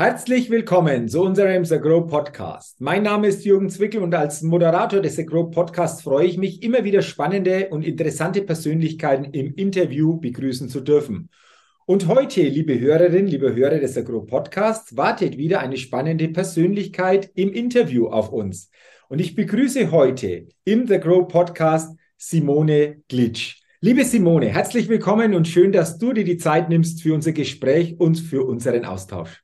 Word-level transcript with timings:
Herzlich 0.00 0.48
willkommen 0.48 1.10
zu 1.10 1.20
unserem 1.20 1.66
The 1.66 1.78
Grow 1.78 2.06
Podcast. 2.06 2.80
Mein 2.80 3.02
Name 3.02 3.26
ist 3.26 3.44
Jürgen 3.44 3.68
Zwickel 3.68 4.00
und 4.00 4.14
als 4.14 4.40
Moderator 4.40 5.02
des 5.02 5.16
The 5.16 5.26
Grow 5.26 5.50
Podcasts 5.50 6.00
freue 6.00 6.26
ich 6.26 6.38
mich, 6.38 6.62
immer 6.62 6.84
wieder 6.84 7.02
spannende 7.02 7.68
und 7.68 7.82
interessante 7.82 8.40
Persönlichkeiten 8.40 9.24
im 9.34 9.54
Interview 9.56 10.18
begrüßen 10.18 10.70
zu 10.70 10.80
dürfen. 10.80 11.28
Und 11.84 12.08
heute, 12.08 12.40
liebe 12.40 12.80
Hörerinnen, 12.80 13.26
liebe 13.26 13.54
Hörer 13.54 13.78
des 13.78 13.92
The 13.92 14.02
Grow 14.02 14.26
Podcasts, 14.26 14.96
wartet 14.96 15.36
wieder 15.36 15.60
eine 15.60 15.76
spannende 15.76 16.28
Persönlichkeit 16.28 17.30
im 17.34 17.52
Interview 17.52 18.06
auf 18.06 18.32
uns. 18.32 18.70
Und 19.10 19.20
ich 19.20 19.34
begrüße 19.34 19.90
heute 19.90 20.48
im 20.64 20.86
The 20.86 20.98
Grow 20.98 21.28
Podcast 21.28 21.94
Simone 22.16 23.02
Glitsch. 23.06 23.60
Liebe 23.82 24.06
Simone, 24.06 24.46
herzlich 24.46 24.88
willkommen 24.88 25.34
und 25.34 25.46
schön, 25.46 25.72
dass 25.72 25.98
du 25.98 26.14
dir 26.14 26.24
die 26.24 26.38
Zeit 26.38 26.70
nimmst 26.70 27.02
für 27.02 27.12
unser 27.12 27.32
Gespräch 27.32 28.00
und 28.00 28.18
für 28.18 28.46
unseren 28.46 28.86
Austausch. 28.86 29.42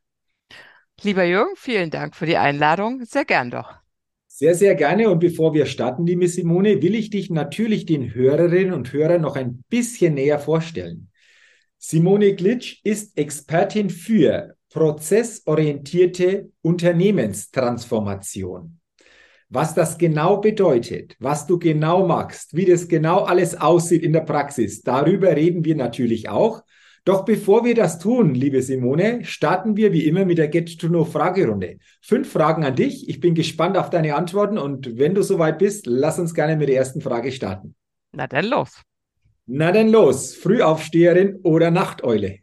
Lieber 1.02 1.24
Jürgen, 1.24 1.54
vielen 1.56 1.90
Dank 1.90 2.16
für 2.16 2.24
die 2.26 2.38
Einladung. 2.38 3.04
Sehr 3.04 3.24
gern 3.24 3.50
doch. 3.50 3.74
Sehr, 4.26 4.54
sehr 4.54 4.74
gerne. 4.74 5.10
Und 5.10 5.18
bevor 5.18 5.54
wir 5.54 5.66
starten, 5.66 6.06
liebe 6.06 6.28
Simone, 6.28 6.80
will 6.82 6.94
ich 6.94 7.10
dich 7.10 7.30
natürlich 7.30 7.86
den 7.86 8.14
Hörerinnen 8.14 8.72
und 8.72 8.92
Hörern 8.92 9.22
noch 9.22 9.34
ein 9.36 9.64
bisschen 9.68 10.14
näher 10.14 10.38
vorstellen. 10.38 11.10
Simone 11.78 12.34
Glitsch 12.34 12.80
ist 12.82 13.18
Expertin 13.18 13.90
für 13.90 14.56
prozessorientierte 14.70 16.50
Unternehmenstransformation. 16.62 18.80
Was 19.48 19.74
das 19.74 19.96
genau 19.96 20.38
bedeutet, 20.38 21.14
was 21.20 21.46
du 21.46 21.56
genau 21.58 22.04
machst, 22.06 22.56
wie 22.56 22.64
das 22.64 22.88
genau 22.88 23.20
alles 23.20 23.60
aussieht 23.60 24.02
in 24.02 24.12
der 24.12 24.22
Praxis, 24.22 24.82
darüber 24.82 25.36
reden 25.36 25.64
wir 25.64 25.76
natürlich 25.76 26.28
auch. 26.28 26.64
Doch 27.06 27.24
bevor 27.24 27.64
wir 27.64 27.76
das 27.76 28.00
tun, 28.00 28.34
liebe 28.34 28.60
Simone, 28.62 29.24
starten 29.24 29.76
wir 29.76 29.92
wie 29.92 30.08
immer 30.08 30.24
mit 30.24 30.38
der 30.38 30.48
Get-to-Know-Fragerunde. 30.48 31.78
Fünf 32.02 32.32
Fragen 32.32 32.64
an 32.64 32.74
dich. 32.74 33.08
Ich 33.08 33.20
bin 33.20 33.36
gespannt 33.36 33.76
auf 33.76 33.90
deine 33.90 34.16
Antworten 34.16 34.58
und 34.58 34.98
wenn 34.98 35.14
du 35.14 35.22
soweit 35.22 35.60
bist, 35.60 35.86
lass 35.86 36.18
uns 36.18 36.34
gerne 36.34 36.56
mit 36.56 36.68
der 36.68 36.74
ersten 36.74 37.00
Frage 37.00 37.30
starten. 37.30 37.76
Na 38.10 38.26
dann 38.26 38.46
los. 38.46 38.82
Na 39.46 39.70
dann 39.70 39.88
los. 39.88 40.34
Frühaufsteherin 40.34 41.38
oder 41.44 41.70
Nachteule? 41.70 42.38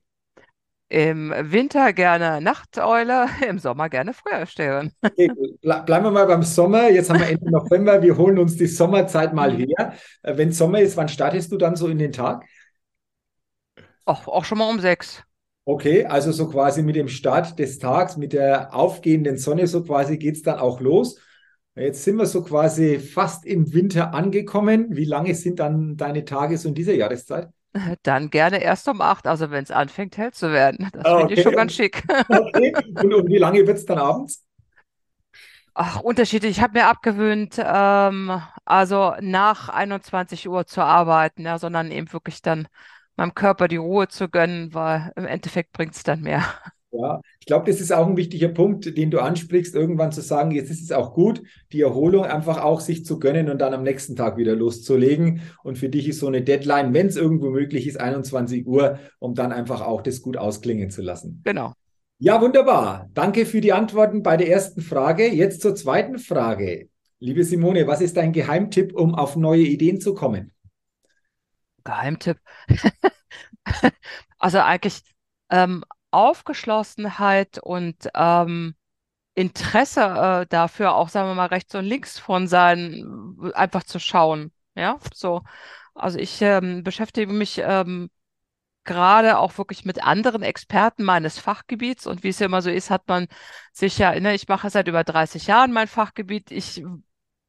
Im 0.88 1.34
Winter 1.38 1.92
gerne 1.92 2.40
Nachteule, 2.40 3.26
im 3.50 3.60
Sommer 3.60 3.90
gerne 3.90 4.14
Frühaufsteherin. 4.14 4.94
Okay, 5.02 5.30
bleiben 5.62 6.06
wir 6.06 6.12
mal 6.12 6.26
beim 6.26 6.44
Sommer. 6.44 6.90
Jetzt 6.90 7.10
haben 7.10 7.20
wir 7.20 7.28
Ende 7.28 7.52
November. 7.52 8.02
Wir 8.02 8.16
holen 8.16 8.38
uns 8.38 8.56
die 8.56 8.68
Sommerzeit 8.68 9.34
mal 9.34 9.52
her. 9.52 9.94
Äh, 10.22 10.38
wenn 10.38 10.54
Sommer 10.54 10.80
ist, 10.80 10.96
wann 10.96 11.10
startest 11.10 11.52
du 11.52 11.58
dann 11.58 11.76
so 11.76 11.90
in 11.90 11.98
den 11.98 12.14
Tag? 12.14 12.46
Auch, 14.06 14.28
auch 14.28 14.46
schon 14.46 14.58
mal 14.58 14.70
um 14.70 14.80
sechs. 14.80 15.24
Okay, 15.66 16.06
also 16.06 16.32
so 16.32 16.50
quasi 16.50 16.84
mit 16.84 16.96
dem 16.96 17.08
Start 17.08 17.58
des 17.58 17.80
Tags, 17.80 18.18
mit 18.18 18.34
der 18.34 18.76
aufgehenden 18.76 19.38
Sonne, 19.38 19.66
so 19.68 19.84
quasi 19.84 20.18
geht 20.18 20.36
es 20.36 20.42
dann 20.42 20.60
auch 20.60 20.82
los. 20.82 21.20
Jetzt 21.76 22.04
sind 22.04 22.18
wir 22.18 22.26
so 22.26 22.44
quasi 22.44 23.00
fast 23.00 23.46
im 23.46 23.74
Winter 23.74 24.14
angekommen. 24.14 24.88
Wie 24.90 25.06
lange 25.06 25.34
sind 25.34 25.60
dann 25.60 25.98
deine 25.98 26.26
Tage 26.26 26.58
so 26.58 26.68
in 26.70 26.76
dieser 26.76 26.94
Jahreszeit? 26.94 27.50
Dann 28.04 28.30
gerne 28.30 28.62
erst 28.62 28.88
um 28.88 29.02
acht, 29.02 29.26
also 29.26 29.50
wenn 29.50 29.64
es 29.64 29.72
anfängt, 29.72 30.16
hell 30.18 30.32
zu 30.32 30.52
werden. 30.52 30.90
Das 30.94 31.06
okay. 31.06 31.20
finde 31.20 31.34
ich 31.34 31.42
schon 31.42 31.56
ganz 31.56 31.74
schick. 31.74 32.04
Okay. 32.30 32.72
Und 33.02 33.14
um 33.16 33.28
wie 33.28 33.40
lange 33.40 33.66
wird 33.66 33.80
es 33.80 33.86
dann 33.86 33.98
abends? 33.98 34.46
Ach, 35.74 36.02
unterschiedlich. 36.02 36.58
Ich 36.58 36.62
habe 36.62 36.78
mir 36.78 36.86
abgewöhnt, 36.86 37.56
ähm, 37.58 38.40
also 38.64 39.16
nach 39.22 39.70
21 39.70 40.48
Uhr 40.48 40.68
zu 40.68 40.82
arbeiten, 40.82 41.42
ja, 41.46 41.58
sondern 41.58 41.90
eben 41.90 42.14
wirklich 42.14 42.44
dann 42.44 42.68
meinem 43.16 43.34
Körper 43.34 43.68
die 43.68 43.78
Ruhe 43.78 44.08
zu 44.08 44.30
gönnen, 44.30 44.74
weil 44.74 45.12
im 45.16 45.26
Endeffekt 45.26 45.72
bringt 45.72 45.96
es 45.96 46.04
dann 46.04 46.22
mehr. 46.22 46.44
Ja, 46.94 47.22
ich 47.40 47.48
glaube, 47.48 47.70
das 47.70 47.82
ist 47.82 47.92
auch 47.92 48.06
ein 48.06 48.18
wichtiger 48.18 48.50
Punkt, 48.50 48.98
den 48.98 49.10
du 49.10 49.20
ansprichst, 49.20 49.74
irgendwann 49.74 50.12
zu 50.12 50.22
sagen, 50.22 50.52
jetzt 50.52 50.70
ist 50.70 50.84
es 50.84 50.92
auch 50.92 51.14
gut, 51.14 51.42
die 51.72 51.82
Erholung 51.82 52.24
einfach 52.24 52.62
auch 52.62 52.82
sich 52.82 53.04
zu 53.04 53.18
gönnen 53.18 53.50
und 53.50 53.60
dann 53.60 53.74
am 53.74 53.82
nächsten 53.82 54.16
Tag 54.16 54.38
wieder 54.38 54.56
loszulegen. 54.56 55.42
Und 55.64 55.80
für 55.80 55.90
dich 55.90 56.08
ist 56.08 56.20
so 56.20 56.28
eine 56.28 56.44
Deadline, 56.44 56.94
wenn 56.94 57.08
es 57.08 57.16
irgendwo 57.16 57.50
möglich 57.50 57.88
ist, 57.88 58.00
21 58.00 58.68
Uhr, 58.68 59.00
um 59.18 59.34
dann 59.34 59.52
einfach 59.52 59.82
auch 59.82 60.04
das 60.04 60.22
gut 60.22 60.38
ausklingen 60.38 60.92
zu 60.92 61.02
lassen. 61.02 61.42
Genau. 61.44 61.74
Ja, 62.20 62.40
wunderbar. 62.40 63.10
Danke 63.16 63.48
für 63.48 63.60
die 63.60 63.74
Antworten 63.74 64.22
bei 64.22 64.38
der 64.38 64.50
ersten 64.50 64.82
Frage. 64.82 65.28
Jetzt 65.28 65.62
zur 65.62 65.76
zweiten 65.76 66.20
Frage. 66.20 66.90
Liebe 67.20 67.44
Simone, 67.44 67.88
was 67.88 68.02
ist 68.02 68.18
dein 68.18 68.34
Geheimtipp, 68.34 68.94
um 68.94 69.16
auf 69.16 69.36
neue 69.36 69.64
Ideen 69.64 70.00
zu 70.00 70.14
kommen? 70.14 70.52
Geheimtipp. 71.84 72.40
also 74.40 74.60
eigentlich 74.60 75.02
ähm, 75.50 75.84
Aufgeschlossenheit 76.12 77.60
und 77.60 78.10
ähm, 78.16 78.76
Interesse 79.36 80.02
äh, 80.44 80.48
dafür, 80.48 80.96
auch 80.96 81.10
sagen 81.10 81.30
wir 81.30 81.36
mal 81.36 81.48
rechts 81.48 81.74
und 81.76 81.86
links 81.86 82.20
von 82.20 82.48
sein, 82.48 83.36
einfach 83.54 83.84
zu 83.84 84.00
schauen. 84.00 84.52
Ja, 84.76 85.00
so. 85.14 85.44
Also 85.96 86.20
ich 86.20 86.42
ähm, 86.42 86.84
beschäftige 86.84 87.32
mich 87.34 87.60
ähm, 87.64 88.10
gerade 88.84 89.38
auch 89.40 89.58
wirklich 89.58 89.86
mit 89.86 90.04
anderen 90.04 90.44
Experten 90.44 91.04
meines 91.04 91.40
Fachgebiets 91.40 92.08
und 92.08 92.24
wie 92.24 92.30
es 92.30 92.40
ja 92.40 92.48
immer 92.48 92.62
so 92.62 92.70
ist, 92.70 92.90
hat 92.90 93.08
man 93.08 93.28
sich 93.72 93.98
ja, 93.98 94.20
ne, 94.20 94.36
ich 94.36 94.48
mache 94.48 94.70
seit 94.70 94.88
über 94.88 95.04
30 95.04 95.48
Jahren 95.48 95.72
mein 95.72 95.88
Fachgebiet. 95.88 96.52
Ich 96.52 96.84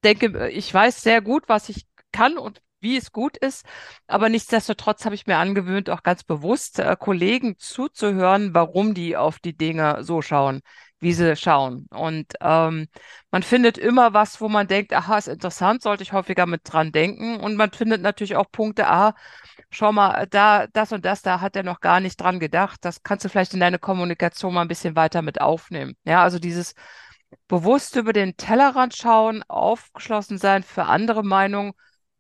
denke, 0.04 0.48
ich 0.50 0.72
weiß 0.72 1.02
sehr 1.02 1.22
gut, 1.22 1.48
was 1.48 1.68
ich 1.68 1.86
kann 2.12 2.38
und 2.38 2.62
wie 2.84 2.96
es 2.96 3.10
gut 3.10 3.36
ist. 3.36 3.66
Aber 4.06 4.28
nichtsdestotrotz 4.28 5.04
habe 5.04 5.16
ich 5.16 5.26
mir 5.26 5.38
angewöhnt, 5.38 5.90
auch 5.90 6.04
ganz 6.04 6.22
bewusst 6.22 6.78
äh, 6.78 6.96
Kollegen 6.96 7.58
zuzuhören, 7.58 8.54
warum 8.54 8.94
die 8.94 9.16
auf 9.16 9.40
die 9.40 9.56
Dinge 9.56 10.04
so 10.04 10.22
schauen, 10.22 10.60
wie 11.00 11.12
sie 11.12 11.34
schauen. 11.36 11.86
Und 11.90 12.34
ähm, 12.40 12.86
man 13.32 13.42
findet 13.42 13.78
immer 13.78 14.14
was, 14.14 14.40
wo 14.40 14.48
man 14.48 14.68
denkt, 14.68 14.92
aha, 14.92 15.18
ist 15.18 15.28
interessant, 15.28 15.82
sollte 15.82 16.02
ich 16.04 16.12
häufiger 16.12 16.46
mit 16.46 16.60
dran 16.64 16.92
denken. 16.92 17.40
Und 17.40 17.56
man 17.56 17.72
findet 17.72 18.02
natürlich 18.02 18.36
auch 18.36 18.50
Punkte, 18.52 18.86
aha, 18.86 19.14
schau 19.70 19.92
mal, 19.92 20.26
da, 20.30 20.66
das 20.68 20.92
und 20.92 21.04
das, 21.04 21.22
da 21.22 21.40
hat 21.40 21.56
er 21.56 21.62
noch 21.64 21.80
gar 21.80 22.00
nicht 22.00 22.20
dran 22.20 22.38
gedacht. 22.38 22.84
Das 22.84 23.02
kannst 23.02 23.24
du 23.24 23.28
vielleicht 23.28 23.54
in 23.54 23.60
deine 23.60 23.78
Kommunikation 23.78 24.54
mal 24.54 24.62
ein 24.62 24.68
bisschen 24.68 24.96
weiter 24.96 25.22
mit 25.22 25.40
aufnehmen. 25.40 25.96
Ja, 26.04 26.22
also 26.22 26.38
dieses 26.38 26.74
bewusst 27.48 27.96
über 27.96 28.12
den 28.12 28.36
Tellerrand 28.36 28.96
schauen, 28.96 29.42
aufgeschlossen 29.48 30.38
sein 30.38 30.62
für 30.62 30.84
andere 30.84 31.24
Meinungen 31.24 31.72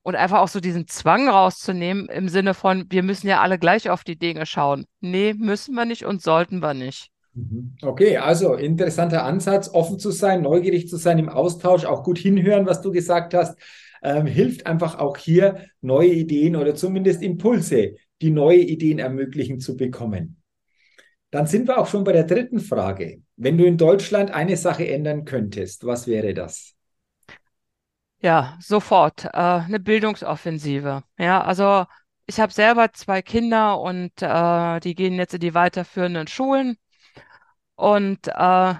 und 0.04 0.14
einfach 0.14 0.40
auch 0.40 0.48
so 0.48 0.60
diesen 0.60 0.86
Zwang 0.86 1.28
rauszunehmen 1.28 2.08
im 2.08 2.28
Sinne 2.28 2.54
von, 2.54 2.84
wir 2.90 3.02
müssen 3.02 3.26
ja 3.26 3.40
alle 3.40 3.58
gleich 3.58 3.88
auf 3.90 4.04
die 4.04 4.18
Dinge 4.18 4.46
schauen. 4.46 4.84
Nee, 5.00 5.34
müssen 5.34 5.74
wir 5.74 5.86
nicht 5.86 6.04
und 6.04 6.22
sollten 6.22 6.60
wir 6.60 6.74
nicht. 6.74 7.08
Mhm. 7.32 7.74
Okay, 7.82 8.18
also 8.18 8.54
interessanter 8.54 9.24
Ansatz, 9.24 9.70
offen 9.72 9.98
zu 9.98 10.10
sein, 10.10 10.42
neugierig 10.42 10.88
zu 10.88 10.98
sein 10.98 11.18
im 11.18 11.30
Austausch, 11.30 11.86
auch 11.86 12.04
gut 12.04 12.18
hinhören, 12.18 12.66
was 12.66 12.82
du 12.82 12.92
gesagt 12.92 13.32
hast, 13.32 13.58
ähm, 14.02 14.26
hilft 14.26 14.66
einfach 14.66 14.98
auch 14.98 15.16
hier 15.16 15.68
neue 15.80 16.12
Ideen 16.12 16.54
oder 16.54 16.74
zumindest 16.74 17.22
Impulse, 17.22 17.94
die 18.20 18.30
neue 18.30 18.60
Ideen 18.60 18.98
ermöglichen 18.98 19.58
zu 19.58 19.74
bekommen. 19.74 20.36
Dann 21.30 21.46
sind 21.46 21.66
wir 21.66 21.78
auch 21.78 21.86
schon 21.86 22.04
bei 22.04 22.12
der 22.12 22.24
dritten 22.24 22.60
Frage. 22.60 23.22
Wenn 23.36 23.56
du 23.56 23.64
in 23.64 23.78
Deutschland 23.78 24.30
eine 24.32 24.58
Sache 24.58 24.86
ändern 24.86 25.24
könntest, 25.24 25.86
was 25.86 26.06
wäre 26.06 26.34
das? 26.34 26.74
Ja, 28.24 28.56
sofort. 28.58 29.26
Äh, 29.26 29.28
eine 29.32 29.78
Bildungsoffensive. 29.80 31.02
Ja, 31.18 31.42
also 31.42 31.84
ich 32.26 32.40
habe 32.40 32.52
selber 32.54 32.90
zwei 32.94 33.20
Kinder 33.20 33.78
und 33.78 34.12
äh, 34.22 34.80
die 34.80 34.94
gehen 34.94 35.16
jetzt 35.16 35.34
in 35.34 35.40
die 35.40 35.52
weiterführenden 35.52 36.26
Schulen. 36.26 36.78
Und 37.76 38.28
äh, 38.28 38.74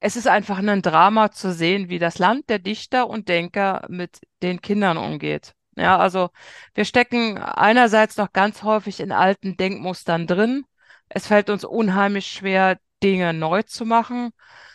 es 0.00 0.16
ist 0.16 0.26
einfach 0.26 0.56
ein 0.58 0.80
Drama 0.80 1.32
zu 1.32 1.52
sehen, 1.52 1.90
wie 1.90 1.98
das 1.98 2.18
Land 2.18 2.48
der 2.48 2.58
Dichter 2.60 3.10
und 3.10 3.28
Denker 3.28 3.84
mit 3.90 4.20
den 4.42 4.62
Kindern 4.62 4.96
umgeht. 4.96 5.54
Ja, 5.76 5.98
also 5.98 6.30
wir 6.74 6.86
stecken 6.86 7.36
einerseits 7.36 8.16
noch 8.16 8.32
ganz 8.32 8.62
häufig 8.62 9.00
in 9.00 9.12
alten 9.12 9.58
Denkmustern 9.58 10.26
drin. 10.26 10.64
Es 11.10 11.26
fällt 11.26 11.50
uns 11.50 11.64
unheimlich 11.64 12.26
schwer, 12.28 12.78
Dinge 13.02 13.34
neu 13.34 13.62
zu 13.64 13.84
machen. 13.84 14.30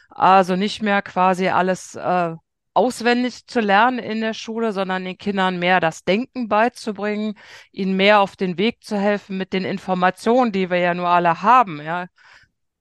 Also 0.10 0.56
nicht 0.56 0.84
mehr 0.84 1.02
quasi 1.02 1.48
alles 1.50 1.96
äh, 1.96 2.36
auswendig 2.74 3.48
zu 3.48 3.60
lernen 3.60 4.00
in 4.00 4.22
der 4.22 4.34
Schule, 4.34 4.72
sondern 4.74 5.06
den 5.06 5.18
Kindern 5.18 5.60
mehr 5.60 5.80
das 5.80 6.04
Denken 6.04 6.48
beizubringen, 6.48 7.36
ihnen 7.72 7.96
mehr 7.98 8.22
auf 8.22 8.36
den 8.36 8.58
Weg 8.58 8.84
zu 8.84 8.98
helfen 8.98 9.38
mit 9.38 9.54
den 9.54 9.66
Informationen, 9.66 10.52
die 10.52 10.70
wir 10.70 10.78
ja 10.78 10.94
nur 10.94 11.10
alle 11.10 11.42
haben. 11.42 11.82
Ja. 11.82 12.08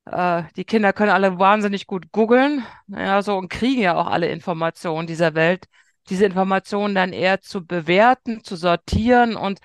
Äh, 0.07 0.45
die 0.57 0.65
Kinder 0.65 0.93
können 0.93 1.11
alle 1.11 1.39
wahnsinnig 1.39 1.87
gut 1.87 2.13
googeln, 2.13 2.65
ja, 2.89 3.23
so 3.23 3.37
und 3.37 3.49
kriegen 3.49 3.83
ja 3.83 3.97
auch 3.97 4.07
alle 4.07 4.29
Informationen 4.29 5.07
dieser 5.07 5.35
Welt. 5.35 5.67
Diese 6.11 6.25
Informationen 6.25 6.95
dann 6.95 7.13
eher 7.13 7.41
zu 7.41 7.67
bewerten, 7.67 8.43
zu 8.43 8.57
sortieren 8.57 9.37
und 9.37 9.61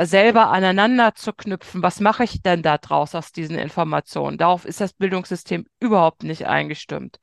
selber 0.00 0.50
aneinander 0.50 1.14
zu 1.14 1.32
knüpfen. 1.32 1.82
Was 1.82 2.00
mache 2.00 2.24
ich 2.24 2.42
denn 2.42 2.62
da 2.62 2.78
draus 2.78 3.14
aus 3.14 3.32
diesen 3.32 3.56
Informationen? 3.56 4.38
Darauf 4.38 4.64
ist 4.64 4.80
das 4.80 4.92
Bildungssystem 4.92 5.66
überhaupt 5.80 6.22
nicht 6.24 6.46
eingestimmt. 6.46 7.18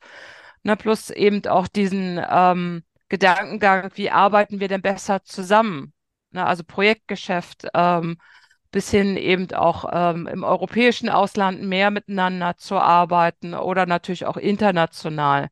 Ne, 0.64 0.76
plus 0.76 1.10
eben 1.10 1.46
auch 1.46 1.68
diesen 1.68 2.20
ähm, 2.28 2.84
Gedankengang, 3.10 3.90
wie 3.94 4.10
arbeiten 4.10 4.60
wir 4.60 4.68
denn 4.68 4.80
besser 4.80 5.22
zusammen? 5.22 5.92
Ne, 6.30 6.44
also 6.44 6.64
Projektgeschäft, 6.64 7.66
ähm, 7.74 8.16
bis 8.70 8.90
hin 8.90 9.16
eben 9.18 9.52
auch 9.52 9.84
ähm, 9.92 10.26
im 10.26 10.42
europäischen 10.42 11.10
Ausland 11.10 11.62
mehr 11.62 11.90
miteinander 11.90 12.56
zu 12.56 12.76
arbeiten 12.76 13.54
oder 13.54 13.84
natürlich 13.86 14.24
auch 14.26 14.38
international. 14.38 15.48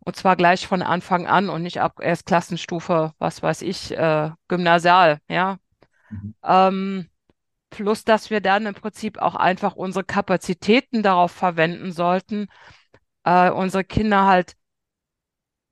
Und 0.00 0.16
zwar 0.16 0.36
gleich 0.36 0.66
von 0.66 0.80
Anfang 0.80 1.26
an 1.26 1.50
und 1.50 1.62
nicht 1.62 1.80
ab 1.82 2.00
erst 2.00 2.24
Klassenstufe, 2.24 3.12
was 3.18 3.42
weiß 3.42 3.60
ich, 3.62 3.96
äh, 3.96 4.30
Gymnasial, 4.48 5.18
ja. 5.28 5.58
Mhm. 6.08 6.34
Ähm, 6.42 7.08
plus, 7.70 8.04
dass 8.04 8.30
wir 8.30 8.40
dann 8.40 8.64
im 8.64 8.74
Prinzip 8.74 9.18
auch 9.18 9.34
einfach 9.34 9.76
unsere 9.76 10.04
Kapazitäten 10.04 11.02
darauf 11.02 11.32
verwenden 11.32 11.92
sollten, 11.92 12.48
äh, 13.28 13.50
unsere 13.50 13.84
Kinder 13.84 14.24
halt 14.26 14.56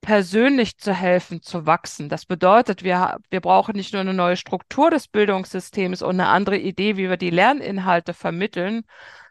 persönlich 0.03 0.79
zu 0.79 0.93
helfen, 0.93 1.43
zu 1.43 1.67
wachsen. 1.67 2.09
Das 2.09 2.27
bedeutet, 2.27 2.85
wir, 2.85 3.19
wir 3.31 3.41
brauchen 3.41 3.75
nicht 3.75 3.93
nur 3.93 4.03
eine 4.03 4.15
neue 4.15 4.37
Struktur 4.37 4.91
des 4.91 5.09
Bildungssystems 5.09 6.03
und 6.03 6.21
eine 6.21 6.29
andere 6.29 6.59
Idee, 6.59 6.97
wie 6.97 7.09
wir 7.09 7.17
die 7.17 7.31
Lerninhalte 7.31 8.15
vermitteln, 8.15 8.85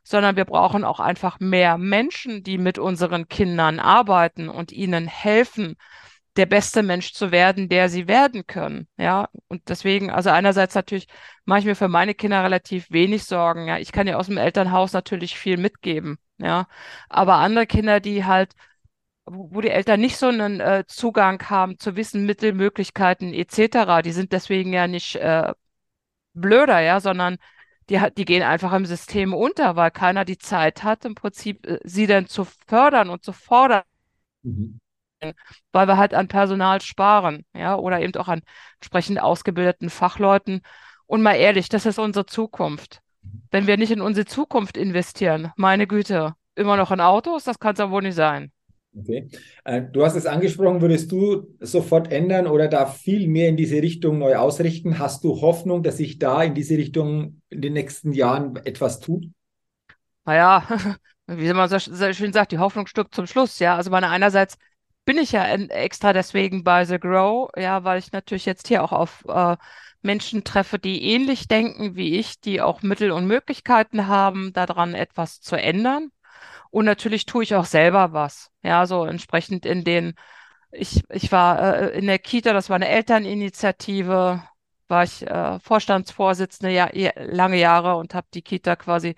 sondern 0.03 0.35
wir 0.35 0.45
brauchen 0.45 0.83
auch 0.83 0.99
einfach 0.99 1.39
mehr 1.39 1.77
Menschen, 1.77 2.43
die 2.43 2.57
mit 2.57 2.79
unseren 2.79 3.27
Kindern 3.27 3.79
arbeiten 3.79 4.49
und 4.49 4.71
ihnen 4.71 5.07
helfen, 5.07 5.75
der 6.35 6.47
beste 6.47 6.83
Mensch 6.83 7.13
zu 7.13 7.31
werden, 7.31 7.69
der 7.69 7.89
sie 7.89 8.07
werden 8.07 8.45
können. 8.45 8.87
Ja, 8.97 9.29
und 9.47 9.69
deswegen, 9.69 10.09
also 10.09 10.31
einerseits 10.31 10.75
natürlich 10.75 11.07
mache 11.45 11.59
ich 11.59 11.65
mir 11.65 11.75
für 11.75 11.87
meine 11.87 12.13
Kinder 12.15 12.43
relativ 12.43 12.91
wenig 12.91 13.23
Sorgen. 13.23 13.67
Ja, 13.67 13.77
ich 13.77 13.91
kann 13.91 14.07
ja 14.07 14.17
aus 14.17 14.27
dem 14.27 14.37
Elternhaus 14.37 14.93
natürlich 14.93 15.37
viel 15.37 15.57
mitgeben. 15.57 16.17
Ja, 16.37 16.67
aber 17.09 17.35
andere 17.35 17.65
Kinder, 17.67 17.99
die 17.99 18.25
halt 18.25 18.53
wo 19.25 19.61
die 19.61 19.69
Eltern 19.69 20.01
nicht 20.01 20.17
so 20.17 20.27
einen 20.27 20.59
äh, 20.59 20.85
Zugang 20.87 21.41
haben 21.49 21.79
zu 21.79 21.95
Wissen, 21.95 22.25
Mittel, 22.25 22.53
Möglichkeiten 22.53 23.33
etc. 23.33 24.01
Die 24.01 24.11
sind 24.11 24.31
deswegen 24.31 24.73
ja 24.73 24.87
nicht 24.87 25.15
äh, 25.15 25.53
blöder, 26.33 26.79
ja, 26.81 26.99
sondern 26.99 27.37
die, 27.89 27.99
die 28.17 28.25
gehen 28.25 28.43
einfach 28.43 28.73
im 28.73 28.85
System 28.85 29.33
unter, 29.33 29.75
weil 29.75 29.91
keiner 29.91 30.25
die 30.25 30.37
Zeit 30.37 30.83
hat, 30.83 31.05
im 31.05 31.15
Prinzip 31.15 31.65
äh, 31.67 31.79
sie 31.83 32.07
dann 32.07 32.27
zu 32.27 32.45
fördern 32.67 33.09
und 33.09 33.23
zu 33.23 33.33
fordern. 33.33 33.83
Mhm. 34.43 34.79
Weil 35.71 35.87
wir 35.87 35.97
halt 35.97 36.13
an 36.13 36.27
Personal 36.27 36.81
sparen, 36.81 37.45
ja, 37.53 37.75
oder 37.75 38.01
eben 38.01 38.15
auch 38.15 38.27
an 38.27 38.41
entsprechend 38.75 39.19
ausgebildeten 39.19 39.89
Fachleuten. 39.89 40.61
Und 41.07 41.21
mal 41.21 41.35
ehrlich, 41.35 41.69
das 41.69 41.85
ist 41.85 41.99
unsere 41.99 42.25
Zukunft. 42.25 43.01
Wenn 43.51 43.67
wir 43.67 43.77
nicht 43.77 43.91
in 43.91 44.01
unsere 44.01 44.25
Zukunft 44.25 44.77
investieren, 44.77 45.51
meine 45.55 45.87
Güte, 45.87 46.33
immer 46.55 46.77
noch 46.77 46.91
in 46.91 47.01
Autos, 47.01 47.43
das 47.43 47.59
kann 47.59 47.73
es 47.73 47.79
ja 47.79 47.89
wohl 47.91 48.01
nicht 48.01 48.15
sein. 48.15 48.51
Okay. 48.97 49.27
Äh, 49.65 49.81
du 49.91 50.05
hast 50.05 50.15
es 50.15 50.25
angesprochen, 50.25 50.81
würdest 50.81 51.11
du 51.11 51.47
sofort 51.59 52.11
ändern 52.11 52.47
oder 52.47 52.67
da 52.69 52.85
viel 52.85 53.27
mehr 53.27 53.49
in 53.49 53.57
diese 53.57 53.81
Richtung 53.81 54.19
neu 54.19 54.37
ausrichten? 54.37 54.99
Hast 54.99 55.23
du 55.23 55.41
Hoffnung, 55.41 55.83
dass 55.83 55.97
sich 55.97 56.17
da 56.17 56.43
in 56.43 56.53
diese 56.53 56.77
Richtung 56.77 57.41
in 57.49 57.61
den 57.61 57.73
nächsten 57.73 58.13
Jahren 58.13 58.55
etwas 58.63 59.01
tut? 59.01 59.27
Naja, 60.23 60.65
wie 61.27 61.51
man 61.53 61.67
so, 61.67 61.77
so 61.77 62.13
schön 62.13 62.31
sagt, 62.31 62.53
die 62.53 62.59
Hoffnung 62.59 62.87
stirbt 62.87 63.13
zum 63.13 63.27
Schluss. 63.27 63.59
Ja, 63.59 63.75
also 63.75 63.91
meine 63.91 64.09
einerseits 64.09 64.57
bin 65.03 65.17
ich 65.17 65.33
ja 65.33 65.45
extra 65.45 66.13
deswegen 66.13 66.63
bei 66.63 66.85
The 66.85 66.97
Grow, 66.97 67.49
ja, 67.57 67.83
weil 67.83 67.99
ich 67.99 68.11
natürlich 68.13 68.45
jetzt 68.45 68.67
hier 68.67 68.83
auch 68.83 68.91
auf 68.91 69.25
äh, 69.27 69.57
Menschen 70.05 70.43
treffe, 70.43 70.79
die 70.79 71.03
ähnlich 71.03 71.47
denken 71.47 71.95
wie 71.95 72.17
ich, 72.17 72.39
die 72.39 72.61
auch 72.61 72.81
Mittel 72.81 73.11
und 73.11 73.27
Möglichkeiten 73.27 74.07
haben, 74.07 74.53
daran 74.53 74.93
etwas 74.93 75.41
zu 75.41 75.55
ändern. 75.57 76.09
Und 76.71 76.85
natürlich 76.85 77.25
tue 77.25 77.43
ich 77.43 77.55
auch 77.55 77.65
selber 77.65 78.13
was. 78.13 78.51
Ja, 78.63 78.85
so 78.85 79.05
entsprechend 79.05 79.65
in 79.65 79.83
den, 79.83 80.13
ich, 80.71 81.03
ich 81.09 81.31
war 81.31 81.59
äh, 81.81 81.97
in 81.97 82.07
der 82.07 82.19
Kita, 82.19 82.53
das 82.53 82.69
war 82.69 82.75
eine 82.75 82.89
Elterninitiative, 82.89 84.43
war 84.87 85.03
ich 85.03 85.25
äh, 85.27 85.59
Vorstandsvorsitzende 85.59 86.71
ja, 86.73 86.89
lange 87.15 87.57
Jahre 87.57 87.95
und 87.97 88.13
habe 88.13 88.27
die 88.33 88.41
Kita 88.41 88.75
quasi 88.75 89.15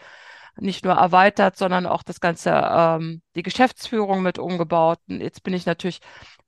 nicht 0.59 0.85
nur 0.85 0.95
erweitert, 0.95 1.57
sondern 1.57 1.85
auch 1.85 2.03
das 2.03 2.19
ganze, 2.19 2.51
ähm, 2.51 3.21
die 3.35 3.43
Geschäftsführung 3.43 4.21
mit 4.21 4.39
umgebaut. 4.39 4.99
Und 5.07 5.21
jetzt 5.21 5.43
bin 5.43 5.53
ich 5.53 5.65
natürlich, 5.65 5.99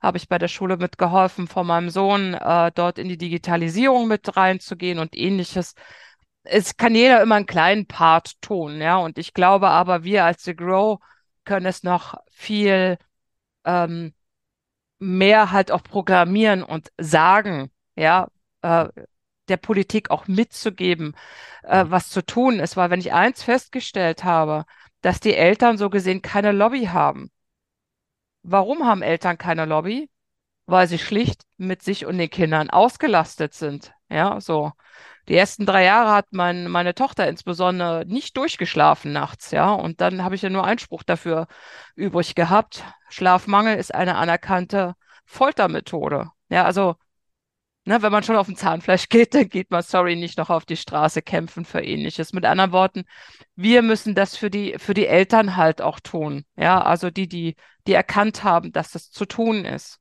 habe 0.01 0.17
ich 0.17 0.27
bei 0.27 0.37
der 0.37 0.47
Schule 0.47 0.77
mitgeholfen, 0.77 1.47
von 1.47 1.67
meinem 1.67 1.89
Sohn 1.89 2.33
äh, 2.33 2.71
dort 2.73 2.97
in 2.99 3.09
die 3.09 3.17
Digitalisierung 3.17 4.07
mit 4.07 4.35
reinzugehen 4.37 4.99
und 4.99 5.15
ähnliches 5.15 5.75
es 6.43 6.77
kann 6.77 6.95
jeder 6.95 7.21
immer 7.21 7.35
einen 7.35 7.45
kleinen 7.45 7.85
Part 7.85 8.41
tun, 8.41 8.81
ja. 8.81 8.97
Und 8.97 9.17
ich 9.17 9.33
glaube 9.33 9.69
aber, 9.69 10.03
wir 10.03 10.25
als 10.25 10.43
The 10.43 10.55
Grow 10.55 10.99
können 11.45 11.65
es 11.65 11.83
noch 11.83 12.15
viel 12.31 12.97
ähm, 13.65 14.13
mehr 14.99 15.51
halt 15.51 15.71
auch 15.71 15.83
programmieren 15.83 16.63
und 16.63 16.91
sagen, 16.97 17.71
ja, 17.95 18.27
äh, 18.61 18.89
der 19.49 19.57
Politik 19.57 20.11
auch 20.11 20.27
mitzugeben, 20.27 21.15
äh, 21.63 21.85
was 21.87 22.09
zu 22.09 22.25
tun 22.25 22.59
ist. 22.59 22.77
Weil 22.77 22.89
wenn 22.89 22.99
ich 22.99 23.13
eins 23.13 23.43
festgestellt 23.43 24.23
habe, 24.23 24.65
dass 25.01 25.19
die 25.19 25.35
Eltern 25.35 25.77
so 25.77 25.89
gesehen 25.89 26.21
keine 26.21 26.51
Lobby 26.51 26.85
haben. 26.85 27.31
Warum 28.43 28.85
haben 28.85 29.01
Eltern 29.01 29.37
keine 29.37 29.65
Lobby? 29.65 30.09
Weil 30.65 30.87
sie 30.87 30.99
schlicht 30.99 31.43
mit 31.57 31.81
sich 31.83 32.05
und 32.05 32.17
den 32.17 32.29
Kindern 32.29 32.69
ausgelastet 32.69 33.53
sind. 33.53 33.93
Ja, 34.09 34.39
so. 34.41 34.71
Die 35.27 35.35
ersten 35.35 35.65
drei 35.65 35.83
Jahre 35.85 36.11
hat 36.11 36.27
mein, 36.31 36.67
meine 36.67 36.95
Tochter 36.95 37.27
insbesondere 37.27 38.03
nicht 38.07 38.35
durchgeschlafen 38.37 39.11
nachts, 39.13 39.51
ja. 39.51 39.71
Und 39.71 40.01
dann 40.01 40.23
habe 40.23 40.35
ich 40.35 40.41
ja 40.41 40.49
nur 40.49 40.63
Einspruch 40.65 41.03
dafür 41.03 41.47
übrig 41.95 42.35
gehabt. 42.35 42.83
Schlafmangel 43.09 43.77
ist 43.77 43.93
eine 43.93 44.15
anerkannte 44.15 44.95
Foltermethode. 45.25 46.31
Ja, 46.49 46.65
also, 46.65 46.95
ne, 47.89 48.01
wenn 48.03 48.11
man 48.11 48.23
schon 48.23 48.37
auf 48.37 48.45
den 48.47 48.55
Zahnfleisch 48.55 49.09
geht, 49.09 49.33
dann 49.33 49.49
geht 49.49 49.71
man, 49.71 49.81
sorry, 49.81 50.15
nicht 50.15 50.37
noch 50.37 50.49
auf 50.49 50.65
die 50.65 50.77
Straße 50.77 51.21
kämpfen 51.21 51.65
für 51.65 51.81
ähnliches. 51.81 52.31
Mit 52.31 52.45
anderen 52.45 52.71
Worten, 52.71 53.03
wir 53.55 53.81
müssen 53.81 54.15
das 54.15 54.37
für 54.37 54.49
die, 54.49 54.75
für 54.77 54.93
die 54.93 55.07
Eltern 55.07 55.57
halt 55.57 55.81
auch 55.81 55.99
tun. 55.99 56.45
Ja, 56.55 56.81
also 56.81 57.09
die, 57.09 57.27
die, 57.27 57.55
die 57.87 57.93
erkannt 57.93 58.43
haben, 58.43 58.71
dass 58.71 58.91
das 58.91 59.09
zu 59.11 59.25
tun 59.25 59.65
ist. 59.65 59.99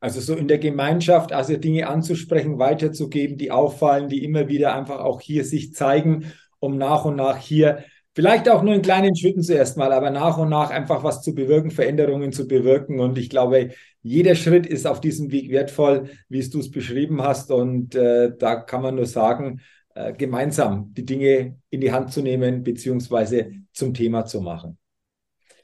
Also 0.00 0.20
so 0.20 0.34
in 0.34 0.48
der 0.48 0.58
Gemeinschaft, 0.58 1.32
also 1.32 1.56
Dinge 1.56 1.88
anzusprechen, 1.88 2.58
weiterzugeben, 2.58 3.38
die 3.38 3.50
auffallen, 3.50 4.08
die 4.08 4.24
immer 4.24 4.48
wieder 4.48 4.74
einfach 4.74 4.98
auch 4.98 5.20
hier 5.20 5.44
sich 5.44 5.72
zeigen, 5.74 6.32
um 6.58 6.76
nach 6.76 7.04
und 7.04 7.16
nach 7.16 7.36
hier, 7.36 7.84
vielleicht 8.14 8.48
auch 8.48 8.62
nur 8.62 8.74
in 8.74 8.82
kleinen 8.82 9.14
Schritten 9.14 9.42
zuerst 9.42 9.76
mal, 9.76 9.92
aber 9.92 10.10
nach 10.10 10.38
und 10.38 10.48
nach 10.48 10.70
einfach 10.70 11.04
was 11.04 11.22
zu 11.22 11.34
bewirken, 11.34 11.70
Veränderungen 11.70 12.32
zu 12.32 12.48
bewirken. 12.48 12.98
Und 12.98 13.18
ich 13.18 13.28
glaube, 13.28 13.70
jeder 14.06 14.36
Schritt 14.36 14.66
ist 14.66 14.86
auf 14.86 15.00
diesem 15.00 15.32
Weg 15.32 15.50
wertvoll, 15.50 16.10
wie 16.28 16.38
es 16.38 16.50
du 16.50 16.60
es 16.60 16.70
beschrieben 16.70 17.22
hast. 17.22 17.50
Und 17.50 17.96
äh, 17.96 18.32
da 18.38 18.56
kann 18.56 18.80
man 18.80 18.94
nur 18.94 19.06
sagen, 19.06 19.60
äh, 19.94 20.12
gemeinsam 20.12 20.94
die 20.94 21.04
Dinge 21.04 21.58
in 21.70 21.80
die 21.80 21.90
Hand 21.90 22.12
zu 22.12 22.22
nehmen, 22.22 22.62
beziehungsweise 22.62 23.50
zum 23.72 23.94
Thema 23.94 24.24
zu 24.24 24.40
machen. 24.40 24.78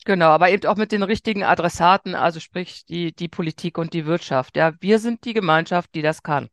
Genau, 0.05 0.27
aber 0.27 0.51
eben 0.51 0.67
auch 0.67 0.77
mit 0.77 0.91
den 0.91 1.05
richtigen 1.05 1.45
Adressaten, 1.45 2.17
also 2.17 2.41
sprich 2.41 2.85
die, 2.85 3.15
die 3.15 3.29
Politik 3.29 3.79
und 3.79 3.93
die 3.93 4.07
Wirtschaft. 4.07 4.57
Ja, 4.57 4.73
wir 4.81 4.99
sind 4.99 5.25
die 5.25 5.35
Gemeinschaft, 5.35 5.91
die 5.95 6.03
das 6.03 6.25
kann. 6.25 6.49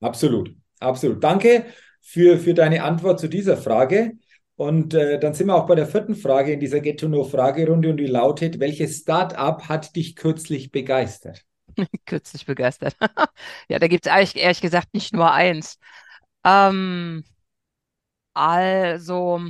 Absolut, 0.00 0.54
absolut. 0.78 1.22
Danke 1.22 1.66
für, 2.00 2.38
für 2.38 2.54
deine 2.54 2.82
Antwort 2.82 3.20
zu 3.20 3.28
dieser 3.28 3.58
Frage. 3.58 4.12
Und 4.60 4.92
äh, 4.92 5.18
dann 5.18 5.32
sind 5.32 5.46
wir 5.46 5.54
auch 5.54 5.66
bei 5.66 5.74
der 5.74 5.86
vierten 5.86 6.14
Frage 6.14 6.52
in 6.52 6.60
dieser 6.60 6.80
Get 6.80 7.00
to 7.00 7.06
Know 7.06 7.24
Fragerunde 7.24 7.88
und 7.88 7.96
die 7.96 8.04
lautet: 8.04 8.60
Welches 8.60 8.98
Startup 8.98 9.66
hat 9.70 9.96
dich 9.96 10.16
kürzlich 10.16 10.70
begeistert? 10.70 11.46
kürzlich 12.04 12.44
begeistert. 12.44 12.94
ja, 13.70 13.78
da 13.78 13.88
gibt 13.88 14.04
es 14.04 14.12
eigentlich 14.12 14.36
ehrlich 14.36 14.60
gesagt 14.60 14.92
nicht 14.92 15.14
nur 15.14 15.32
eins. 15.32 15.78
Ähm, 16.44 17.24
also, 18.34 19.40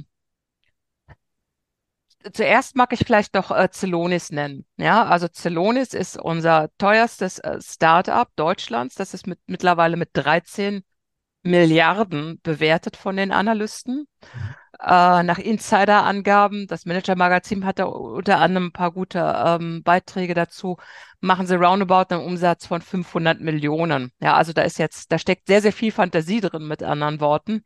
zuerst 2.33 2.76
mag 2.76 2.93
ich 2.93 3.00
vielleicht 3.00 3.35
doch 3.35 3.50
äh, 3.50 3.69
Celonis 3.73 4.31
nennen. 4.31 4.64
Ja, 4.76 5.07
also 5.07 5.26
Celonis 5.26 5.93
ist 5.93 6.21
unser 6.21 6.71
teuerstes 6.79 7.40
äh, 7.40 7.59
Startup 7.61 8.29
Deutschlands. 8.37 8.95
Das 8.95 9.12
ist 9.12 9.26
mit, 9.26 9.40
mittlerweile 9.49 9.97
mit 9.97 10.11
13 10.12 10.85
Milliarden 11.43 12.38
bewertet 12.45 12.97
von 12.97 13.17
den 13.17 13.33
Analysten. 13.33 14.07
Mhm. 14.35 14.60
Äh, 14.83 15.23
nach 15.23 15.39
Insider-Angaben, 15.39 16.67
das 16.67 16.87
Manager-Magazin 16.87 17.67
hat 17.67 17.79
da 17.79 17.85
unter 17.85 18.39
anderem 18.39 18.69
ein 18.69 18.73
paar 18.73 18.93
gute 18.93 19.19
ähm, 19.45 19.83
Beiträge 19.83 20.33
dazu, 20.33 20.79
machen 21.21 21.47
sie 21.47 21.57
roundabout 21.57 22.15
einen 22.15 22.25
Umsatz 22.25 22.67
von 22.67 22.81
500 22.81 23.41
Millionen. 23.41 24.13
Ja, 24.21 24.35
also 24.35 24.55
da 24.55 24.63
ist 24.63 24.79
jetzt, 24.79 25.13
da 25.13 25.19
steckt 25.19 25.49
sehr, 25.49 25.61
sehr 25.61 25.75
viel 25.75 25.93
Fantasie 25.93 26.41
drin, 26.41 26.67
mit 26.67 26.83
anderen 26.83 27.21
Worten. 27.21 27.63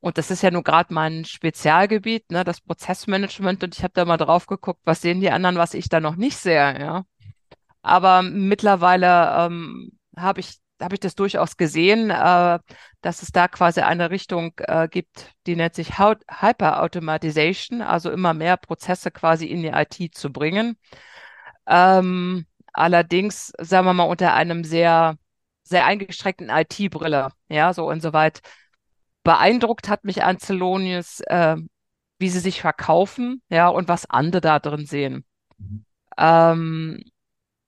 Und 0.00 0.18
das 0.18 0.30
ist 0.30 0.42
ja 0.42 0.50
nur 0.50 0.62
gerade 0.62 0.94
mein 0.94 1.24
Spezialgebiet, 1.24 2.30
ne, 2.30 2.44
das 2.44 2.60
Prozessmanagement. 2.60 3.62
Und 3.64 3.76
ich 3.76 3.82
habe 3.82 3.92
da 3.94 4.04
mal 4.04 4.16
drauf 4.16 4.46
geguckt, 4.46 4.80
was 4.84 5.02
sehen 5.02 5.20
die 5.20 5.30
anderen, 5.30 5.56
was 5.56 5.74
ich 5.74 5.88
da 5.88 6.00
noch 6.00 6.16
nicht 6.16 6.36
sehe, 6.38 6.78
ja. 6.80 7.04
Aber 7.82 8.22
mittlerweile 8.22 9.46
ähm, 9.46 9.92
habe 10.16 10.40
ich, 10.40 10.58
hab 10.80 10.92
ich 10.92 11.00
das 11.00 11.14
durchaus 11.14 11.56
gesehen, 11.56 12.10
äh, 12.10 12.58
dass 13.00 13.22
es 13.22 13.32
da 13.32 13.48
quasi 13.48 13.80
eine 13.80 14.10
Richtung 14.10 14.52
äh, 14.58 14.88
gibt, 14.88 15.32
die 15.46 15.56
nennt 15.56 15.74
sich 15.74 15.98
Hyper-Automatization, 15.98 17.82
also 17.82 18.10
immer 18.10 18.34
mehr 18.34 18.56
Prozesse 18.56 19.10
quasi 19.10 19.46
in 19.46 19.62
die 19.62 19.68
IT 19.68 20.14
zu 20.14 20.32
bringen. 20.32 20.76
Ähm, 21.66 22.46
allerdings, 22.72 23.52
sagen 23.58 23.86
wir 23.86 23.94
mal, 23.94 24.04
unter 24.04 24.34
einem 24.34 24.64
sehr, 24.64 25.16
sehr 25.62 25.86
eingeschränkten 25.86 26.50
IT-Brille, 26.50 27.30
ja, 27.48 27.72
so 27.72 27.90
insoweit 27.90 28.40
beeindruckt 29.24 29.88
hat 29.88 30.04
mich 30.04 30.22
an 30.22 30.38
Zelonius, 30.38 31.20
äh, 31.22 31.56
wie 32.18 32.28
sie 32.28 32.38
sich 32.38 32.60
verkaufen, 32.60 33.42
ja, 33.48 33.68
und 33.68 33.88
was 33.88 34.08
andere 34.08 34.40
da 34.40 34.58
drin 34.60 34.86
sehen. 34.86 35.24
Mhm. 35.58 35.84
Ähm, 36.16 37.04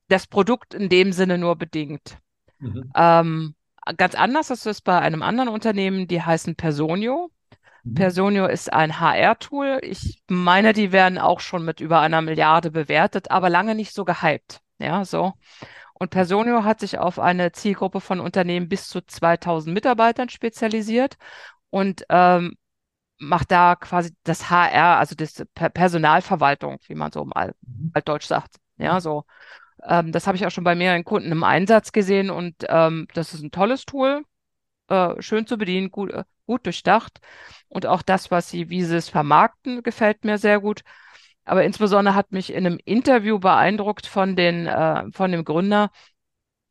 das 0.09 0.27
Produkt 0.27 0.75
in 0.75 0.89
dem 0.89 1.13
Sinne 1.13 1.37
nur 1.37 1.57
bedingt. 1.57 2.19
Mhm. 2.59 2.91
Ähm, 2.95 3.55
ganz 3.97 4.15
anders 4.15 4.51
ist 4.51 4.67
es 4.67 4.81
bei 4.81 4.99
einem 4.99 5.23
anderen 5.23 5.49
Unternehmen, 5.49 6.07
die 6.07 6.23
heißen 6.23 6.57
Personio. 6.57 7.31
Mhm. 7.85 7.95
Personio 7.95 8.47
ist 8.47 8.73
ein 8.73 9.01
HR-Tool. 9.01 9.79
Ich 9.83 10.23
meine, 10.29 10.73
die 10.73 10.93
werden 10.93 11.19
auch 11.19 11.41
schon 11.41 11.65
mit 11.65 11.81
über 11.81 12.01
einer 12.01 12.23
Milliarde 12.23 12.71
bewertet, 12.71 13.31
aber 13.31 13.49
lange 13.49 13.75
nicht 13.75 13.95
so 13.95 14.05
gehypt. 14.05 14.61
Ja, 14.79 15.05
so. 15.05 15.35
Und 15.95 16.11
Personio 16.11 16.63
hat 16.63 16.81
sich 16.81 16.99
auf 16.99 17.19
eine 17.19 17.51
Zielgruppe 17.53 18.01
von 18.01 18.21
Unternehmen 18.21 18.69
bis 18.69 18.89
zu 18.89 19.01
2000 19.05 19.75
Mitarbeitern 19.75 20.29
spezialisiert 20.29 21.17
und 21.71 22.05
ähm, 22.09 22.57
macht 23.19 23.51
da 23.51 23.75
quasi 23.75 24.15
das 24.23 24.49
HR, 24.49 24.99
also 24.99 25.17
das 25.17 25.45
Personalverwaltung, 25.55 26.79
wie 26.87 26.95
man 26.95 27.11
so 27.11 27.23
im 27.23 27.33
mhm. 27.35 27.91
Altdeutsch 27.95 28.27
sagt. 28.27 28.57
Ja, 28.77 29.01
so. 29.01 29.25
Ähm, 29.85 30.13
das 30.13 30.27
habe 30.27 30.37
ich 30.37 30.47
auch 30.47 30.51
schon 30.51 30.65
bei 30.65 30.75
mehreren 30.75 31.05
Kunden 31.05 31.33
im 31.33 31.45
Einsatz 31.45 31.93
gesehen 31.93 32.31
und 32.31 32.55
ähm, 32.69 33.07
das 33.15 33.35
ist 33.35 33.43
ein 33.43 33.51
tolles 33.51 33.85
Tool, 33.85 34.25
äh, 34.89 35.21
schön 35.21 35.47
zu 35.47 35.59
bedienen, 35.59 35.91
gut, 35.91 36.13
äh, 36.13 36.25
gut 36.47 36.67
durchdacht. 36.67 37.21
Und 37.69 37.87
auch 37.87 38.03
das, 38.03 38.31
was 38.31 38.51
sie, 38.51 38.71
wie 38.71 38.83
sie 38.83 38.97
es 38.97 39.09
vermarkten, 39.09 39.83
gefällt 39.83 40.25
mir 40.25 40.39
sehr 40.39 40.61
gut. 40.61 40.83
Aber 41.45 41.65
insbesondere 41.65 42.15
hat 42.15 42.33
mich 42.33 42.53
in 42.53 42.67
einem 42.67 42.79
Interview 42.85 43.39
beeindruckt 43.39 44.07
von 44.07 44.37
den, 44.37 44.67
äh, 44.67 45.05
von 45.13 45.33
dem 45.33 45.45
Gründer, 45.45 45.91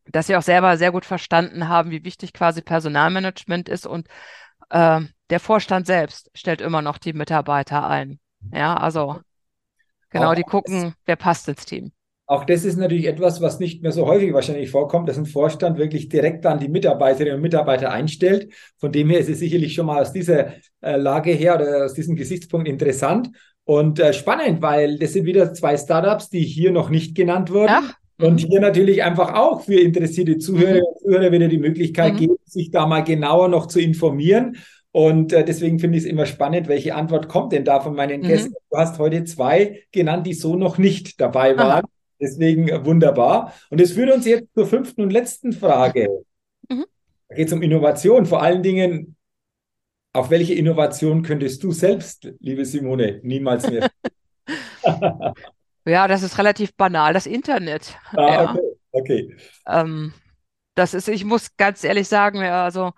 dass 0.06 0.28
sie 0.28 0.36
auch 0.36 0.42
selber 0.42 0.78
sehr 0.78 0.92
gut 0.92 1.06
verstanden 1.06 1.68
haben, 1.68 1.92
wie 1.92 2.04
wichtig 2.04 2.34
quasi 2.34 2.62
Personalmanagement 2.62 3.70
ist 3.70 3.86
und 3.86 4.08
äh, 4.70 5.02
der 5.30 5.40
Vorstand 5.40 5.88
selbst 5.88 6.32
stellt 6.34 6.62
immer 6.62 6.82
noch 6.82 6.98
die 6.98 7.14
Mitarbeiter 7.14 7.88
ein. 7.88 8.20
Ja, 8.52 8.76
also 8.76 9.20
genau, 10.10 10.34
die 10.36 10.44
gucken, 10.44 10.94
wer 11.06 11.16
passt 11.16 11.48
ins 11.48 11.66
Team. 11.66 11.92
Auch 12.30 12.44
das 12.44 12.66
ist 12.66 12.78
natürlich 12.78 13.08
etwas, 13.08 13.42
was 13.42 13.60
nicht 13.60 13.82
mehr 13.82 13.94
so 13.94 14.06
häufig 14.06 14.34
wahrscheinlich 14.34 14.70
vorkommt, 14.70 15.08
dass 15.08 15.18
ein 15.18 15.26
Vorstand 15.26 15.78
wirklich 15.78 16.10
direkt 16.10 16.44
dann 16.44 16.60
die 16.60 16.68
Mitarbeiterinnen 16.68 17.38
und 17.38 17.42
Mitarbeiter 17.42 17.90
einstellt. 17.92 18.54
Von 18.78 18.92
dem 18.92 19.10
her 19.10 19.20
ist 19.20 19.30
es 19.30 19.40
sicherlich 19.40 19.74
schon 19.74 19.86
mal 19.86 20.02
aus 20.02 20.12
dieser 20.12 20.48
äh, 20.82 20.98
Lage 20.98 21.32
her 21.32 21.56
oder 21.56 21.86
aus 21.86 21.94
diesem 21.94 22.18
Gesichtspunkt 22.18 22.68
interessant 22.68 23.30
und 23.64 24.00
äh, 24.00 24.12
spannend, 24.12 24.62
weil 24.62 25.00
das 25.00 25.14
sind 25.14 25.26
wieder 25.26 25.54
zwei 25.54 25.78
Startups, 25.78 26.30
die 26.30 26.42
hier 26.42 26.72
noch 26.72 26.90
nicht 26.90 27.16
genannt 27.16 27.50
wurden. 27.50 27.70
Ach. 27.70 27.94
Und 28.20 28.40
hier 28.40 28.60
natürlich 28.60 29.04
einfach 29.04 29.34
auch 29.34 29.62
für 29.62 29.80
interessierte 29.80 30.38
Zuhörer 30.38 30.82
und 30.86 31.00
Zuhörer 31.00 31.32
wieder 31.32 31.48
die 31.48 31.60
Möglichkeit 31.60 32.14
mhm. 32.14 32.18
geben, 32.18 32.36
sich 32.46 32.72
da 32.72 32.88
mal 32.88 33.06
genauer 33.06 33.48
noch 33.48 33.68
zu 33.68 33.80
informieren. 33.80 34.58
Und 34.92 35.32
äh, 35.32 35.46
deswegen 35.46 35.80
finde 35.80 35.98
ich 35.98 36.06
es 36.06 36.10
immer 36.10 36.26
spannend, 36.26 36.68
welche 36.68 36.96
Antwort 36.96 37.30
kommt 37.30 37.54
denn 37.54 37.64
da 37.64 37.80
von 37.80 37.96
meinen 37.96 38.22
mhm. 38.22 38.28
Gästen. 38.28 38.54
Du 38.70 38.78
hast 38.78 39.00
heute 39.00 39.24
zwei 39.24 39.84
genannt, 39.92 40.28
die 40.28 40.34
so 40.34 40.56
noch 40.56 40.78
nicht 40.78 41.22
dabei 41.22 41.56
waren. 41.56 41.84
Aha. 41.84 41.97
Deswegen 42.20 42.68
äh, 42.68 42.86
wunderbar. 42.86 43.54
Und 43.70 43.80
das 43.80 43.92
führt 43.92 44.14
uns 44.14 44.26
jetzt 44.26 44.54
zur 44.54 44.66
fünften 44.66 45.02
und 45.02 45.12
letzten 45.12 45.54
Frage. 45.54 46.10
Mhm. 46.70 46.86
Da 47.30 47.36
geht 47.36 47.48
es 47.48 47.54
um 47.54 47.62
Innovation. 47.62 48.26
Vor 48.26 48.42
allen 48.42 48.64
Dingen, 48.64 49.16
auf 50.14 50.30
welche 50.30 50.54
Innovation 50.54 51.22
könntest 51.22 51.64
du 51.64 51.72
selbst, 51.72 52.32
liebe 52.40 52.66
Simone, 52.66 53.20
niemals 53.24 53.70
mehr? 53.70 53.90
ja, 55.86 56.08
das 56.08 56.24
ist 56.24 56.38
relativ 56.38 56.74
banal, 56.76 57.14
das 57.14 57.28
Internet. 57.28 57.98
Ah, 58.14 58.34
ja. 58.34 58.58
okay. 58.92 59.28
okay. 59.30 59.38
Ähm, 59.68 60.14
das 60.76 60.94
ist, 60.94 61.08
ich 61.08 61.26
muss 61.26 61.56
ganz 61.58 61.84
ehrlich 61.84 62.08
sagen, 62.08 62.42
also 62.42 62.94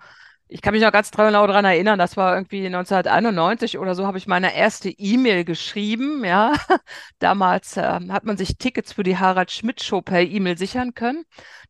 ich 0.52 0.62
kann 0.62 0.74
mich 0.74 0.82
noch 0.82 0.92
ganz 0.92 1.12
genau 1.12 1.46
daran 1.46 1.64
erinnern, 1.64 2.00
das 2.00 2.18
war 2.18 2.36
irgendwie 2.36 2.66
1991 2.66 3.78
oder 3.78 3.94
so, 3.94 4.08
habe 4.08 4.18
ich 4.18 4.26
meine 4.26 4.56
erste 4.56 4.90
E-Mail 4.90 5.46
geschrieben. 5.46 6.26
Ja, 6.26 6.54
damals 7.20 7.78
äh, 7.78 8.00
hat 8.10 8.26
man 8.26 8.36
sich 8.36 8.58
Tickets 8.58 8.94
für 8.94 9.04
die 9.04 9.18
Harald 9.18 9.52
Schmidt 9.52 9.84
Show 9.84 10.02
per 10.02 10.22
E-Mail 10.22 10.58
sichern 10.58 10.96
können. 10.96 11.24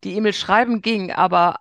Die 0.06 0.16
E-Mail 0.16 0.34
schreiben 0.34 0.82
ging, 0.82 1.12
aber 1.12 1.58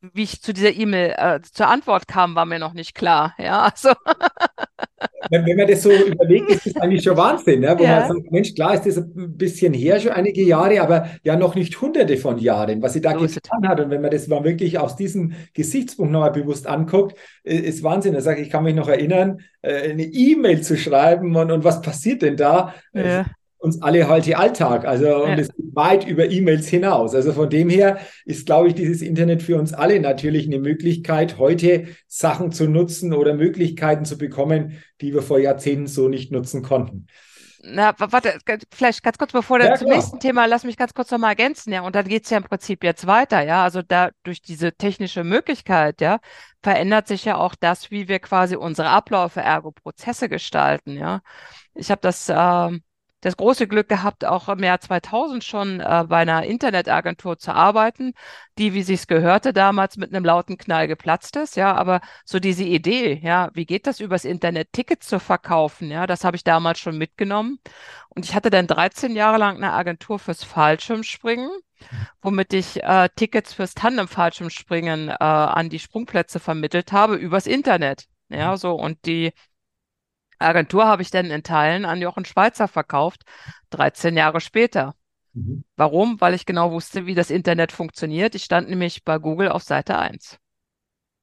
wie 0.00 0.22
ich 0.22 0.42
zu 0.42 0.52
dieser 0.52 0.72
E-Mail 0.72 1.14
äh, 1.16 1.40
zur 1.42 1.68
Antwort 1.68 2.06
kam, 2.06 2.34
war 2.34 2.44
mir 2.44 2.58
noch 2.58 2.72
nicht 2.72 2.94
klar. 2.94 3.34
Ja, 3.38 3.62
also 3.62 3.90
wenn, 5.30 5.44
wenn, 5.44 5.56
man 5.56 5.66
das 5.66 5.82
so 5.82 5.90
überlegt, 5.90 6.50
ist 6.50 6.66
das 6.66 6.76
eigentlich 6.76 7.02
schon 7.02 7.16
Wahnsinn, 7.16 7.60
ne? 7.60 7.74
wo 7.76 7.82
ja. 7.82 8.00
man 8.00 8.08
sagt, 8.08 8.30
Mensch, 8.30 8.54
klar 8.54 8.74
ist 8.74 8.86
das 8.86 8.96
ein 8.96 9.36
bisschen 9.36 9.74
her, 9.74 9.98
schon 10.00 10.12
einige 10.12 10.42
Jahre, 10.42 10.80
aber 10.80 11.08
ja 11.24 11.36
noch 11.36 11.54
nicht 11.54 11.80
hunderte 11.80 12.16
von 12.16 12.38
Jahren, 12.38 12.80
was 12.80 12.92
sie 12.92 13.00
da 13.00 13.18
so 13.18 13.26
getan 13.26 13.68
hat. 13.68 13.80
Und 13.80 13.90
wenn 13.90 14.00
man 14.00 14.10
das 14.10 14.28
mal 14.28 14.44
wirklich 14.44 14.78
aus 14.78 14.96
diesem 14.96 15.34
Gesichtspunkt 15.52 16.12
nochmal 16.12 16.32
bewusst 16.32 16.66
anguckt, 16.66 17.16
ist 17.42 17.82
Wahnsinn. 17.82 18.14
Da 18.14 18.20
sage 18.20 18.40
ich, 18.40 18.46
ich 18.46 18.52
kann 18.52 18.64
mich 18.64 18.74
noch 18.74 18.88
erinnern, 18.88 19.40
äh, 19.62 19.90
eine 19.90 20.04
E-Mail 20.04 20.62
zu 20.62 20.76
schreiben 20.76 21.34
und, 21.34 21.50
und 21.50 21.64
was 21.64 21.82
passiert 21.82 22.22
denn 22.22 22.36
da? 22.36 22.74
Ja 22.92 23.26
uns 23.58 23.82
alle 23.82 24.08
heute 24.08 24.38
Alltag. 24.38 24.84
Also 24.86 25.06
ja. 25.06 25.16
und 25.16 25.38
es 25.38 25.48
geht 25.48 25.74
weit 25.74 26.06
über 26.06 26.30
E-Mails 26.30 26.68
hinaus. 26.68 27.14
Also 27.14 27.32
von 27.32 27.50
dem 27.50 27.68
her 27.68 27.98
ist, 28.24 28.46
glaube 28.46 28.68
ich, 28.68 28.74
dieses 28.74 29.02
Internet 29.02 29.42
für 29.42 29.58
uns 29.58 29.72
alle 29.72 30.00
natürlich 30.00 30.46
eine 30.46 30.58
Möglichkeit, 30.58 31.38
heute 31.38 31.88
Sachen 32.06 32.52
zu 32.52 32.68
nutzen 32.68 33.12
oder 33.12 33.34
Möglichkeiten 33.34 34.04
zu 34.04 34.16
bekommen, 34.16 34.78
die 35.00 35.12
wir 35.12 35.22
vor 35.22 35.38
Jahrzehnten 35.38 35.86
so 35.86 36.08
nicht 36.08 36.32
nutzen 36.32 36.62
konnten. 36.62 37.06
Na, 37.60 37.92
warte, 37.98 38.38
vielleicht 38.72 39.02
ganz 39.02 39.18
kurz 39.18 39.32
bevor 39.32 39.60
ja, 39.60 39.74
zum 39.74 39.88
nächsten 39.88 40.20
Thema, 40.20 40.46
lass 40.46 40.62
mich 40.62 40.76
ganz 40.76 40.94
kurz 40.94 41.10
nochmal 41.10 41.30
ergänzen, 41.30 41.72
ja. 41.72 41.82
Und 41.82 41.96
dann 41.96 42.06
geht 42.06 42.24
es 42.24 42.30
ja 42.30 42.38
im 42.38 42.44
Prinzip 42.44 42.84
jetzt 42.84 43.06
weiter, 43.08 43.42
ja. 43.42 43.64
Also 43.64 43.82
da 43.82 44.10
durch 44.22 44.40
diese 44.40 44.72
technische 44.72 45.24
Möglichkeit, 45.24 46.00
ja, 46.00 46.20
verändert 46.62 47.08
sich 47.08 47.24
ja 47.24 47.36
auch 47.36 47.56
das, 47.58 47.90
wie 47.90 48.06
wir 48.06 48.20
quasi 48.20 48.54
unsere 48.54 48.90
Abläufe, 48.90 49.40
ergo 49.40 49.72
Prozesse 49.72 50.28
gestalten, 50.28 50.92
ja. 50.96 51.20
Ich 51.74 51.90
habe 51.90 52.00
das 52.00 52.28
äh, 52.28 52.78
das 53.20 53.36
große 53.36 53.66
Glück 53.66 53.88
gehabt, 53.88 54.24
auch 54.24 54.48
im 54.48 54.62
Jahr 54.62 54.80
2000 54.80 55.42
schon 55.42 55.80
äh, 55.80 56.04
bei 56.08 56.18
einer 56.18 56.44
Internetagentur 56.44 57.38
zu 57.38 57.52
arbeiten, 57.52 58.12
die, 58.58 58.74
wie 58.74 58.82
sich's 58.82 59.06
gehörte, 59.06 59.52
damals 59.52 59.96
mit 59.96 60.14
einem 60.14 60.24
lauten 60.24 60.56
Knall 60.56 60.86
geplatzt 60.88 61.36
ist. 61.36 61.56
Ja, 61.56 61.74
aber 61.74 62.00
so 62.24 62.38
diese 62.38 62.64
Idee, 62.64 63.20
ja, 63.22 63.50
wie 63.54 63.66
geht 63.66 63.86
das 63.86 64.00
übers 64.00 64.24
Internet, 64.24 64.72
Tickets 64.72 65.08
zu 65.08 65.18
verkaufen? 65.18 65.90
Ja, 65.90 66.06
das 66.06 66.24
habe 66.24 66.36
ich 66.36 66.44
damals 66.44 66.78
schon 66.78 66.96
mitgenommen. 66.98 67.58
Und 68.08 68.24
ich 68.24 68.34
hatte 68.34 68.50
dann 68.50 68.66
13 68.66 69.16
Jahre 69.16 69.38
lang 69.38 69.56
eine 69.56 69.72
Agentur 69.72 70.18
fürs 70.18 70.44
Fallschirmspringen, 70.44 71.50
womit 72.22 72.52
ich 72.52 72.82
äh, 72.82 73.08
Tickets 73.16 73.52
fürs 73.54 73.74
Tandem-Fallschirmspringen 73.74 75.08
äh, 75.08 75.14
an 75.14 75.68
die 75.70 75.78
Sprungplätze 75.78 76.40
vermittelt 76.40 76.92
habe 76.92 77.16
übers 77.16 77.46
Internet. 77.46 78.06
Ja, 78.30 78.56
so 78.58 78.74
und 78.74 79.06
die 79.06 79.32
Agentur 80.38 80.86
habe 80.86 81.02
ich 81.02 81.10
dann 81.10 81.26
in 81.26 81.42
Teilen 81.42 81.84
an 81.84 82.00
Jochen 82.00 82.24
Schweizer 82.24 82.68
verkauft, 82.68 83.22
13 83.70 84.16
Jahre 84.16 84.40
später. 84.40 84.94
Mhm. 85.34 85.64
Warum? 85.76 86.20
Weil 86.20 86.34
ich 86.34 86.46
genau 86.46 86.72
wusste, 86.72 87.06
wie 87.06 87.14
das 87.14 87.30
Internet 87.30 87.72
funktioniert. 87.72 88.34
Ich 88.34 88.44
stand 88.44 88.68
nämlich 88.68 89.04
bei 89.04 89.18
Google 89.18 89.48
auf 89.48 89.62
Seite 89.62 89.98
1. 89.98 90.38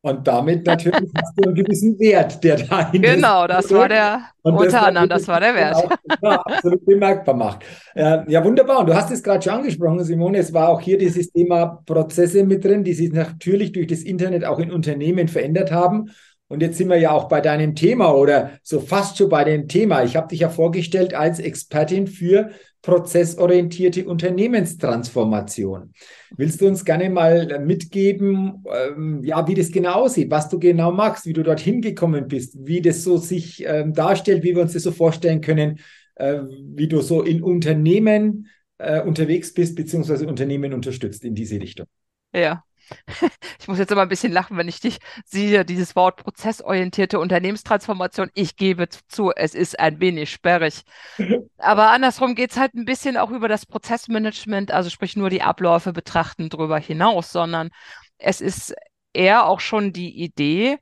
Und 0.02 0.28
damit 0.28 0.68
natürlich 0.68 1.10
hast 1.18 1.34
du 1.36 1.46
einen 1.46 1.56
gewissen 1.56 1.98
Wert, 1.98 2.44
der 2.44 2.58
dahinter 2.58 3.08
ist. 3.08 3.16
Genau, 3.16 3.48
das 3.48 3.72
war 3.72 3.90
der, 3.90 4.22
und 4.44 4.54
unter 4.56 4.86
anderem, 4.86 5.10
das 5.10 5.28
war 5.28 5.40
der 5.40 5.56
Wert. 5.56 5.76
Auch, 5.78 5.90
ja, 6.22 6.42
absolut 6.42 6.86
bemerkbar 6.86 7.34
macht. 7.34 7.66
Ja, 7.96 8.44
wunderbar. 8.44 8.82
Und 8.82 8.86
du 8.86 8.94
hast 8.94 9.10
es 9.10 9.24
gerade 9.24 9.42
schon 9.42 9.54
angesprochen, 9.54 10.04
Simone. 10.04 10.38
Es 10.38 10.54
war 10.54 10.70
auch 10.70 10.80
hier 10.80 11.00
dieses 11.00 11.32
Thema 11.32 11.82
Prozesse 11.88 12.44
mit 12.44 12.64
drin, 12.64 12.84
die 12.84 12.94
sich 12.94 13.12
natürlich 13.14 13.72
durch 13.72 13.88
das 13.88 14.04
Internet 14.04 14.46
auch 14.46 14.60
in 14.60 14.72
Unternehmen 14.72 15.28
verändert 15.28 15.72
haben. 15.72 16.12
Und 16.48 16.62
jetzt 16.62 16.78
sind 16.78 16.90
wir 16.90 16.98
ja 16.98 17.12
auch 17.12 17.28
bei 17.28 17.42
deinem 17.42 17.74
Thema 17.74 18.14
oder 18.14 18.52
so 18.62 18.80
fast 18.80 19.18
schon 19.18 19.30
bei 19.30 19.44
dem 19.44 19.68
Thema. 19.68 20.04
Ich 20.04 20.16
habe 20.16 20.28
dich 20.28 20.42
ja 20.42 20.50
vorgestellt 20.50 21.16
als 21.16 21.40
Expertin 21.40 22.06
für 22.06 22.52
prozessorientierte 22.84 24.06
Unternehmenstransformation. 24.06 25.92
Willst 26.38 26.62
du 26.62 26.68
uns 26.68 26.86
gerne 26.86 27.10
mal 27.10 27.60
mitgeben, 27.60 28.64
ähm, 28.72 29.24
ja, 29.24 29.48
wie 29.48 29.56
das 29.56 29.72
genau 29.72 30.04
aussieht, 30.04 30.30
was 30.30 30.50
du 30.50 30.60
genau 30.60 30.92
machst, 30.92 31.25
wie 31.25 31.34
du 31.34 31.42
dorthin 31.42 31.82
gekommen 31.82 32.28
bist, 32.28 32.56
wie 32.60 32.82
das 32.82 33.04
so 33.04 33.18
sich 33.18 33.66
ähm, 33.66 33.94
darstellt, 33.94 34.44
wie 34.44 34.54
wir 34.56 34.62
uns 34.62 34.74
das 34.74 34.84
so 34.84 34.92
vorstellen 34.92 35.42
können, 35.42 35.80
äh, 36.14 36.42
wie 36.75 36.88
du 36.88 37.02
so 37.02 37.24
in 37.24 37.42
Unternehmen 37.42 38.50
äh, 38.78 39.02
unterwegs 39.02 39.52
bist, 39.52 39.75
beziehungsweise 39.75 40.28
Unternehmen 40.28 40.72
unterstützt 40.72 41.24
in 41.25 41.34
diese 41.34 41.60
Richtung? 41.60 41.88
Ja, 42.36 42.64
ich 43.60 43.68
muss 43.68 43.80
jetzt 43.80 43.92
immer 43.92 44.01
ein 44.01 44.10
bisschen 44.10 44.32
lachen, 44.32 44.58
wenn 44.58 44.68
ich 44.68 44.80
dich 44.80 45.00
sehe, 45.25 45.65
dieses 45.65 45.96
Wort 45.96 46.18
prozessorientierte 46.18 47.20
Unternehmenstransformation. 47.20 48.30
Ich 48.34 48.56
gebe 48.56 48.88
zu, 49.08 49.32
es 49.32 49.56
ist 49.56 49.80
ein 49.80 50.00
wenig 50.00 50.32
sperrig. 50.32 50.84
Aber 51.58 51.92
andersrum 51.92 52.36
geht 52.36 52.51
es 52.51 52.58
halt 52.58 52.74
ein 52.74 52.86
bisschen 52.86 53.18
auch 53.18 53.32
über 53.32 53.48
das 53.48 53.65
Prozessmanagement, 53.65 54.72
also 54.72 54.89
sprich 54.89 55.15
nur 55.15 55.30
die 55.30 55.42
Abläufe 55.42 55.94
betrachten 55.94 56.50
darüber 56.50 56.80
hinaus, 56.80 57.32
sondern 57.32 57.70
es 58.18 58.42
ist 58.42 58.74
eher 59.13 59.46
auch 59.46 59.60
schon 59.60 59.94
die 59.94 60.24
Idee, 60.24 60.77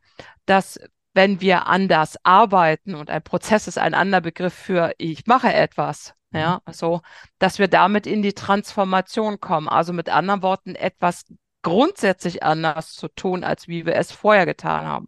dass 0.45 0.79
wenn 1.13 1.41
wir 1.41 1.67
anders 1.67 2.17
arbeiten 2.23 2.95
und 2.95 3.09
ein 3.09 3.23
Prozess 3.23 3.67
ist 3.67 3.77
ein 3.77 3.93
anderer 3.93 4.21
Begriff 4.21 4.53
für 4.53 4.93
ich 4.97 5.27
mache 5.27 5.53
etwas, 5.53 6.15
ja, 6.33 6.61
mhm. 6.65 6.73
so, 6.73 7.01
dass 7.37 7.59
wir 7.59 7.67
damit 7.67 8.07
in 8.07 8.21
die 8.23 8.33
Transformation 8.33 9.39
kommen. 9.39 9.69
Also 9.69 9.93
mit 9.93 10.09
anderen 10.09 10.41
Worten, 10.41 10.75
etwas 10.75 11.25
grundsätzlich 11.63 12.43
anders 12.43 12.93
zu 12.93 13.07
tun, 13.07 13.43
als 13.43 13.67
wie 13.67 13.85
wir 13.85 13.95
es 13.95 14.11
vorher 14.11 14.45
getan 14.45 14.85
haben. 14.85 15.07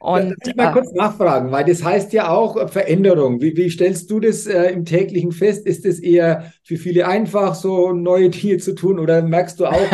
Und, 0.00 0.30
Darf 0.30 0.36
ich 0.46 0.54
mal 0.54 0.70
äh, 0.70 0.72
kurz 0.72 0.92
nachfragen, 0.92 1.50
weil 1.50 1.64
das 1.64 1.82
heißt 1.82 2.12
ja 2.12 2.30
auch 2.30 2.56
äh, 2.56 2.68
Veränderung. 2.68 3.40
Wie, 3.40 3.56
wie 3.56 3.68
stellst 3.68 4.08
du 4.10 4.20
das 4.20 4.46
äh, 4.46 4.70
im 4.70 4.84
täglichen 4.84 5.32
fest? 5.32 5.66
Ist 5.66 5.84
es 5.84 5.98
eher 5.98 6.52
für 6.62 6.76
viele 6.76 7.06
einfach, 7.08 7.56
so 7.56 7.92
neue 7.92 8.30
Dinge 8.30 8.58
zu 8.58 8.76
tun? 8.76 9.00
Oder 9.00 9.22
merkst 9.22 9.58
du 9.58 9.66
auch, 9.66 9.90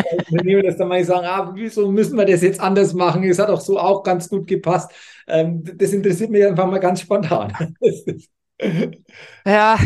dass 0.63 0.77
dann 0.77 0.89
mal 0.89 1.03
sagen, 1.03 1.25
ah, 1.25 1.51
wieso 1.55 1.91
müssen 1.91 2.17
wir 2.17 2.25
das 2.25 2.43
jetzt 2.43 2.59
anders 2.59 2.93
machen? 2.93 3.23
Es 3.23 3.39
hat 3.39 3.49
auch 3.49 3.61
so 3.61 3.79
auch 3.79 4.03
ganz 4.03 4.29
gut 4.29 4.45
gepasst. 4.45 4.91
Ähm, 5.27 5.63
das 5.75 5.91
interessiert 5.91 6.29
mich 6.29 6.45
einfach 6.45 6.67
mal 6.67 6.79
ganz 6.79 7.01
spontan. 7.01 7.51
ja, 9.45 9.77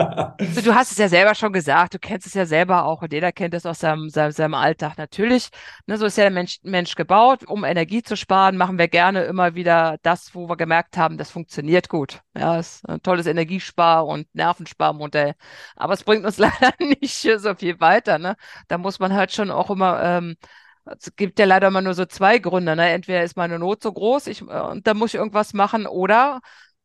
Du 0.64 0.74
hast 0.74 0.92
es 0.92 0.98
ja 0.98 1.08
selber 1.08 1.34
schon 1.34 1.52
gesagt, 1.52 1.94
du 1.94 1.98
kennst 1.98 2.26
es 2.26 2.34
ja 2.34 2.46
selber 2.46 2.84
auch 2.84 3.02
und 3.02 3.12
jeder 3.12 3.32
kennt 3.32 3.54
es 3.54 3.66
aus 3.66 3.80
seinem, 3.80 4.08
seinem, 4.08 4.32
seinem 4.32 4.54
Alltag. 4.54 4.96
Natürlich, 4.98 5.50
ne, 5.86 5.96
so 5.98 6.06
ist 6.06 6.16
ja 6.16 6.24
der 6.24 6.30
Mensch, 6.30 6.58
Mensch 6.62 6.94
gebaut. 6.94 7.44
Um 7.46 7.64
Energie 7.64 8.02
zu 8.02 8.16
sparen, 8.16 8.56
machen 8.56 8.78
wir 8.78 8.88
gerne 8.88 9.24
immer 9.24 9.54
wieder 9.54 9.98
das, 10.02 10.34
wo 10.34 10.48
wir 10.48 10.56
gemerkt 10.56 10.96
haben, 10.96 11.18
das 11.18 11.30
funktioniert 11.30 11.88
gut. 11.88 12.20
Ja, 12.36 12.58
ist 12.58 12.88
ein 12.88 13.02
tolles 13.02 13.26
Energiespar- 13.26 14.06
und 14.06 14.26
Nervensparmodell. 14.34 15.34
Aber 15.76 15.94
es 15.94 16.04
bringt 16.04 16.24
uns 16.24 16.38
leider 16.38 16.72
nicht 16.78 17.14
so 17.14 17.54
viel 17.54 17.80
weiter. 17.80 18.18
Ne? 18.18 18.36
Da 18.68 18.78
muss 18.78 18.98
man 18.98 19.12
halt 19.14 19.32
schon 19.32 19.50
auch 19.50 19.70
immer 19.70 20.02
ähm, 20.02 20.36
es 20.86 21.14
gibt 21.16 21.38
ja 21.38 21.44
leider 21.44 21.68
immer 21.68 21.82
nur 21.82 21.94
so 21.94 22.04
zwei 22.06 22.38
Gründe. 22.38 22.74
Ne? 22.76 22.90
Entweder 22.90 23.22
ist 23.22 23.36
meine 23.36 23.58
Not 23.58 23.82
so 23.82 23.92
groß 23.92 24.26
ich, 24.28 24.42
äh, 24.42 24.44
und 24.44 24.86
da 24.86 24.94
muss 24.94 25.14
ich 25.14 25.20
irgendwas 25.20 25.52
machen 25.52 25.86
oder 25.86 26.40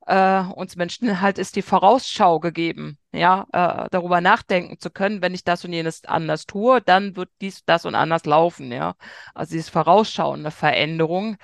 äh, 0.06 0.42
uns 0.42 0.76
Menschen 0.76 1.22
halt 1.22 1.38
ist 1.38 1.56
die 1.56 1.62
Vorausschau 1.62 2.40
gegeben, 2.40 2.98
ja, 3.12 3.46
äh, 3.52 3.88
darüber 3.92 4.22
nachdenken 4.22 4.80
zu 4.80 4.90
können, 4.90 5.22
wenn 5.22 5.34
ich 5.34 5.44
das 5.44 5.66
und 5.66 5.74
jenes 5.74 6.06
anders 6.06 6.46
tue, 6.46 6.82
dann 6.82 7.16
wird 7.16 7.30
dies, 7.42 7.66
das 7.66 7.86
und 7.86 7.96
anders 7.96 8.26
laufen, 8.26 8.72
ja. 8.72 8.96
Also 9.34 9.54
dieses 9.54 9.70
Vorausschauen, 9.70 10.42
eine 10.42 10.52
Veränderung. 10.52 11.38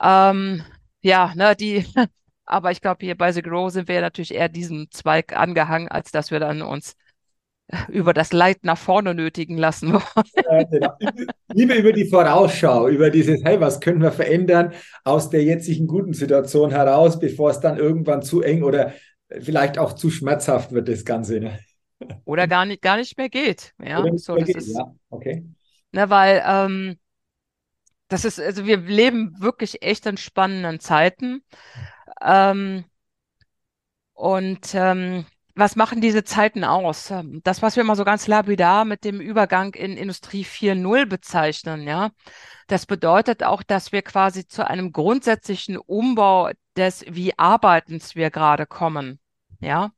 Ähm, 0.00 0.64
ja, 1.00 1.32
ne, 1.34 1.56
die, 1.56 1.84
aber 2.46 2.70
ich 2.70 2.80
glaube, 2.80 3.04
hier 3.04 3.16
bei 3.16 3.32
The 3.32 3.42
Grow 3.42 3.70
sind 3.70 3.88
wir 3.88 4.00
natürlich 4.00 4.34
eher 4.34 4.48
diesem 4.48 4.90
Zweig 4.90 5.36
angehangen, 5.36 5.88
als 5.88 6.10
dass 6.12 6.30
wir 6.30 6.40
dann 6.40 6.62
uns 6.62 6.96
über 7.88 8.14
das 8.14 8.32
Leid 8.32 8.58
nach 8.62 8.78
vorne 8.78 9.14
nötigen 9.14 9.58
lassen 9.58 9.92
wollen. 9.92 10.70
Genau. 10.70 10.92
Lieber 11.52 11.76
über 11.76 11.92
die 11.92 12.08
Vorausschau, 12.08 12.88
über 12.88 13.10
dieses, 13.10 13.44
hey, 13.44 13.60
was 13.60 13.80
können 13.80 14.00
wir 14.00 14.12
verändern 14.12 14.72
aus 15.04 15.30
der 15.30 15.44
jetzigen 15.44 15.86
guten 15.86 16.14
Situation 16.14 16.70
heraus, 16.70 17.18
bevor 17.18 17.50
es 17.50 17.60
dann 17.60 17.76
irgendwann 17.76 18.22
zu 18.22 18.42
eng 18.42 18.62
oder 18.62 18.94
vielleicht 19.40 19.78
auch 19.78 19.92
zu 19.92 20.10
schmerzhaft 20.10 20.72
wird, 20.72 20.88
das 20.88 21.04
Ganze. 21.04 21.40
Ne? 21.40 21.58
Oder 22.24 22.46
gar 22.46 22.64
nicht, 22.64 22.82
gar 22.82 22.96
nicht 22.96 23.16
mehr 23.18 23.28
geht. 23.28 23.74
Ja, 23.82 24.00
Oder 24.02 24.16
so, 24.18 24.36
das 24.36 24.46
geht. 24.46 24.56
Ist, 24.56 24.76
ja. 24.76 24.94
okay. 25.10 25.44
Ne, 25.92 26.08
weil 26.10 26.42
ähm, 26.46 26.98
das 28.08 28.24
ist, 28.24 28.40
also 28.40 28.66
wir 28.66 28.78
leben 28.78 29.34
wirklich 29.40 29.82
echt 29.82 30.06
in 30.06 30.16
spannenden 30.16 30.80
Zeiten. 30.80 31.42
Ähm, 32.22 32.84
und 34.14 34.74
ähm, 34.74 35.26
was 35.58 35.76
machen 35.76 36.00
diese 36.00 36.24
Zeiten 36.24 36.64
aus? 36.64 37.12
Das, 37.42 37.62
was 37.62 37.76
wir 37.76 37.82
immer 37.82 37.96
so 37.96 38.04
ganz 38.04 38.26
lapidar 38.26 38.84
mit 38.84 39.04
dem 39.04 39.20
Übergang 39.20 39.74
in 39.74 39.96
Industrie 39.96 40.44
4.0 40.44 41.06
bezeichnen, 41.06 41.82
ja, 41.82 42.10
das 42.68 42.86
bedeutet 42.86 43.42
auch, 43.42 43.62
dass 43.62 43.92
wir 43.92 44.02
quasi 44.02 44.46
zu 44.46 44.66
einem 44.66 44.92
grundsätzlichen 44.92 45.76
Umbau 45.76 46.50
des 46.76 47.04
Wie 47.08 47.36
arbeitens 47.38 48.14
wir 48.14 48.30
gerade 48.30 48.66
kommen. 48.66 49.20
Ja, 49.60 49.90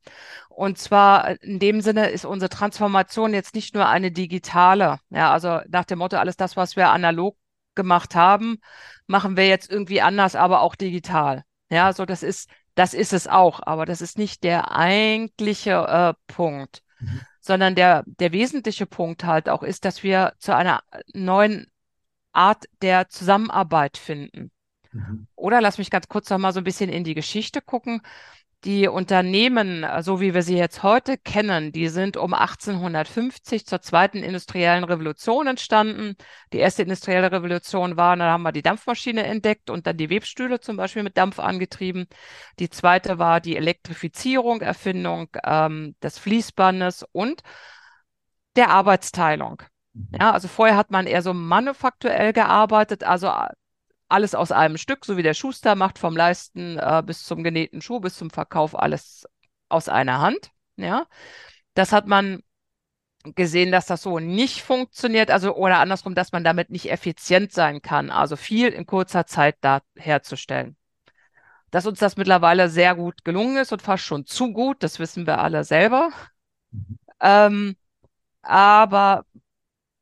und 0.49 0.79
zwar 0.79 1.43
in 1.43 1.59
dem 1.59 1.83
Sinne 1.83 2.09
ist 2.09 2.25
unsere 2.25 2.49
Transformation 2.49 3.35
jetzt 3.35 3.55
nicht 3.55 3.75
nur 3.75 3.87
eine 3.87 4.11
digitale, 4.11 4.99
ja, 5.11 5.31
also 5.31 5.61
nach 5.69 5.85
dem 5.85 5.99
Motto, 5.99 6.17
alles 6.17 6.37
das, 6.37 6.57
was 6.57 6.77
wir 6.77 6.89
analog 6.91 7.37
gemacht 7.75 8.15
haben, 8.15 8.59
machen 9.07 9.37
wir 9.37 9.47
jetzt 9.49 9.71
irgendwie 9.71 10.01
anders, 10.01 10.35
aber 10.37 10.63
auch 10.63 10.75
digital. 10.77 11.45
Ja, 11.71 11.93
so 11.93 12.07
das 12.07 12.23
ist 12.23 12.51
das 12.81 12.95
ist 12.95 13.13
es 13.13 13.27
auch, 13.29 13.61
aber 13.63 13.85
das 13.85 14.01
ist 14.01 14.17
nicht 14.17 14.43
der 14.43 14.75
eigentliche 14.75 15.73
äh, 15.73 16.15
Punkt, 16.33 16.83
mhm. 16.99 17.21
sondern 17.39 17.75
der, 17.75 18.05
der 18.07 18.33
wesentliche 18.33 18.87
Punkt 18.87 19.23
halt 19.25 19.51
auch 19.51 19.63
ist, 19.63 19.85
dass 19.85 20.03
wir 20.03 20.33
zu 20.39 20.57
einer 20.57 20.83
neuen 21.13 21.71
Art 22.33 22.65
der 22.81 23.11
Zusammenarbeit 23.11 23.99
finden. 23.99 24.51
Mhm. 24.93 25.27
Oder 25.37 25.61
lass 25.61 25.77
mich 25.77 25.91
ganz 25.91 26.09
kurz 26.09 26.31
noch 26.31 26.39
mal 26.39 26.55
so 26.55 26.61
ein 26.61 26.65
bisschen 26.65 26.89
in 26.89 27.05
die 27.05 27.13
Geschichte 27.13 27.61
gucken. 27.61 28.01
Die 28.65 28.89
Unternehmen, 28.89 29.87
so 30.03 30.21
wie 30.21 30.35
wir 30.35 30.43
sie 30.43 30.59
jetzt 30.59 30.83
heute 30.83 31.17
kennen, 31.17 31.73
die 31.73 31.89
sind 31.89 32.19
um 32.19 32.35
1850 32.35 33.65
zur 33.65 33.81
zweiten 33.81 34.19
industriellen 34.19 34.85
Revolution 34.85 35.47
entstanden. 35.47 36.15
Die 36.53 36.59
erste 36.59 36.83
industrielle 36.83 37.33
Revolution 37.33 37.97
war, 37.97 38.15
da 38.17 38.33
haben 38.33 38.43
wir 38.43 38.53
die 38.53 38.61
Dampfmaschine 38.61 39.25
entdeckt 39.25 39.71
und 39.71 39.87
dann 39.87 39.97
die 39.97 40.11
Webstühle 40.11 40.61
zum 40.61 40.77
Beispiel 40.77 41.03
mit 41.03 41.17
Dampf 41.17 41.39
angetrieben. 41.39 42.07
Die 42.59 42.69
zweite 42.69 43.19
war 43.19 43.41
die 43.41 43.57
Elektrifizierung, 43.57 44.61
Erfindung 44.61 45.29
ähm, 45.43 45.97
des 46.03 46.19
Fließbandes 46.19 47.07
und 47.13 47.41
der 48.57 48.69
Arbeitsteilung. 48.69 49.63
Mhm. 49.95 50.09
Ja, 50.21 50.33
also 50.33 50.49
vorher 50.49 50.77
hat 50.77 50.91
man 50.91 51.07
eher 51.07 51.23
so 51.23 51.33
manufaktuell 51.33 52.35
gearbeitet, 52.35 53.05
also 53.05 53.33
alles 54.11 54.35
aus 54.35 54.53
einem 54.53 54.77
Stück, 54.77 55.05
so 55.05 55.17
wie 55.17 55.23
der 55.23 55.35
Schuster 55.35 55.75
macht, 55.75 55.99
vom 55.99 56.17
Leisten 56.17 56.79
äh, 56.79 57.03
bis 57.05 57.25
zum 57.25 57.43
genähten 57.43 57.81
Schuh, 57.81 58.01
bis 58.01 58.17
zum 58.17 58.31
Verkauf, 58.31 58.79
alles 58.79 59.27
aus 59.69 59.89
einer 59.89 60.21
Hand. 60.21 60.51
Ja, 60.77 61.07
das 61.75 61.93
hat 61.93 62.07
man 62.07 62.43
gesehen, 63.35 63.71
dass 63.71 63.87
das 63.87 64.03
so 64.03 64.19
nicht 64.19 64.63
funktioniert, 64.63 65.31
also 65.31 65.55
oder 65.55 65.79
andersrum, 65.79 66.15
dass 66.15 66.33
man 66.33 66.45
damit 66.45 66.71
nicht 66.71 66.91
effizient 66.91 67.53
sein 67.53 67.83
kann, 67.83 68.11
also 68.11 68.37
viel 68.37 68.69
in 68.69 68.87
kurzer 68.87 69.27
Zeit 69.27 69.57
da 69.61 69.83
herzustellen. 69.97 70.77
Dass 71.71 71.87
uns 71.87 71.99
das 71.99 72.17
mittlerweile 72.17 72.69
sehr 72.69 72.95
gut 72.95 73.25
gelungen 73.25 73.59
ist 73.59 73.73
und 73.73 73.83
fast 73.83 74.05
schon 74.05 74.27
zu 74.27 74.53
gut, 74.53 74.83
das 74.83 74.99
wissen 74.99 75.27
wir 75.27 75.39
alle 75.39 75.65
selber. 75.65 76.11
Mhm. 76.73 76.99
Ähm, 77.21 77.77
aber 78.43 79.25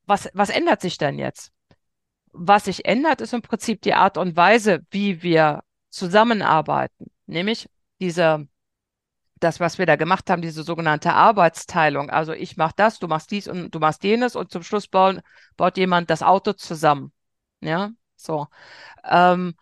was, 0.07 0.31
was 0.33 0.51
ändert 0.51 0.81
sich 0.81 0.99
denn 0.99 1.19
jetzt? 1.19 1.53
Was 2.39 2.65
sich 2.65 2.85
ändert, 2.87 3.21
ist 3.21 3.35
im 3.35 3.43
Prinzip 3.43 3.83
die 3.83 3.95
Art 3.95 4.17
und 4.17 4.37
Weise, 4.37 4.81
wie 4.91 5.23
wir 5.23 5.63
zusammenarbeiten. 5.91 7.07
Nämlich 7.27 7.69
diese, 8.01 8.49
das, 9.41 9.61
was 9.61 9.79
wir 9.79 9.87
da 9.87 9.97
gemacht 9.97 10.31
haben, 10.31 10.43
diese 10.43 10.63
sogenannte 10.63 11.13
Arbeitsteilung. 11.15 12.11
Also 12.11 12.33
ich 12.33 12.57
mache 12.57 12.75
das, 12.77 12.99
du 12.99 13.09
machst 13.09 13.31
dies 13.31 13.49
und 13.49 13.75
du 13.75 13.79
machst 13.81 14.05
jenes 14.05 14.37
und 14.37 14.53
zum 14.53 14.63
Schluss 14.63 14.89
bauen, 14.89 15.21
baut 15.57 15.77
jemand 15.77 16.11
das 16.11 16.23
Auto 16.23 16.53
zusammen. 16.53 17.13
Ja, 17.61 17.91
so. 18.17 18.47
Ähm, 19.05 19.55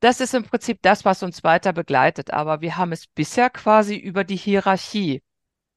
das 0.00 0.20
ist 0.20 0.34
im 0.34 0.44
Prinzip 0.44 0.80
das, 0.82 1.04
was 1.04 1.22
uns 1.22 1.44
weiter 1.44 1.72
begleitet. 1.72 2.32
Aber 2.32 2.60
wir 2.60 2.76
haben 2.76 2.92
es 2.92 3.06
bisher 3.06 3.50
quasi 3.50 3.96
über 3.96 4.24
die 4.24 4.36
Hierarchie 4.36 5.22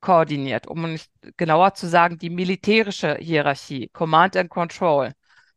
koordiniert, 0.02 0.68
um 0.68 0.92
nicht 0.92 1.12
genauer 1.38 1.74
zu 1.76 1.88
sagen, 1.88 2.18
die 2.18 2.30
militärische 2.30 3.16
Hierarchie, 3.20 3.90
Command 3.94 4.38
and 4.38 4.50
Control 4.50 5.14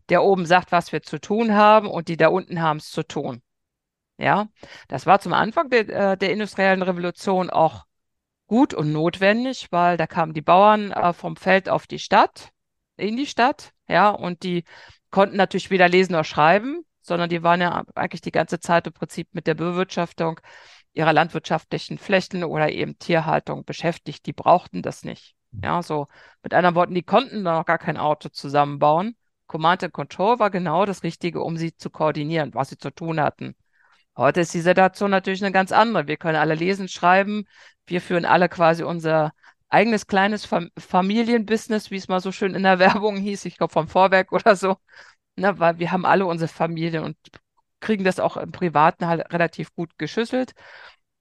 der 0.08 0.22
oben 0.22 0.46
sagt, 0.46 0.72
was 0.72 0.92
wir 0.92 1.02
zu 1.02 1.20
tun 1.20 1.54
haben 1.54 1.88
und 1.88 2.08
die 2.08 2.16
da 2.16 2.28
unten 2.28 2.60
haben 2.62 2.78
es 2.78 2.90
zu 2.90 3.02
tun. 3.02 3.42
Ja, 4.18 4.48
das 4.88 5.06
war 5.06 5.20
zum 5.20 5.32
Anfang 5.32 5.68
der, 5.68 5.88
äh, 5.88 6.16
der 6.16 6.32
industriellen 6.32 6.82
Revolution 6.82 7.50
auch 7.50 7.84
gut 8.46 8.72
und 8.72 8.92
notwendig, 8.92 9.68
weil 9.70 9.96
da 9.96 10.06
kamen 10.06 10.32
die 10.32 10.42
Bauern 10.42 10.92
äh, 10.92 11.12
vom 11.12 11.36
Feld 11.36 11.68
auf 11.68 11.86
die 11.86 11.98
Stadt, 11.98 12.50
in 12.96 13.16
die 13.16 13.26
Stadt, 13.26 13.72
ja, 13.88 14.10
und 14.10 14.42
die 14.42 14.64
konnten 15.10 15.36
natürlich 15.36 15.70
weder 15.70 15.88
lesen 15.88 16.12
noch 16.12 16.24
schreiben, 16.24 16.82
sondern 17.02 17.28
die 17.28 17.42
waren 17.42 17.60
ja 17.60 17.84
eigentlich 17.94 18.20
die 18.20 18.32
ganze 18.32 18.58
Zeit 18.58 18.86
im 18.86 18.92
Prinzip 18.92 19.28
mit 19.32 19.46
der 19.46 19.54
Bewirtschaftung 19.54 20.40
ihrer 20.92 21.12
landwirtschaftlichen 21.12 21.98
Flächen 21.98 22.42
oder 22.42 22.70
eben 22.72 22.98
Tierhaltung 22.98 23.64
beschäftigt. 23.64 24.26
Die 24.26 24.32
brauchten 24.32 24.82
das 24.82 25.04
nicht. 25.04 25.34
Ja, 25.62 25.82
so 25.82 26.08
mit 26.42 26.54
anderen 26.54 26.74
Worten, 26.74 26.94
die 26.94 27.02
konnten 27.02 27.44
da 27.44 27.58
noch 27.58 27.64
gar 27.64 27.78
kein 27.78 27.96
Auto 27.96 28.28
zusammenbauen. 28.28 29.16
Command 29.46 29.84
and 29.84 29.92
Control 29.92 30.38
war 30.38 30.50
genau 30.50 30.86
das 30.86 31.02
Richtige, 31.02 31.42
um 31.42 31.56
sie 31.56 31.76
zu 31.76 31.90
koordinieren, 31.90 32.54
was 32.54 32.70
sie 32.70 32.78
zu 32.78 32.90
tun 32.90 33.20
hatten. 33.20 33.54
Heute 34.16 34.40
ist 34.40 34.54
die 34.54 34.60
Situation 34.60 35.10
natürlich 35.10 35.42
eine 35.44 35.52
ganz 35.52 35.72
andere. 35.72 36.06
Wir 36.06 36.16
können 36.16 36.36
alle 36.36 36.54
lesen, 36.54 36.88
schreiben. 36.88 37.44
Wir 37.86 38.00
führen 38.00 38.24
alle 38.24 38.48
quasi 38.48 38.82
unser 38.82 39.32
eigenes 39.68 40.06
kleines 40.06 40.46
Fam 40.46 40.70
Familienbusiness, 40.78 41.90
wie 41.90 41.96
es 41.96 42.08
mal 42.08 42.20
so 42.20 42.32
schön 42.32 42.54
in 42.54 42.62
der 42.62 42.78
Werbung 42.78 43.16
hieß. 43.16 43.44
Ich 43.44 43.58
glaube 43.58 43.72
vom 43.72 43.88
Vorwerk 43.88 44.32
oder 44.32 44.56
so. 44.56 44.76
Ne, 45.36 45.58
weil 45.58 45.78
wir 45.78 45.92
haben 45.92 46.06
alle 46.06 46.26
unsere 46.26 46.48
Familien 46.48 47.04
und 47.04 47.16
kriegen 47.80 48.04
das 48.04 48.20
auch 48.20 48.36
im 48.38 48.52
Privaten 48.52 49.06
halt 49.06 49.32
relativ 49.32 49.74
gut 49.74 49.98
geschüsselt. 49.98 50.52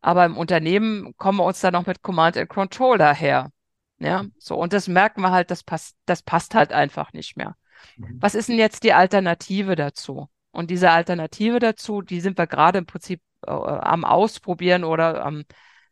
Aber 0.02 0.26
im 0.26 0.38
Unternehmen 0.38 1.16
kommen 1.18 1.40
wir 1.40 1.46
uns 1.46 1.60
dann 1.62 1.74
noch 1.74 1.86
mit 1.88 2.02
Command 2.02 2.38
and 2.38 2.50
Control 2.50 2.98
daher. 2.98 3.52
Ja, 4.00 4.26
so. 4.40 4.56
Und 4.58 4.74
das 4.74 4.88
merken 4.88 5.22
wir 5.22 5.32
halt, 5.32 5.52
das 5.52 5.64
passt, 5.64 5.98
das 6.06 6.22
passt 6.24 6.56
halt 6.56 6.72
einfach 6.74 7.14
nicht 7.14 7.38
mehr. 7.38 7.56
Mhm. 7.98 8.18
Was 8.20 8.36
ist 8.36 8.50
denn 8.50 8.58
jetzt 8.58 8.84
die 8.84 8.94
Alternative 8.94 9.76
dazu? 9.76 10.30
Und 10.52 10.72
diese 10.72 10.92
Alternative 10.92 11.60
dazu, 11.60 12.02
die 12.02 12.22
sind 12.22 12.38
wir 12.38 12.48
gerade 12.48 12.78
im 12.80 12.86
Prinzip 12.86 13.22
äh, 13.46 13.52
am 13.52 14.06
Ausprobieren 14.06 14.84
oder 14.84 15.26
am, 15.26 15.44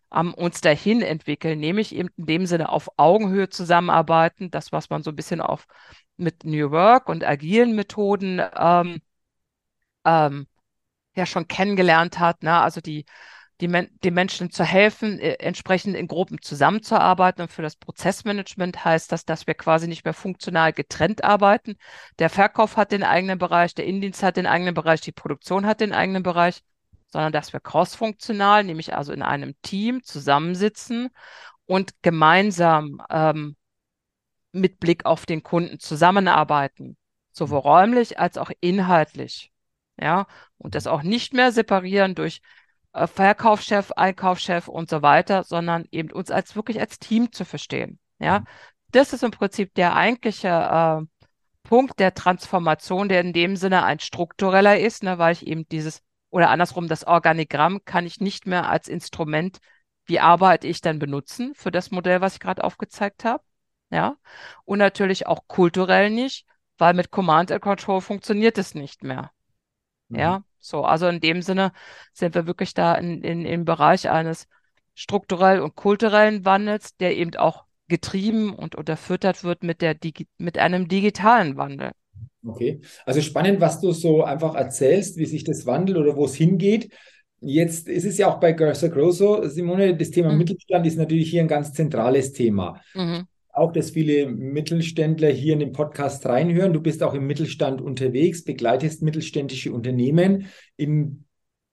am 0.10 0.34
uns 0.34 0.62
dahin 0.62 1.02
entwickeln, 1.02 1.60
nämlich 1.60 1.94
eben 1.94 2.10
in 2.18 2.26
dem 2.26 2.46
Sinne 2.46 2.70
auf 2.70 2.90
Augenhöhe 2.98 3.50
zusammenarbeiten, 3.50 4.52
das, 4.52 4.72
was 4.72 4.90
man 4.90 5.04
so 5.04 5.12
ein 5.12 5.16
bisschen 5.16 5.42
auf 5.42 5.66
mit 6.18 6.44
New 6.46 6.72
Work 6.72 7.10
und 7.10 7.24
agilen 7.24 7.76
Methoden 7.76 8.42
ähm, 8.56 9.02
ähm, 10.06 10.48
ja 11.16 11.26
schon 11.26 11.48
kennengelernt 11.48 12.20
hat, 12.20 12.44
ne? 12.44 12.60
Also 12.60 12.82
die, 12.82 13.06
die 13.64 13.70
Men 13.70 13.88
den 14.04 14.14
Menschen 14.14 14.52
zu 14.52 14.66
helfen, 14.66 15.20
äh, 15.20 15.36
entsprechend 15.36 15.96
in 15.96 16.10
Gruppen 16.10 16.42
zusammenzuarbeiten. 16.42 17.42
Und 17.42 17.50
für 17.50 17.62
das 17.62 17.78
Prozessmanagement 17.78 18.84
heißt 18.84 19.10
das, 19.10 19.24
dass 19.24 19.48
wir 19.48 19.54
quasi 19.54 19.88
nicht 19.88 20.04
mehr 20.04 20.14
funktional 20.14 20.74
getrennt 20.74 21.24
arbeiten. 21.24 21.78
Der 22.20 22.30
Verkauf 22.30 22.76
hat 22.76 22.92
den 22.92 23.04
eigenen 23.04 23.40
Bereich, 23.40 23.74
der 23.74 23.86
Indienst 23.86 24.22
hat 24.22 24.36
den 24.36 24.48
eigenen 24.48 24.74
Bereich, 24.74 25.00
die 25.00 25.14
Produktion 25.14 25.66
hat 25.66 25.80
den 25.80 25.94
eigenen 25.94 26.24
Bereich, 26.24 26.62
sondern 27.08 27.32
dass 27.32 27.54
wir 27.54 27.62
crossfunktional, 27.62 28.66
nämlich 28.66 28.96
also 28.96 29.14
in 29.14 29.22
einem 29.22 29.56
Team 29.62 30.04
zusammensitzen 30.04 31.10
und 31.66 31.94
gemeinsam 32.02 33.02
ähm, 33.10 33.56
mit 34.52 34.82
Blick 34.82 35.06
auf 35.06 35.26
den 35.26 35.42
Kunden 35.42 35.80
zusammenarbeiten, 35.80 36.98
sowohl 37.32 37.60
räumlich 37.60 38.20
als 38.20 38.38
auch 38.38 38.52
inhaltlich. 38.60 39.52
Ja, 40.02 40.28
und 40.58 40.76
das 40.76 40.88
auch 40.88 41.04
nicht 41.04 41.34
mehr 41.34 41.52
separieren 41.54 42.16
durch 42.16 42.42
äh, 42.94 43.08
Verkaufschef, 43.08 43.92
Einkaufschef 43.92 44.68
und 44.68 44.90
so 44.90 45.02
weiter, 45.02 45.44
sondern 45.44 45.86
eben 45.92 46.12
uns 46.12 46.32
als 46.32 46.56
wirklich 46.56 46.80
als 46.80 47.00
Team 47.00 47.32
zu 47.32 47.46
verstehen. 47.46 48.00
Ja, 48.20 48.40
mhm. 48.40 48.46
das 48.92 49.14
ist 49.14 49.24
im 49.24 49.32
Prinzip 49.32 49.74
der 49.76 49.96
eigentliche 49.96 50.48
äh, 50.48 51.06
Punkt 51.64 52.00
der 52.00 52.14
Transformation, 52.14 53.10
der 53.10 53.22
in 53.22 53.34
dem 53.34 53.56
Sinne 53.56 53.84
ein 53.84 54.00
struktureller 54.00 54.80
ist, 54.80 55.04
ne, 55.04 55.18
weil 55.18 55.34
ich 55.34 55.48
eben 55.48 55.68
dieses 55.70 56.02
oder 56.30 56.50
andersrum 56.50 56.88
das 56.88 57.06
Organigramm 57.06 57.86
kann 57.86 58.06
ich 58.06 58.20
nicht 58.20 58.48
mehr 58.48 58.68
als 58.68 58.88
Instrument, 58.88 59.60
wie 60.06 60.20
arbeite 60.20 60.68
ich 60.68 60.82
dann 60.82 61.00
benutzen 61.00 61.54
für 61.56 61.72
das 61.72 61.92
Modell, 61.92 62.22
was 62.22 62.34
ich 62.34 62.40
gerade 62.40 62.64
aufgezeigt 62.64 63.24
habe. 63.24 63.44
Ja, 63.92 64.18
und 64.66 64.80
natürlich 64.80 65.28
auch 65.28 65.48
kulturell 65.48 66.10
nicht, 66.10 66.48
weil 66.80 66.96
mit 66.96 67.12
Command 67.12 67.52
and 67.52 67.62
Control 67.62 68.02
funktioniert 68.02 68.58
es 68.58 68.74
nicht 68.74 69.04
mehr. 69.04 69.32
Mhm. 70.10 70.20
Ja, 70.20 70.44
so, 70.64 70.86
also 70.86 71.08
in 71.08 71.20
dem 71.20 71.42
Sinne 71.42 71.74
sind 72.14 72.36
wir 72.36 72.48
wirklich 72.48 72.74
da 72.74 72.96
in, 72.96 73.22
in, 73.22 73.46
im 73.46 73.66
Bereich 73.66 74.10
eines 74.10 74.48
strukturell 74.96 75.60
und 75.60 75.76
kulturellen 75.76 76.46
Wandels, 76.46 76.96
der 76.96 77.18
eben 77.18 77.36
auch 77.36 77.66
getrieben 77.90 78.56
und 78.56 78.76
unterfüttert 78.76 79.44
wird 79.44 79.64
mit, 79.64 79.82
der, 79.82 79.98
mit 80.38 80.58
einem 80.58 80.88
digitalen 80.88 81.58
Wandel. 81.58 81.92
Okay, 82.46 82.80
also 83.06 83.22
spannend, 83.22 83.60
was 83.60 83.82
du 83.82 83.92
so 83.92 84.24
einfach 84.24 84.56
erzählst, 84.56 85.18
wie 85.18 85.26
sich 85.26 85.44
das 85.44 85.66
wandelt 85.66 85.98
oder 85.98 86.16
wo 86.16 86.26
es 86.26 86.36
hingeht. 86.36 86.94
Jetzt 87.42 87.90
ist 87.90 88.06
es 88.06 88.18
ja 88.18 88.34
auch 88.34 88.40
bei 88.40 88.54
Gersa 88.54 88.88
Grosso, 88.88 89.46
Simone, 89.50 89.98
das 89.98 90.12
Thema 90.12 90.32
mhm. 90.32 90.38
Mittelstand 90.38 90.88
ist 90.88 90.98
natürlich 90.98 91.30
hier 91.30 91.42
ein 91.42 91.50
ganz 91.50 91.74
zentrales 91.74 92.32
Thema. 92.32 92.82
Mhm 92.94 93.28
auch, 93.54 93.72
dass 93.72 93.92
viele 93.92 94.28
Mittelständler 94.28 95.30
hier 95.30 95.54
in 95.54 95.60
den 95.60 95.72
Podcast 95.72 96.26
reinhören. 96.26 96.74
Du 96.74 96.82
bist 96.82 97.04
auch 97.04 97.14
im 97.14 97.28
Mittelstand 97.28 97.82
unterwegs, 97.82 98.44
begleitest 98.44 99.04
mittelständische 99.04 99.72
Unternehmen 99.72 100.48
in 100.76 101.26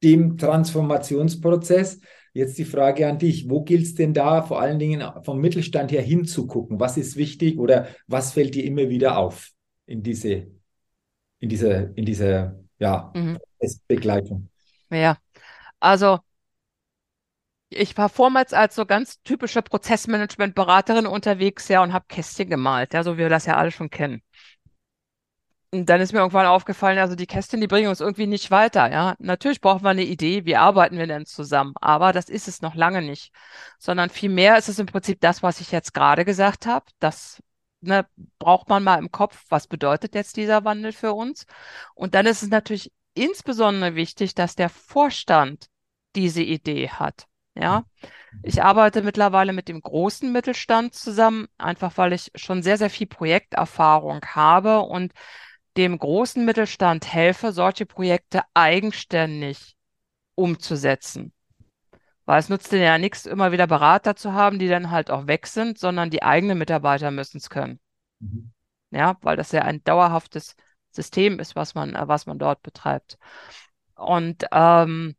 dem 0.03 0.37
Transformationsprozess. 0.37 2.01
Jetzt 2.33 2.59
die 2.59 2.65
Frage 2.65 3.09
an 3.09 3.19
dich, 3.19 3.49
wo 3.49 3.63
gilt 3.63 3.83
es 3.83 3.95
denn 3.95 4.15
da 4.15 4.43
vor 4.43 4.61
allen 4.61 4.79
Dingen 4.79 5.03
vom 5.25 5.41
Mittelstand 5.41 5.91
her 5.91 6.03
hinzugucken? 6.03 6.79
Was 6.79 6.97
ist 6.97 7.17
wichtig 7.17 7.59
oder 7.59 7.89
was 8.07 8.33
fällt 8.33 8.55
dir 8.55 8.65
immer 8.65 8.89
wieder 8.91 9.17
auf 9.17 9.51
in 9.87 10.03
diese, 10.03 10.47
in 11.41 11.49
dieser, 11.49 11.97
in 11.97 12.05
dieser 12.05 12.61
ja, 12.79 13.11
mhm. 13.17 13.39
Begleitung? 13.89 14.49
Ja, 14.91 15.17
also 15.81 16.19
ich 17.71 17.97
war 17.97 18.09
vormals 18.09 18.53
als 18.53 18.75
so 18.75 18.85
ganz 18.87 19.23
typische 19.23 19.63
Prozessmanagement-Beraterin 19.63 21.07
unterwegs, 21.07 21.69
ja, 21.69 21.83
und 21.83 21.93
habe 21.93 22.07
Kästchen 22.09 22.51
gemalt, 22.51 22.95
ja, 22.95 23.03
so 23.05 23.15
wie 23.15 23.19
wir 23.19 23.29
das 23.29 23.47
ja 23.47 23.57
alle 23.57 23.71
schon 23.71 23.91
kennen. 23.91 24.23
Und 25.73 25.89
dann 25.89 26.01
ist 26.01 26.13
mir 26.13 26.19
irgendwann 26.19 26.47
aufgefallen, 26.47 26.99
also 26.99 27.15
die 27.15 27.29
Kästchen, 27.29 27.61
die 27.61 27.69
bringen 27.69 27.89
uns 27.89 28.01
irgendwie 28.01 28.27
nicht 28.27 28.51
weiter, 28.51 28.91
ja. 28.91 29.15
Natürlich 29.21 29.61
brauchen 29.61 29.85
wir 29.85 29.91
eine 29.91 30.03
Idee, 30.05 30.45
wie 30.45 30.57
arbeiten 30.57 30.99
wir 30.99 31.07
denn 31.07 31.27
zusammen? 31.27 31.75
Aber 31.81 32.13
das 32.13 32.29
ist 32.29 32.49
es 32.49 32.61
noch 32.61 32.75
lange 32.75 33.03
nicht, 33.03 33.33
sondern 33.79 34.11
vielmehr 34.11 34.59
ist 34.59 34.69
es 34.69 34.81
im 34.81 34.87
Prinzip 34.87 35.21
das, 35.21 35.43
was 35.45 35.61
ich 35.61 35.71
jetzt 35.71 35.95
gerade 35.95 36.25
gesagt 36.25 36.67
habe. 36.67 36.87
Das 36.99 37.41
ne, 37.83 38.07
braucht 38.41 38.69
man 38.69 38.83
mal 38.83 38.99
im 38.99 39.13
Kopf, 39.13 39.45
was 39.49 39.69
bedeutet 39.69 40.15
jetzt 40.17 40.37
dieser 40.37 40.65
Wandel 40.65 40.93
für 40.93 41.13
uns? 41.13 41.47
Und 41.95 42.15
dann 42.17 42.27
ist 42.27 42.43
es 42.43 42.51
natürlich 42.51 42.93
insbesondere 43.15 43.95
wichtig, 43.95 44.35
dass 44.35 44.57
der 44.57 44.71
Vorstand 44.71 45.69
diese 46.17 46.43
Idee 46.43 46.91
hat. 46.91 47.30
Ja, 47.55 47.85
ich 48.43 48.63
arbeite 48.63 49.03
mittlerweile 49.03 49.53
mit 49.53 49.69
dem 49.69 49.81
großen 49.83 50.33
Mittelstand 50.33 50.95
zusammen, 50.95 51.49
einfach 51.59 51.99
weil 51.99 52.13
ich 52.13 52.31
schon 52.37 52.63
sehr, 52.63 52.79
sehr 52.79 52.91
viel 52.91 53.07
Projekterfahrung 53.07 54.21
habe 54.27 54.81
und 54.81 55.13
dem 55.77 55.99
großen 55.99 56.45
Mittelstand 56.45 57.13
helfe, 57.13 57.53
solche 57.53 57.87
Projekte 57.87 58.43
eigenständig 58.55 59.77
umzusetzen. 60.37 61.33
Weil 62.27 62.41
es 62.41 62.49
nutzt 62.49 62.73
denen 62.73 62.83
ja 62.85 62.99
nichts, 62.99 63.27
immer 63.27 63.53
wieder 63.53 63.67
Berater 63.67 64.17
zu 64.17 64.33
haben, 64.33 64.59
die 64.59 64.69
dann 64.69 64.91
halt 64.91 65.11
auch 65.11 65.27
weg 65.27 65.47
sind, 65.47 65.79
sondern 65.79 66.11
die 66.11 66.23
eigenen 66.23 66.59
Mitarbeiter 66.59 67.11
müssen 67.11 67.39
es 67.39 67.51
können. 67.51 67.81
Mhm. 68.21 68.53
Ja, 68.91 69.17
weil 69.23 69.37
das 69.37 69.53
ja 69.53 69.63
ein 69.63 69.83
dauerhaftes 69.85 70.57
System 70.91 71.39
ist, 71.39 71.57
was 71.57 71.75
man, 71.75 71.95
was 72.09 72.27
man 72.27 72.39
dort 72.39 72.63
betreibt. 72.63 73.19
Und 73.95 74.47
ähm, 74.53 75.17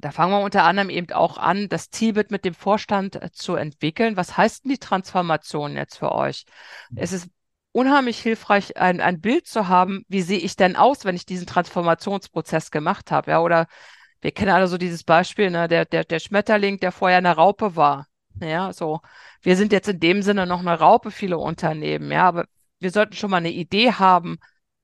da 0.00 0.10
fangen 0.10 0.32
wir 0.32 0.40
unter 0.40 0.64
anderem 0.64 0.90
eben 0.90 1.12
auch 1.12 1.38
an, 1.38 1.68
das 1.68 1.90
Zielbild 1.90 2.30
mit 2.30 2.44
dem 2.44 2.54
Vorstand 2.54 3.16
äh, 3.16 3.30
zu 3.32 3.54
entwickeln. 3.54 4.16
Was 4.16 4.36
heißt 4.36 4.64
denn 4.64 4.70
die 4.72 4.78
Transformation 4.78 5.76
jetzt 5.76 5.96
für 5.98 6.12
euch? 6.12 6.44
Mhm. 6.90 6.98
Es 6.98 7.12
ist 7.12 7.28
unheimlich 7.72 8.18
hilfreich, 8.18 8.76
ein, 8.76 9.00
ein 9.00 9.20
Bild 9.20 9.46
zu 9.46 9.68
haben, 9.68 10.04
wie 10.08 10.22
sehe 10.22 10.38
ich 10.38 10.56
denn 10.56 10.76
aus, 10.76 11.04
wenn 11.04 11.16
ich 11.16 11.26
diesen 11.26 11.46
Transformationsprozess 11.46 12.70
gemacht 12.70 13.10
habe. 13.10 13.32
Ja, 13.32 13.40
oder 13.40 13.66
wir 14.20 14.32
kennen 14.32 14.50
alle 14.50 14.66
so 14.66 14.78
dieses 14.78 15.04
Beispiel, 15.04 15.50
ne, 15.50 15.68
der, 15.68 15.84
der, 15.84 16.04
der 16.04 16.18
Schmetterling, 16.18 16.80
der 16.80 16.92
vorher 16.92 17.18
eine 17.18 17.36
Raupe 17.36 17.76
war. 17.76 18.06
Ja, 18.40 18.72
so. 18.72 19.00
Wir 19.42 19.56
sind 19.56 19.72
jetzt 19.72 19.88
in 19.88 20.00
dem 20.00 20.22
Sinne 20.22 20.46
noch 20.46 20.60
eine 20.60 20.78
Raupe, 20.78 21.10
viele 21.10 21.38
Unternehmen, 21.38 22.10
ja, 22.10 22.26
aber 22.26 22.46
wir 22.78 22.90
sollten 22.90 23.14
schon 23.14 23.30
mal 23.30 23.38
eine 23.38 23.50
Idee 23.50 23.92
haben, 23.92 24.38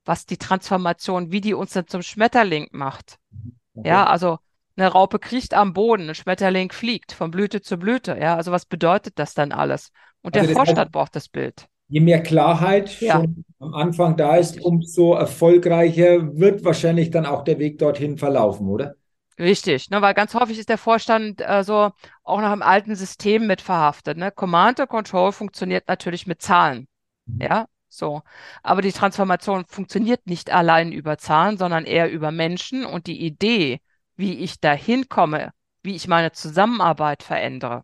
was 0.05 0.25
die 0.25 0.37
Transformation, 0.37 1.31
wie 1.31 1.41
die 1.41 1.53
uns 1.53 1.73
dann 1.73 1.87
zum 1.87 2.01
Schmetterling 2.01 2.67
macht. 2.71 3.17
Mhm. 3.31 3.59
Okay. 3.75 3.89
Ja, 3.89 4.05
also 4.05 4.39
eine 4.75 4.87
Raupe 4.87 5.19
kriecht 5.19 5.53
am 5.53 5.73
Boden, 5.73 6.09
ein 6.09 6.15
Schmetterling 6.15 6.71
fliegt 6.71 7.11
von 7.11 7.31
Blüte 7.31 7.61
zu 7.61 7.77
Blüte. 7.77 8.17
Ja, 8.19 8.35
also 8.35 8.51
was 8.51 8.65
bedeutet 8.65 9.19
das 9.19 9.33
dann 9.33 9.51
alles? 9.51 9.91
Und 10.21 10.35
also 10.35 10.47
der 10.47 10.55
Vorstand 10.55 10.79
heißt, 10.79 10.91
braucht 10.91 11.15
das 11.15 11.29
Bild. 11.29 11.67
Je 11.89 11.99
mehr 11.99 12.23
Klarheit 12.23 12.99
ja. 13.01 13.13
schon 13.13 13.45
am 13.59 13.73
Anfang 13.73 14.17
da 14.17 14.37
ist, 14.37 14.59
umso 14.61 15.13
erfolgreicher 15.13 16.37
wird 16.37 16.63
wahrscheinlich 16.63 17.11
dann 17.11 17.25
auch 17.25 17.43
der 17.43 17.59
Weg 17.59 17.77
dorthin 17.77 18.17
verlaufen, 18.17 18.67
oder? 18.67 18.95
Richtig, 19.39 19.89
ne, 19.89 20.01
weil 20.01 20.13
ganz 20.13 20.35
häufig 20.35 20.59
ist 20.59 20.69
der 20.69 20.77
Vorstand 20.77 21.41
äh, 21.41 21.63
so 21.63 21.91
auch 22.23 22.41
noch 22.41 22.53
im 22.53 22.61
alten 22.61 22.95
System 22.95 23.47
mit 23.47 23.61
verhaftet. 23.61 24.17
Ne? 24.17 24.31
Command 24.31 24.79
and 24.79 24.89
Control 24.89 25.31
funktioniert 25.31 25.87
natürlich 25.87 26.27
mit 26.27 26.41
Zahlen. 26.41 26.87
Mhm. 27.25 27.41
Ja, 27.41 27.65
so. 27.89 28.21
Aber 28.61 28.81
die 28.81 28.91
Transformation 28.91 29.65
funktioniert 29.67 30.27
nicht 30.27 30.51
allein 30.51 30.91
über 30.91 31.17
Zahlen, 31.17 31.57
sondern 31.57 31.85
eher 31.85 32.11
über 32.11 32.31
Menschen 32.31 32.85
und 32.85 33.07
die 33.07 33.25
Idee, 33.25 33.79
wie 34.15 34.39
ich 34.39 34.59
da 34.59 34.73
hinkomme, 34.73 35.51
wie 35.81 35.95
ich 35.95 36.07
meine 36.07 36.31
Zusammenarbeit 36.31 37.23
verändere. 37.23 37.83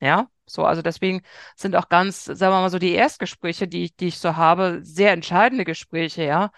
Ja, 0.00 0.28
so, 0.46 0.64
also 0.64 0.82
deswegen 0.82 1.22
sind 1.56 1.76
auch 1.76 1.88
ganz, 1.88 2.24
sagen 2.24 2.52
wir 2.52 2.60
mal 2.60 2.70
so, 2.70 2.78
die 2.78 2.92
Erstgespräche, 2.92 3.68
die, 3.68 3.94
die 3.96 4.08
ich 4.08 4.18
so 4.18 4.36
habe, 4.36 4.80
sehr 4.82 5.12
entscheidende 5.12 5.64
Gespräche, 5.64 6.24
ja. 6.24 6.50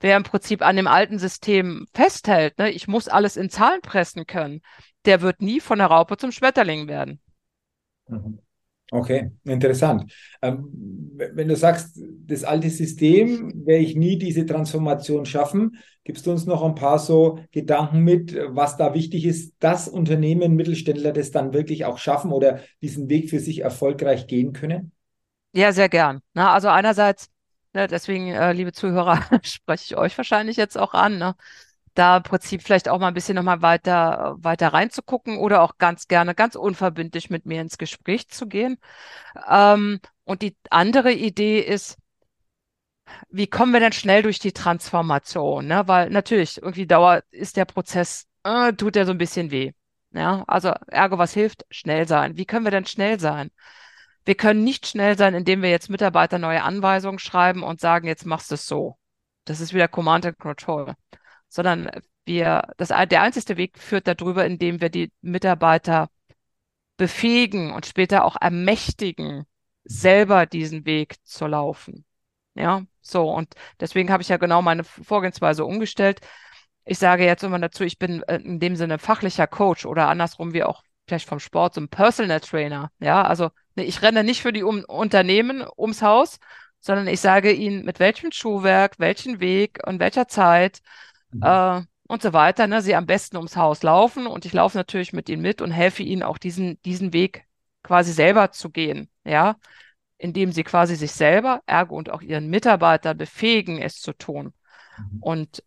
Wer 0.00 0.16
im 0.16 0.24
Prinzip 0.24 0.62
an 0.62 0.76
dem 0.76 0.86
alten 0.86 1.18
System 1.18 1.86
festhält, 1.94 2.58
ne, 2.58 2.70
ich 2.70 2.88
muss 2.88 3.08
alles 3.08 3.36
in 3.36 3.50
Zahlen 3.50 3.80
pressen 3.80 4.26
können, 4.26 4.60
der 5.06 5.22
wird 5.22 5.40
nie 5.40 5.60
von 5.60 5.78
der 5.78 5.88
Raupe 5.88 6.16
zum 6.16 6.32
Schmetterling 6.32 6.88
werden. 6.88 7.20
Mhm. 8.08 8.40
Okay, 8.90 9.32
interessant. 9.44 10.10
Ähm, 10.40 10.70
wenn 11.34 11.48
du 11.48 11.56
sagst, 11.56 12.00
das 12.26 12.42
alte 12.42 12.70
System 12.70 13.66
werde 13.66 13.82
ich 13.84 13.96
nie 13.96 14.16
diese 14.18 14.46
Transformation 14.46 15.26
schaffen, 15.26 15.76
gibst 16.04 16.26
du 16.26 16.30
uns 16.30 16.46
noch 16.46 16.62
ein 16.62 16.74
paar 16.74 16.98
so 16.98 17.38
Gedanken 17.50 18.00
mit, 18.00 18.34
was 18.48 18.78
da 18.78 18.94
wichtig 18.94 19.26
ist, 19.26 19.54
dass 19.58 19.88
Unternehmen, 19.88 20.54
Mittelständler 20.56 21.12
das 21.12 21.30
dann 21.30 21.52
wirklich 21.52 21.84
auch 21.84 21.98
schaffen 21.98 22.32
oder 22.32 22.60
diesen 22.80 23.10
Weg 23.10 23.28
für 23.28 23.40
sich 23.40 23.60
erfolgreich 23.60 24.26
gehen 24.26 24.54
können? 24.54 24.92
Ja, 25.52 25.72
sehr 25.72 25.88
gern. 25.88 26.20
Na, 26.34 26.52
also 26.54 26.68
einerseits, 26.68 27.28
ne, 27.74 27.88
deswegen, 27.88 28.28
äh, 28.28 28.52
liebe 28.52 28.72
Zuhörer, 28.72 29.20
spreche 29.42 29.84
ich 29.84 29.96
euch 29.96 30.16
wahrscheinlich 30.16 30.56
jetzt 30.56 30.78
auch 30.78 30.94
an. 30.94 31.18
Ne? 31.18 31.34
Da 31.98 32.18
im 32.18 32.22
Prinzip 32.22 32.62
vielleicht 32.62 32.88
auch 32.88 32.98
mal 32.98 33.08
ein 33.08 33.14
bisschen 33.14 33.34
nochmal 33.34 33.62
weiter, 33.62 34.36
weiter 34.38 34.68
reinzugucken 34.68 35.38
oder 35.38 35.62
auch 35.62 35.78
ganz 35.78 36.08
gerne, 36.08 36.34
ganz 36.34 36.54
unverbindlich 36.54 37.30
mit 37.30 37.46
mir 37.46 37.60
ins 37.60 37.78
Gespräch 37.78 38.28
zu 38.28 38.46
gehen. 38.46 38.78
Ähm, 39.48 40.00
und 40.24 40.42
die 40.42 40.56
andere 40.70 41.12
Idee 41.12 41.60
ist, 41.60 41.98
wie 43.30 43.46
kommen 43.46 43.72
wir 43.72 43.80
denn 43.80 43.92
schnell 43.92 44.22
durch 44.22 44.38
die 44.38 44.52
Transformation? 44.52 45.66
Ne? 45.66 45.88
Weil 45.88 46.10
natürlich, 46.10 46.62
irgendwie 46.62 46.86
dauert, 46.86 47.24
ist 47.30 47.56
der 47.56 47.64
Prozess, 47.64 48.26
äh, 48.44 48.72
tut 48.72 48.94
der 48.94 49.06
so 49.06 49.12
ein 49.12 49.18
bisschen 49.18 49.50
weh. 49.50 49.72
Ja, 50.12 50.44
also 50.46 50.72
ergo, 50.88 51.18
was 51.18 51.34
hilft? 51.34 51.66
Schnell 51.70 52.08
sein. 52.08 52.36
Wie 52.36 52.46
können 52.46 52.64
wir 52.64 52.70
denn 52.70 52.86
schnell 52.86 53.20
sein? 53.20 53.50
Wir 54.24 54.36
können 54.36 54.64
nicht 54.64 54.86
schnell 54.86 55.16
sein, 55.18 55.34
indem 55.34 55.62
wir 55.62 55.70
jetzt 55.70 55.90
Mitarbeiter 55.90 56.38
neue 56.38 56.62
Anweisungen 56.62 57.18
schreiben 57.18 57.62
und 57.62 57.80
sagen, 57.80 58.06
jetzt 58.06 58.26
machst 58.26 58.50
du 58.50 58.54
es 58.54 58.66
so. 58.66 58.98
Das 59.44 59.60
ist 59.60 59.74
wieder 59.74 59.88
Command 59.88 60.26
and 60.26 60.38
Control 60.38 60.94
sondern 61.48 61.90
wir, 62.24 62.62
das, 62.76 62.88
der 62.88 63.22
einzige 63.22 63.56
Weg 63.56 63.78
führt 63.78 64.06
darüber, 64.06 64.44
indem 64.44 64.80
wir 64.80 64.90
die 64.90 65.12
Mitarbeiter 65.22 66.10
befähigen 66.96 67.72
und 67.72 67.86
später 67.86 68.24
auch 68.24 68.36
ermächtigen, 68.40 69.46
selber 69.84 70.46
diesen 70.46 70.84
Weg 70.84 71.16
zu 71.24 71.46
laufen. 71.46 72.04
Ja, 72.54 72.82
so. 73.00 73.30
Und 73.30 73.54
deswegen 73.80 74.10
habe 74.10 74.22
ich 74.22 74.28
ja 74.28 74.36
genau 74.36 74.62
meine 74.62 74.84
Vorgehensweise 74.84 75.64
umgestellt. 75.64 76.20
Ich 76.84 76.98
sage 76.98 77.24
jetzt 77.24 77.44
immer 77.44 77.58
dazu, 77.58 77.84
ich 77.84 77.98
bin 77.98 78.22
äh, 78.24 78.36
in 78.36 78.60
dem 78.60 78.76
Sinne 78.76 78.98
fachlicher 78.98 79.46
Coach 79.46 79.86
oder 79.86 80.08
andersrum 80.08 80.52
wie 80.54 80.64
auch 80.64 80.82
vielleicht 81.06 81.28
vom 81.28 81.40
Sport 81.40 81.74
so 81.74 81.80
ein 81.80 81.88
Personal 81.88 82.40
Trainer. 82.40 82.90
Ja, 83.00 83.22
also 83.22 83.50
ne, 83.76 83.84
ich 83.84 84.02
renne 84.02 84.24
nicht 84.24 84.42
für 84.42 84.52
die 84.52 84.62
um 84.62 84.84
Unternehmen 84.84 85.64
ums 85.76 86.02
Haus, 86.02 86.38
sondern 86.80 87.06
ich 87.08 87.20
sage 87.20 87.52
ihnen, 87.52 87.84
mit 87.84 88.00
welchem 88.00 88.32
Schuhwerk, 88.32 88.98
welchen 88.98 89.40
Weg 89.40 89.80
und 89.86 90.00
welcher 90.00 90.28
Zeit 90.28 90.80
mhm. 91.32 91.42
äh, 91.42 91.82
und 92.08 92.22
so 92.22 92.32
weiter, 92.32 92.66
ne, 92.66 92.80
sie 92.80 92.94
am 92.94 93.06
besten 93.06 93.36
ums 93.36 93.56
Haus 93.56 93.82
laufen. 93.82 94.26
Und 94.26 94.44
ich 94.44 94.52
laufe 94.52 94.76
natürlich 94.76 95.12
mit 95.12 95.28
ihnen 95.28 95.42
mit 95.42 95.60
und 95.60 95.70
helfe 95.70 96.02
ihnen 96.02 96.22
auch 96.22 96.38
diesen, 96.38 96.80
diesen 96.82 97.12
Weg 97.12 97.44
quasi 97.82 98.12
selber 98.12 98.50
zu 98.50 98.70
gehen. 98.70 99.10
Ja, 99.24 99.56
indem 100.18 100.52
sie 100.52 100.64
quasi 100.64 100.96
sich 100.96 101.12
selber, 101.12 101.62
ergo 101.66 101.96
und 101.96 102.10
auch 102.10 102.22
ihren 102.22 102.48
Mitarbeiter 102.48 103.14
befähigen, 103.14 103.78
es 103.78 104.00
zu 104.00 104.12
tun. 104.12 104.52
Mhm. 104.98 105.18
Und 105.20 105.62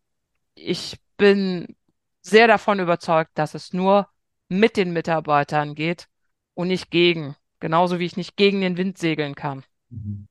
ich 0.56 1.00
bin 1.18 1.76
sehr 2.22 2.48
davon 2.48 2.80
überzeugt, 2.80 3.32
dass 3.36 3.56
es 3.56 3.74
nur 3.74 4.10
mit 4.50 4.78
den 4.78 4.92
Mitarbeitern 4.92 5.74
geht 5.74 6.08
und 6.54 6.68
nicht 6.68 6.92
gegen. 6.92 7.36
Genauso 7.60 8.00
wie 8.00 8.06
ich 8.06 8.18
nicht 8.18 8.36
gegen 8.36 8.62
den 8.62 8.78
Wind 8.78 8.98
segeln 8.98 9.36
kann. 9.36 9.64
Mhm. 9.90 10.28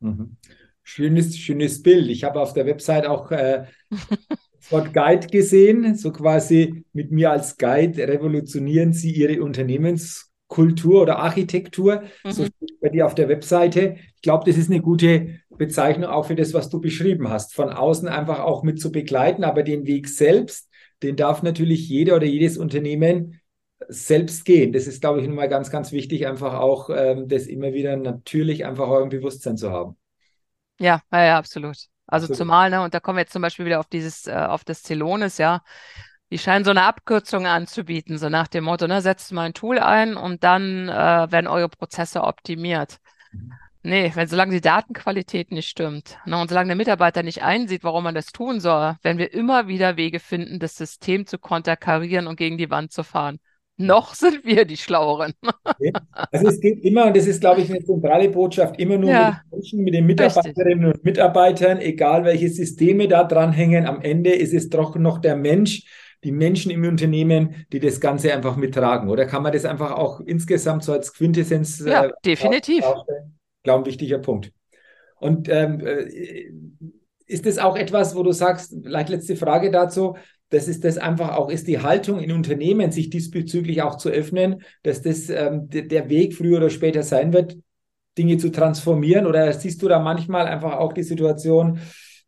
Mhm. 0.00 0.36
Schönes, 0.82 1.38
schönes 1.38 1.82
Bild. 1.82 2.08
Ich 2.08 2.24
habe 2.24 2.40
auf 2.40 2.52
der 2.52 2.66
Website 2.66 3.06
auch 3.06 3.30
äh, 3.30 3.66
das 4.60 4.72
Wort 4.72 4.92
Guide 4.94 5.26
gesehen. 5.26 5.94
So 5.96 6.12
quasi 6.12 6.84
mit 6.92 7.10
mir 7.10 7.30
als 7.30 7.58
Guide 7.58 8.06
revolutionieren 8.06 8.92
Sie 8.92 9.12
Ihre 9.12 9.42
Unternehmens- 9.42 10.30
Kultur 10.50 11.02
oder 11.02 11.20
Architektur, 11.20 12.02
mhm. 12.24 12.32
so 12.32 12.44
steht 12.44 12.80
bei 12.80 12.90
dir 12.90 13.06
auf 13.06 13.14
der 13.14 13.28
Webseite. 13.28 13.96
Ich 14.16 14.20
glaube, 14.20 14.44
das 14.44 14.58
ist 14.58 14.68
eine 14.68 14.82
gute 14.82 15.40
Bezeichnung 15.48 16.10
auch 16.10 16.26
für 16.26 16.34
das, 16.34 16.52
was 16.52 16.68
du 16.68 16.80
beschrieben 16.80 17.30
hast. 17.30 17.54
Von 17.54 17.70
außen 17.70 18.08
einfach 18.08 18.40
auch 18.40 18.62
mit 18.62 18.80
zu 18.80 18.92
begleiten, 18.92 19.44
aber 19.44 19.62
den 19.62 19.86
Weg 19.86 20.08
selbst, 20.08 20.68
den 21.02 21.16
darf 21.16 21.42
natürlich 21.42 21.88
jeder 21.88 22.16
oder 22.16 22.26
jedes 22.26 22.58
Unternehmen 22.58 23.40
selbst 23.88 24.44
gehen. 24.44 24.72
Das 24.72 24.86
ist, 24.86 25.00
glaube 25.00 25.20
ich, 25.20 25.28
nochmal 25.28 25.48
ganz, 25.48 25.70
ganz 25.70 25.92
wichtig, 25.92 26.26
einfach 26.26 26.54
auch 26.54 26.90
ähm, 26.90 27.28
das 27.28 27.46
immer 27.46 27.72
wieder 27.72 27.96
natürlich 27.96 28.66
einfach 28.66 28.88
auch 28.88 29.00
im 29.00 29.08
Bewusstsein 29.08 29.56
zu 29.56 29.70
haben. 29.70 29.96
Ja, 30.80 31.00
ja 31.12 31.38
absolut. 31.38 31.89
Also 32.10 32.24
absolut. 32.24 32.38
zumal, 32.38 32.70
ne, 32.70 32.82
und 32.82 32.94
da 32.94 33.00
kommen 33.00 33.16
wir 33.16 33.22
jetzt 33.22 33.32
zum 33.32 33.42
Beispiel 33.42 33.66
wieder 33.66 33.80
auf 33.80 33.86
dieses, 33.86 34.26
äh, 34.26 34.32
auf 34.32 34.64
das 34.64 34.82
Celonis, 34.82 35.38
ja 35.38 35.62
die 36.30 36.38
scheinen 36.38 36.64
so 36.64 36.70
eine 36.70 36.82
Abkürzung 36.82 37.46
anzubieten, 37.46 38.16
so 38.16 38.28
nach 38.28 38.48
dem 38.48 38.64
Motto, 38.64 38.86
ne, 38.86 39.02
setzt 39.02 39.32
mal 39.32 39.46
ein 39.46 39.54
Tool 39.54 39.78
ein 39.78 40.16
und 40.16 40.44
dann 40.44 40.88
äh, 40.88 40.92
werden 40.92 41.48
eure 41.48 41.68
Prozesse 41.68 42.22
optimiert. 42.22 42.98
Mhm. 43.32 43.52
Nee, 43.82 44.12
wenn 44.14 44.28
solange 44.28 44.52
die 44.52 44.60
Datenqualität 44.60 45.52
nicht 45.52 45.68
stimmt 45.68 46.18
ne, 46.26 46.38
und 46.38 46.48
solange 46.48 46.68
der 46.68 46.76
Mitarbeiter 46.76 47.22
nicht 47.22 47.42
einsieht, 47.42 47.82
warum 47.82 48.04
man 48.04 48.14
das 48.14 48.26
tun 48.26 48.60
soll, 48.60 48.96
werden 49.02 49.18
wir 49.18 49.32
immer 49.32 49.68
wieder 49.68 49.96
Wege 49.96 50.20
finden, 50.20 50.58
das 50.58 50.76
System 50.76 51.26
zu 51.26 51.38
konterkarieren 51.38 52.26
und 52.26 52.36
gegen 52.36 52.58
die 52.58 52.70
Wand 52.70 52.92
zu 52.92 53.02
fahren. 53.02 53.40
Noch 53.80 54.14
sind 54.14 54.44
wir 54.44 54.66
die 54.66 54.76
Schlaueren. 54.76 55.32
Also 56.32 56.48
es 56.48 56.60
geht 56.60 56.84
immer, 56.84 57.06
und 57.06 57.16
das 57.16 57.26
ist, 57.26 57.40
glaube 57.40 57.62
ich, 57.62 57.70
eine 57.70 57.82
zentrale 57.82 58.28
Botschaft, 58.28 58.78
immer 58.78 58.98
nur 58.98 59.10
ja, 59.10 59.40
mit 59.50 59.52
den 59.52 59.58
Menschen, 59.58 59.84
mit 59.84 59.94
den 59.94 60.06
Mitarbeiterinnen 60.06 60.84
richtig. 60.84 61.00
und 61.00 61.04
Mitarbeitern, 61.04 61.80
egal 61.80 62.24
welche 62.24 62.50
Systeme 62.50 63.08
da 63.08 63.24
dranhängen, 63.24 63.86
am 63.86 64.02
Ende 64.02 64.30
ist 64.30 64.52
es 64.52 64.68
doch 64.68 64.96
noch 64.96 65.18
der 65.18 65.34
Mensch, 65.34 65.84
die 66.22 66.30
Menschen 66.30 66.70
im 66.70 66.84
Unternehmen, 66.84 67.66
die 67.72 67.80
das 67.80 68.00
Ganze 68.00 68.34
einfach 68.34 68.56
mittragen? 68.56 69.08
Oder 69.08 69.24
kann 69.24 69.42
man 69.42 69.52
das 69.52 69.64
einfach 69.64 69.92
auch 69.92 70.20
insgesamt 70.20 70.84
so 70.84 70.92
als 70.92 71.14
Quintessenz 71.14 71.78
ja, 71.80 72.04
äh, 72.04 72.12
definitiv. 72.22 72.84
Glaube, 73.62 73.84
ein 73.84 73.86
wichtiger 73.86 74.18
Punkt. 74.18 74.52
Und 75.20 75.48
ähm, 75.48 75.80
äh, 75.80 76.50
ist 77.26 77.46
das 77.46 77.58
auch 77.58 77.76
etwas, 77.76 78.14
wo 78.14 78.22
du 78.22 78.32
sagst, 78.32 78.76
vielleicht 78.82 79.08
letzte 79.08 79.36
Frage 79.36 79.70
dazu, 79.70 80.16
das 80.50 80.68
ist 80.68 80.84
das 80.84 80.98
einfach 80.98 81.36
auch, 81.36 81.48
ist 81.48 81.68
die 81.68 81.80
Haltung 81.80 82.20
in 82.20 82.32
Unternehmen, 82.32 82.92
sich 82.92 83.08
diesbezüglich 83.08 83.82
auch 83.82 83.96
zu 83.96 84.10
öffnen, 84.10 84.62
dass 84.82 85.00
das 85.00 85.30
ähm, 85.30 85.68
der 85.70 86.08
Weg 86.08 86.34
früher 86.34 86.58
oder 86.58 86.70
später 86.70 87.02
sein 87.02 87.32
wird, 87.32 87.56
Dinge 88.18 88.36
zu 88.36 88.50
transformieren? 88.50 89.26
Oder 89.26 89.52
siehst 89.52 89.80
du 89.82 89.88
da 89.88 90.00
manchmal 90.00 90.46
einfach 90.46 90.74
auch 90.74 90.92
die 90.92 91.04
Situation, 91.04 91.78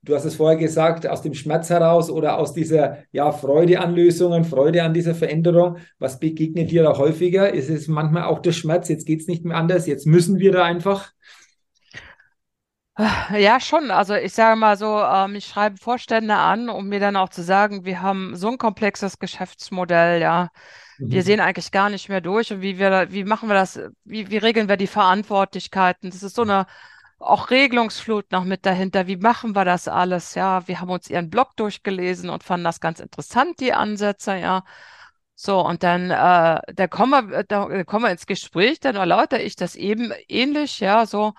du 0.02 0.14
hast 0.14 0.24
es 0.24 0.36
vorher 0.36 0.58
gesagt, 0.58 1.06
aus 1.06 1.22
dem 1.22 1.34
Schmerz 1.34 1.68
heraus 1.68 2.10
oder 2.10 2.38
aus 2.38 2.52
dieser 2.52 2.98
ja, 3.10 3.32
Freude 3.32 3.80
an 3.80 3.94
Lösungen, 3.94 4.44
Freude 4.44 4.84
an 4.84 4.94
dieser 4.94 5.14
Veränderung. 5.14 5.78
Was 5.98 6.20
begegnet 6.20 6.70
dir 6.70 6.84
da 6.84 6.96
häufiger? 6.96 7.52
Ist 7.52 7.70
es 7.70 7.88
manchmal 7.88 8.24
auch 8.24 8.38
der 8.38 8.52
Schmerz, 8.52 8.88
jetzt 8.88 9.06
geht 9.06 9.20
es 9.20 9.26
nicht 9.26 9.44
mehr 9.44 9.56
anders, 9.56 9.86
jetzt 9.86 10.06
müssen 10.06 10.38
wir 10.38 10.52
da 10.52 10.64
einfach? 10.64 11.12
Ja, 12.98 13.58
schon. 13.58 13.90
Also 13.90 14.14
ich 14.14 14.34
sage 14.34 14.56
mal 14.56 14.76
so, 14.76 15.00
ähm, 15.00 15.34
ich 15.34 15.46
schreibe 15.46 15.78
Vorstände 15.78 16.34
an, 16.34 16.68
um 16.68 16.88
mir 16.88 17.00
dann 17.00 17.16
auch 17.16 17.30
zu 17.30 17.42
sagen, 17.42 17.84
wir 17.84 18.02
haben 18.02 18.36
so 18.36 18.48
ein 18.48 18.58
komplexes 18.58 19.18
Geschäftsmodell, 19.18 20.20
ja. 20.20 20.50
Wir 20.98 21.20
mhm. 21.22 21.24
sehen 21.24 21.40
eigentlich 21.40 21.72
gar 21.72 21.88
nicht 21.88 22.08
mehr 22.08 22.20
durch 22.20 22.52
und 22.52 22.60
wie 22.60 22.78
wir, 22.78 23.10
wie 23.10 23.24
machen 23.24 23.48
wir 23.48 23.54
das, 23.54 23.80
wie, 24.04 24.30
wie 24.30 24.36
regeln 24.36 24.68
wir 24.68 24.76
die 24.76 24.86
Verantwortlichkeiten? 24.86 26.10
Das 26.10 26.22
ist 26.22 26.36
so 26.36 26.42
eine 26.42 26.66
auch 27.18 27.50
Regelungsflut 27.50 28.30
noch 28.32 28.44
mit 28.44 28.66
dahinter. 28.66 29.06
Wie 29.06 29.16
machen 29.16 29.54
wir 29.54 29.64
das 29.64 29.88
alles? 29.88 30.34
Ja, 30.34 30.66
wir 30.68 30.80
haben 30.80 30.90
uns 30.90 31.08
ihren 31.08 31.30
Blog 31.30 31.56
durchgelesen 31.56 32.30
und 32.30 32.42
fanden 32.44 32.64
das 32.64 32.80
ganz 32.80 33.00
interessant, 33.00 33.60
die 33.60 33.72
Ansätze, 33.72 34.36
ja. 34.36 34.64
So, 35.34 35.60
und 35.66 35.82
dann, 35.82 36.10
äh, 36.10 36.60
da 36.74 36.86
kommen 36.88 37.30
wir, 37.30 37.44
da 37.44 37.84
kommen 37.84 38.04
wir 38.04 38.10
ins 38.12 38.26
Gespräch, 38.26 38.80
dann 38.80 38.96
erläutere 38.96 39.40
ich 39.42 39.56
das 39.56 39.76
eben 39.76 40.12
ähnlich, 40.28 40.80
ja, 40.80 41.06
so. 41.06 41.32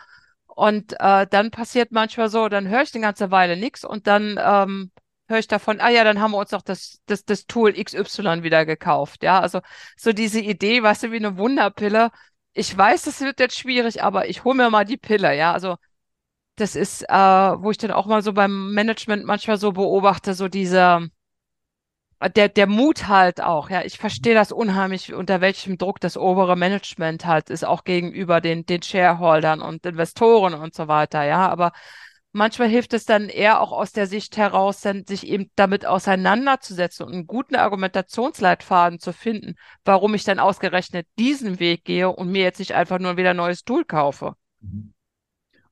Und 0.55 0.93
äh, 0.99 1.25
dann 1.27 1.49
passiert 1.51 1.91
manchmal 1.91 2.29
so, 2.29 2.47
dann 2.47 2.67
höre 2.67 2.83
ich 2.83 2.93
eine 2.93 3.01
ganze 3.01 3.31
Weile 3.31 3.57
nichts 3.57 3.83
und 3.83 4.05
dann 4.07 4.39
ähm, 4.41 4.91
höre 5.27 5.39
ich 5.39 5.47
davon, 5.47 5.81
ah 5.81 5.89
ja, 5.89 6.03
dann 6.03 6.21
haben 6.21 6.31
wir 6.31 6.37
uns 6.37 6.51
doch 6.51 6.61
das, 6.61 7.01
das, 7.07 7.25
das 7.25 7.47
Tool 7.47 7.73
XY 7.75 8.43
wieder 8.43 8.65
gekauft. 8.65 9.23
Ja, 9.23 9.39
also 9.39 9.61
so 9.97 10.13
diese 10.13 10.39
Idee, 10.39 10.83
weißt 10.83 11.03
du, 11.03 11.11
wie 11.11 11.17
eine 11.17 11.37
Wunderpille, 11.37 12.11
ich 12.53 12.77
weiß, 12.77 13.03
das 13.03 13.21
wird 13.21 13.39
jetzt 13.39 13.57
schwierig, 13.57 14.03
aber 14.03 14.29
ich 14.29 14.43
hole 14.43 14.55
mir 14.55 14.69
mal 14.69 14.85
die 14.85 14.97
Pille, 14.97 15.35
ja. 15.35 15.53
Also 15.53 15.77
das 16.55 16.75
ist, 16.75 17.03
äh, 17.09 17.13
wo 17.15 17.71
ich 17.71 17.77
dann 17.77 17.91
auch 17.91 18.05
mal 18.05 18.21
so 18.23 18.33
beim 18.33 18.73
Management 18.73 19.25
manchmal 19.25 19.57
so 19.57 19.71
beobachte, 19.73 20.33
so 20.35 20.47
dieser, 20.49 21.07
der, 22.29 22.49
der 22.49 22.67
Mut 22.67 23.07
halt 23.07 23.41
auch, 23.41 23.69
ja. 23.69 23.83
Ich 23.83 23.97
verstehe 23.97 24.33
das 24.33 24.51
unheimlich, 24.51 25.13
unter 25.13 25.41
welchem 25.41 25.77
Druck 25.77 25.99
das 25.99 26.17
obere 26.17 26.55
Management 26.55 27.25
halt 27.25 27.49
ist, 27.49 27.65
auch 27.65 27.83
gegenüber 27.83 28.41
den, 28.41 28.65
den 28.65 28.81
Shareholdern 28.81 29.61
und 29.61 29.85
Investoren 29.85 30.53
und 30.53 30.73
so 30.73 30.87
weiter, 30.87 31.23
ja. 31.23 31.49
Aber 31.49 31.71
manchmal 32.31 32.67
hilft 32.67 32.93
es 32.93 33.05
dann 33.05 33.29
eher 33.29 33.61
auch 33.61 33.71
aus 33.71 33.91
der 33.91 34.07
Sicht 34.07 34.37
heraus, 34.37 34.81
dann 34.81 35.05
sich 35.05 35.27
eben 35.27 35.49
damit 35.55 35.85
auseinanderzusetzen 35.85 37.05
und 37.05 37.13
einen 37.13 37.27
guten 37.27 37.55
Argumentationsleitfaden 37.55 38.99
zu 38.99 39.13
finden, 39.13 39.55
warum 39.85 40.13
ich 40.13 40.23
dann 40.23 40.39
ausgerechnet 40.39 41.07
diesen 41.17 41.59
Weg 41.59 41.85
gehe 41.85 42.09
und 42.09 42.31
mir 42.31 42.43
jetzt 42.43 42.59
nicht 42.59 42.73
einfach 42.73 42.99
nur 42.99 43.17
wieder 43.17 43.31
ein 43.31 43.37
neues 43.37 43.63
Tool 43.63 43.85
kaufe. 43.85 44.35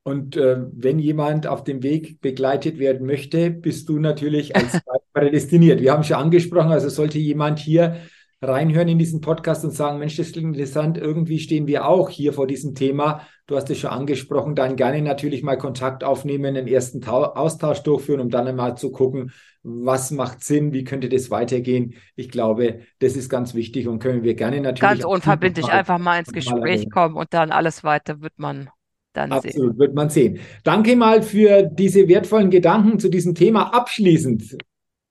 Und 0.04 0.36
äh, 0.36 0.58
wenn 0.72 0.98
jemand 0.98 1.46
auf 1.46 1.64
dem 1.64 1.84
Weg 1.84 2.22
begleitet 2.22 2.80
werden 2.80 3.06
möchte, 3.06 3.52
bist 3.52 3.88
du 3.90 4.00
natürlich 4.00 4.56
als 4.56 4.80
prädestiniert. 5.14 5.82
Wir 5.82 5.92
haben 5.92 6.04
schon 6.04 6.18
angesprochen, 6.18 6.72
also 6.72 6.90
sollte 6.90 7.20
jemand 7.20 7.60
hier 7.60 7.98
reinhören 8.42 8.88
in 8.88 8.98
diesen 8.98 9.22
Podcast 9.22 9.64
und 9.64 9.72
sagen, 9.72 10.00
Mensch, 10.00 10.18
das 10.18 10.32
klingt 10.32 10.56
interessant, 10.56 10.98
irgendwie 10.98 11.38
stehen 11.40 11.68
wir 11.68 11.88
auch 11.88 12.10
hier 12.10 12.34
vor 12.34 12.48
diesem 12.48 12.74
Thema. 12.74 13.22
Du 13.46 13.56
hast 13.56 13.70
es 13.70 13.78
schon 13.78 13.92
angesprochen, 13.92 14.56
dann 14.56 14.76
gerne 14.76 15.02
natürlich 15.02 15.44
mal 15.44 15.58
Kontakt 15.58 16.04
aufnehmen, 16.04 16.56
den 16.56 16.68
ersten 16.68 17.06
Austausch 17.06 17.82
durchführen, 17.84 18.20
um 18.20 18.30
dann 18.30 18.48
einmal 18.48 18.78
zu 18.78 18.92
gucken, 18.92 19.32
was 19.62 20.10
macht 20.10 20.44
Sinn, 20.44 20.74
wie 20.74 20.84
könnte 20.84 21.08
das 21.08 21.30
weitergehen. 21.30 21.94
Ich 22.16 22.30
glaube, 22.30 22.80
das 22.98 23.16
ist 23.16 23.30
ganz 23.30 23.54
wichtig 23.54 23.88
und 23.88 24.00
können 24.00 24.24
wir 24.24 24.34
gerne 24.34 24.60
natürlich. 24.60 25.02
Ganz 25.02 25.04
unverbindlich 25.04 25.68
mal, 25.68 25.74
einfach 25.74 26.00
mal 26.00 26.20
ins 26.20 26.32
Gespräch 26.32 26.86
mal 26.86 26.90
kommen 26.90 27.16
und 27.16 27.34
dann 27.36 27.52
alles 27.52 27.84
weiter 27.84 28.22
wird 28.22 28.40
man 28.40 28.70
dann 29.14 29.34
Absolut, 29.34 29.74
sehen. 29.74 29.80
wird 29.80 29.94
man 29.94 30.10
sehen. 30.10 30.40
Danke 30.64 30.96
mal 30.96 31.22
für 31.22 31.64
diese 31.64 32.08
wertvollen 32.08 32.50
Gedanken 32.50 32.98
zu 32.98 33.10
diesem 33.10 33.36
Thema. 33.36 33.74
Abschließend 33.74 34.58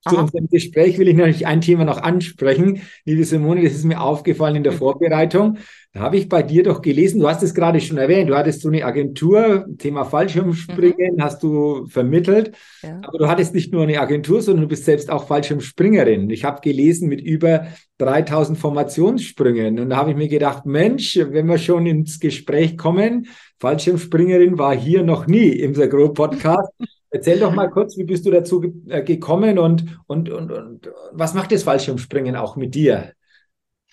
zu 0.09 0.17
Aha. 0.17 0.23
unserem 0.23 0.49
Gespräch 0.49 0.99
will 0.99 1.09
ich 1.09 1.17
natürlich 1.17 1.47
ein 1.47 1.61
Thema 1.61 1.85
noch 1.85 1.99
ansprechen. 1.99 2.83
Liebe 3.05 3.25
Simone, 3.25 3.63
das 3.63 3.75
ist 3.75 3.85
mir 3.85 4.01
aufgefallen 4.01 4.57
in 4.57 4.63
der. 4.65 4.81
Vorbereitung. 4.81 5.59
Da 5.93 6.01
habe 6.01 6.17
ich 6.17 6.29
bei 6.29 6.43
dir 6.43 6.63
doch 6.63 6.83
gelesen, 6.83 7.21
du 7.21 7.29
hast 7.29 7.43
es 7.43 7.53
gerade 7.53 7.81
schon 7.81 7.99
erwähnt, 7.99 8.31
du 8.31 8.37
hattest 8.37 8.63
so 8.63 8.69
eine 8.69 8.85
Agentur, 8.85 9.67
Thema 9.79 10.05
Fallschirmspringen, 10.05 11.17
mhm. 11.17 11.23
hast 11.23 11.43
du 11.43 11.87
vermittelt. 11.89 12.53
Ja. 12.83 13.01
Aber 13.03 13.19
du 13.19 13.29
hattest 13.29 13.55
nicht 13.55 13.73
nur 13.73 13.83
eine 13.83 14.01
Agentur, 14.01 14.41
sondern 14.41 14.63
du 14.63 14.69
bist 14.69 14.85
selbst 14.85 15.11
auch 15.11 15.27
Fallschirmspringerin. 15.27 16.31
Ich 16.31 16.45
habe 16.45 16.61
gelesen 16.61 17.09
mit 17.09 17.21
über 17.21 17.67
3000 17.99 18.57
Formationssprüngen. 18.57 19.81
Und 19.81 19.91
da 19.91 19.97
habe 19.97 20.11
ich 20.11 20.17
mir 20.17 20.29
gedacht, 20.29 20.65
Mensch, 20.65 21.19
wenn 21.19 21.47
wir 21.47 21.59
schon 21.59 21.87
ins 21.87 22.21
Gespräch 22.21 22.79
kommen, 22.79 23.27
Fallschirmspringerin 23.59 24.59
war 24.59 24.75
hier 24.75 25.03
noch 25.03 25.27
nie 25.27 25.49
im 25.49 25.75
Sagro 25.75 26.11
Podcast. 26.11 26.73
Erzähl 27.11 27.41
doch 27.41 27.53
mal 27.53 27.69
kurz, 27.69 27.97
wie 27.97 28.05
bist 28.05 28.25
du 28.25 28.31
dazu 28.31 28.63
äh, 28.89 29.03
gekommen 29.03 29.59
und, 29.59 29.99
und, 30.07 30.29
und, 30.29 30.53
und 30.53 30.91
was 31.13 31.35
macht 31.35 31.51
das 31.51 31.65
Fallschirmspringen 31.65 32.37
auch 32.37 32.57
mit 32.57 32.75
dir? 32.75 33.13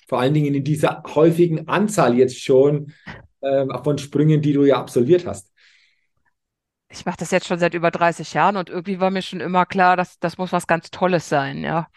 Vor 0.07 0.19
allen 0.19 0.33
Dingen 0.33 0.53
in 0.53 0.63
dieser 0.63 1.03
häufigen 1.15 1.67
Anzahl 1.67 2.15
jetzt 2.15 2.41
schon 2.41 2.93
äh, 3.41 3.65
von 3.83 3.97
Sprüngen, 3.97 4.41
die 4.41 4.53
du 4.53 4.63
ja 4.65 4.77
absolviert 4.77 5.25
hast. 5.25 5.51
Ich 6.89 7.05
mache 7.05 7.17
das 7.17 7.31
jetzt 7.31 7.47
schon 7.47 7.59
seit 7.59 7.73
über 7.73 7.91
30 7.91 8.33
Jahren 8.33 8.55
und 8.55 8.69
irgendwie 8.69 8.99
war 8.99 9.11
mir 9.11 9.21
schon 9.21 9.41
immer 9.41 9.65
klar, 9.65 9.97
dass 9.97 10.19
das 10.19 10.37
muss 10.37 10.53
was 10.53 10.67
ganz 10.67 10.89
Tolles 10.89 11.27
sein, 11.27 11.63
ja. 11.63 11.87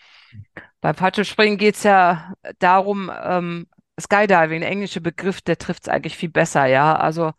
Beim 0.81 0.95
Fallschirmspringen 0.95 1.59
geht 1.59 1.77
es 1.77 1.83
ja 1.83 2.33
darum, 2.59 3.11
ähm, 3.23 3.67
Skydiving, 4.01 4.61
der 4.61 4.71
englische 4.71 5.01
Begriff, 5.01 5.43
der 5.43 5.59
trifft 5.59 5.85
es 5.85 5.89
eigentlich 5.89 6.17
viel 6.17 6.31
besser, 6.31 6.67
ja. 6.67 6.97
Also 6.97 7.33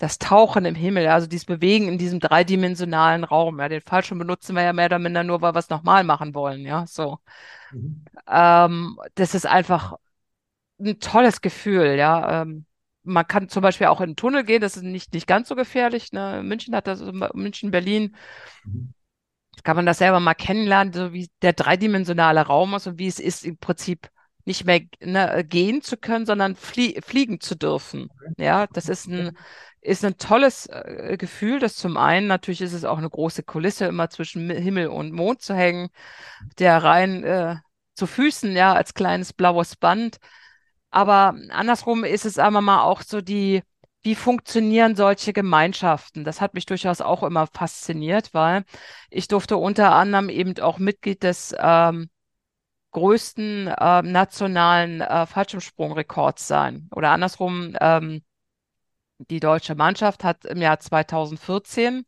das 0.00 0.18
Tauchen 0.18 0.64
im 0.64 0.74
Himmel, 0.74 1.06
also 1.08 1.26
dieses 1.26 1.44
Bewegen 1.44 1.88
in 1.88 1.98
diesem 1.98 2.20
dreidimensionalen 2.20 3.24
Raum. 3.24 3.60
Ja, 3.60 3.68
den 3.68 3.82
Fallschirm 3.82 4.18
benutzen 4.18 4.56
wir 4.56 4.62
ja 4.62 4.72
mehr 4.72 4.86
oder 4.86 4.98
minder 4.98 5.22
nur, 5.24 5.42
weil 5.42 5.54
wir 5.54 5.58
es 5.58 5.68
nochmal 5.68 6.04
machen 6.04 6.34
wollen, 6.34 6.62
ja. 6.62 6.86
So. 6.86 7.18
Mhm. 7.70 8.04
Ähm, 8.26 8.98
das 9.14 9.34
ist 9.34 9.46
einfach 9.46 9.96
ein 10.80 10.98
tolles 11.00 11.42
Gefühl, 11.42 11.96
ja. 11.96 12.42
Ähm, 12.42 12.64
man 13.02 13.26
kann 13.26 13.48
zum 13.48 13.62
Beispiel 13.62 13.88
auch 13.88 14.00
in 14.00 14.10
den 14.10 14.16
Tunnel 14.16 14.44
gehen, 14.44 14.60
das 14.60 14.76
ist 14.76 14.84
nicht, 14.84 15.12
nicht 15.12 15.26
ganz 15.26 15.48
so 15.48 15.54
gefährlich. 15.54 16.12
Ne? 16.12 16.42
München 16.42 16.74
hat 16.74 16.86
das, 16.86 17.00
München, 17.34 17.70
Berlin. 17.70 18.16
Mhm 18.64 18.94
kann 19.62 19.76
man 19.76 19.86
das 19.86 19.98
selber 19.98 20.20
mal 20.20 20.34
kennenlernen, 20.34 20.92
so 20.92 21.12
wie 21.12 21.28
der 21.42 21.52
dreidimensionale 21.52 22.40
Raum 22.46 22.74
ist 22.74 22.86
und 22.86 22.98
wie 22.98 23.08
es 23.08 23.20
ist, 23.20 23.44
im 23.44 23.58
Prinzip 23.58 24.08
nicht 24.44 24.64
mehr 24.64 24.80
ne, 25.00 25.44
gehen 25.44 25.82
zu 25.82 25.96
können, 25.96 26.26
sondern 26.26 26.56
flie 26.56 27.00
fliegen 27.02 27.40
zu 27.40 27.56
dürfen. 27.56 28.08
Ja, 28.38 28.66
das 28.68 28.88
ist 28.88 29.06
ein, 29.06 29.36
ist 29.80 30.04
ein 30.04 30.18
tolles 30.18 30.66
äh, 30.66 31.16
Gefühl, 31.18 31.58
das 31.58 31.76
zum 31.76 31.96
einen, 31.96 32.26
natürlich 32.26 32.60
ist 32.60 32.72
es 32.72 32.84
auch 32.84 32.98
eine 32.98 33.10
große 33.10 33.42
Kulisse, 33.42 33.86
immer 33.86 34.10
zwischen 34.10 34.50
Himmel 34.50 34.88
und 34.88 35.12
Mond 35.12 35.42
zu 35.42 35.54
hängen, 35.54 35.88
der 36.58 36.82
rein 36.82 37.24
äh, 37.24 37.56
zu 37.94 38.06
Füßen, 38.06 38.52
ja, 38.52 38.72
als 38.72 38.94
kleines 38.94 39.32
blaues 39.32 39.76
Band. 39.76 40.18
Aber 40.90 41.34
andersrum 41.50 42.04
ist 42.04 42.26
es 42.26 42.38
einmal 42.38 42.62
mal 42.62 42.82
auch 42.82 43.02
so 43.02 43.20
die, 43.20 43.62
wie 44.02 44.14
funktionieren 44.14 44.96
solche 44.96 45.32
Gemeinschaften? 45.32 46.24
Das 46.24 46.40
hat 46.40 46.54
mich 46.54 46.66
durchaus 46.66 47.00
auch 47.00 47.22
immer 47.22 47.46
fasziniert, 47.46 48.34
weil 48.34 48.64
ich 49.10 49.28
durfte 49.28 49.56
unter 49.56 49.92
anderem 49.92 50.28
eben 50.28 50.58
auch 50.60 50.78
Mitglied 50.78 51.22
des 51.22 51.54
ähm, 51.58 52.10
größten 52.92 53.68
äh, 53.68 54.02
nationalen 54.02 55.00
äh, 55.00 55.26
Fallschirmsprungrekords 55.26 56.46
sein. 56.46 56.88
Oder 56.94 57.10
andersrum, 57.10 57.76
ähm, 57.80 58.22
die 59.18 59.40
deutsche 59.40 59.74
Mannschaft 59.74 60.24
hat 60.24 60.44
im 60.44 60.60
Jahr 60.62 60.80
2014 60.80 62.04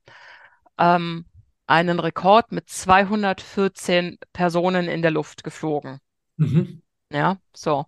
ähm, 0.79 1.27
einen 1.67 2.01
Rekord 2.01 2.53
mit 2.53 2.69
214 2.69 4.19
Personen 4.33 4.89
in 4.89 5.03
der 5.03 5.11
Luft 5.11 5.45
geflogen. 5.45 5.99
Mhm. 6.37 6.83
Ja, 7.11 7.37
so. 7.55 7.87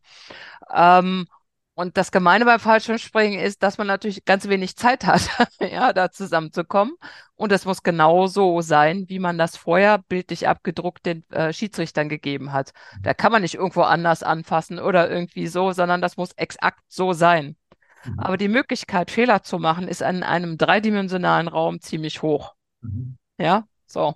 Ähm, 0.73 1.27
und 1.75 1.97
das 1.97 2.13
Gemeine 2.13 2.45
beim 2.45 2.61
Fallschirmspringen 2.61 3.41
ist, 3.41 3.63
dass 3.65 3.79
man 3.79 3.89
natürlich 3.89 4.25
ganz 4.25 4.49
wenig 4.49 4.77
Zeit 4.77 5.07
hat, 5.07 5.29
ja, 5.61 5.93
da 5.93 6.11
zusammenzukommen. 6.11 6.95
Und 7.35 7.51
das 7.51 7.65
muss 7.65 7.83
genau 7.83 8.29
so 8.29 8.61
sein, 8.61 9.09
wie 9.09 9.19
man 9.19 9.39
das 9.39 9.57
vorher 9.57 9.99
bildlich 9.99 10.47
abgedruckt 10.47 11.05
den 11.05 11.29
äh, 11.31 11.53
Schiedsrichtern 11.53 12.09
gegeben 12.09 12.53
hat. 12.53 12.73
Da 13.03 13.13
kann 13.13 13.33
man 13.33 13.43
nicht 13.43 13.55
irgendwo 13.55 13.83
anders 13.83 14.23
anfassen 14.23 14.79
oder 14.79 15.11
irgendwie 15.11 15.49
so, 15.49 15.73
sondern 15.73 16.01
das 16.01 16.17
muss 16.17 16.31
exakt 16.33 16.85
so 16.89 17.13
sein. 17.13 17.57
Mhm. 18.05 18.21
Aber 18.21 18.37
die 18.37 18.49
Möglichkeit, 18.49 19.11
Fehler 19.11 19.43
zu 19.43 19.59
machen, 19.59 19.89
ist 19.89 20.01
in 20.01 20.23
einem 20.23 20.57
dreidimensionalen 20.57 21.49
Raum 21.49 21.81
ziemlich 21.81 22.23
hoch. 22.23 22.55
Mhm. 22.83 23.19
Ja, 23.37 23.67
so. 23.87 24.15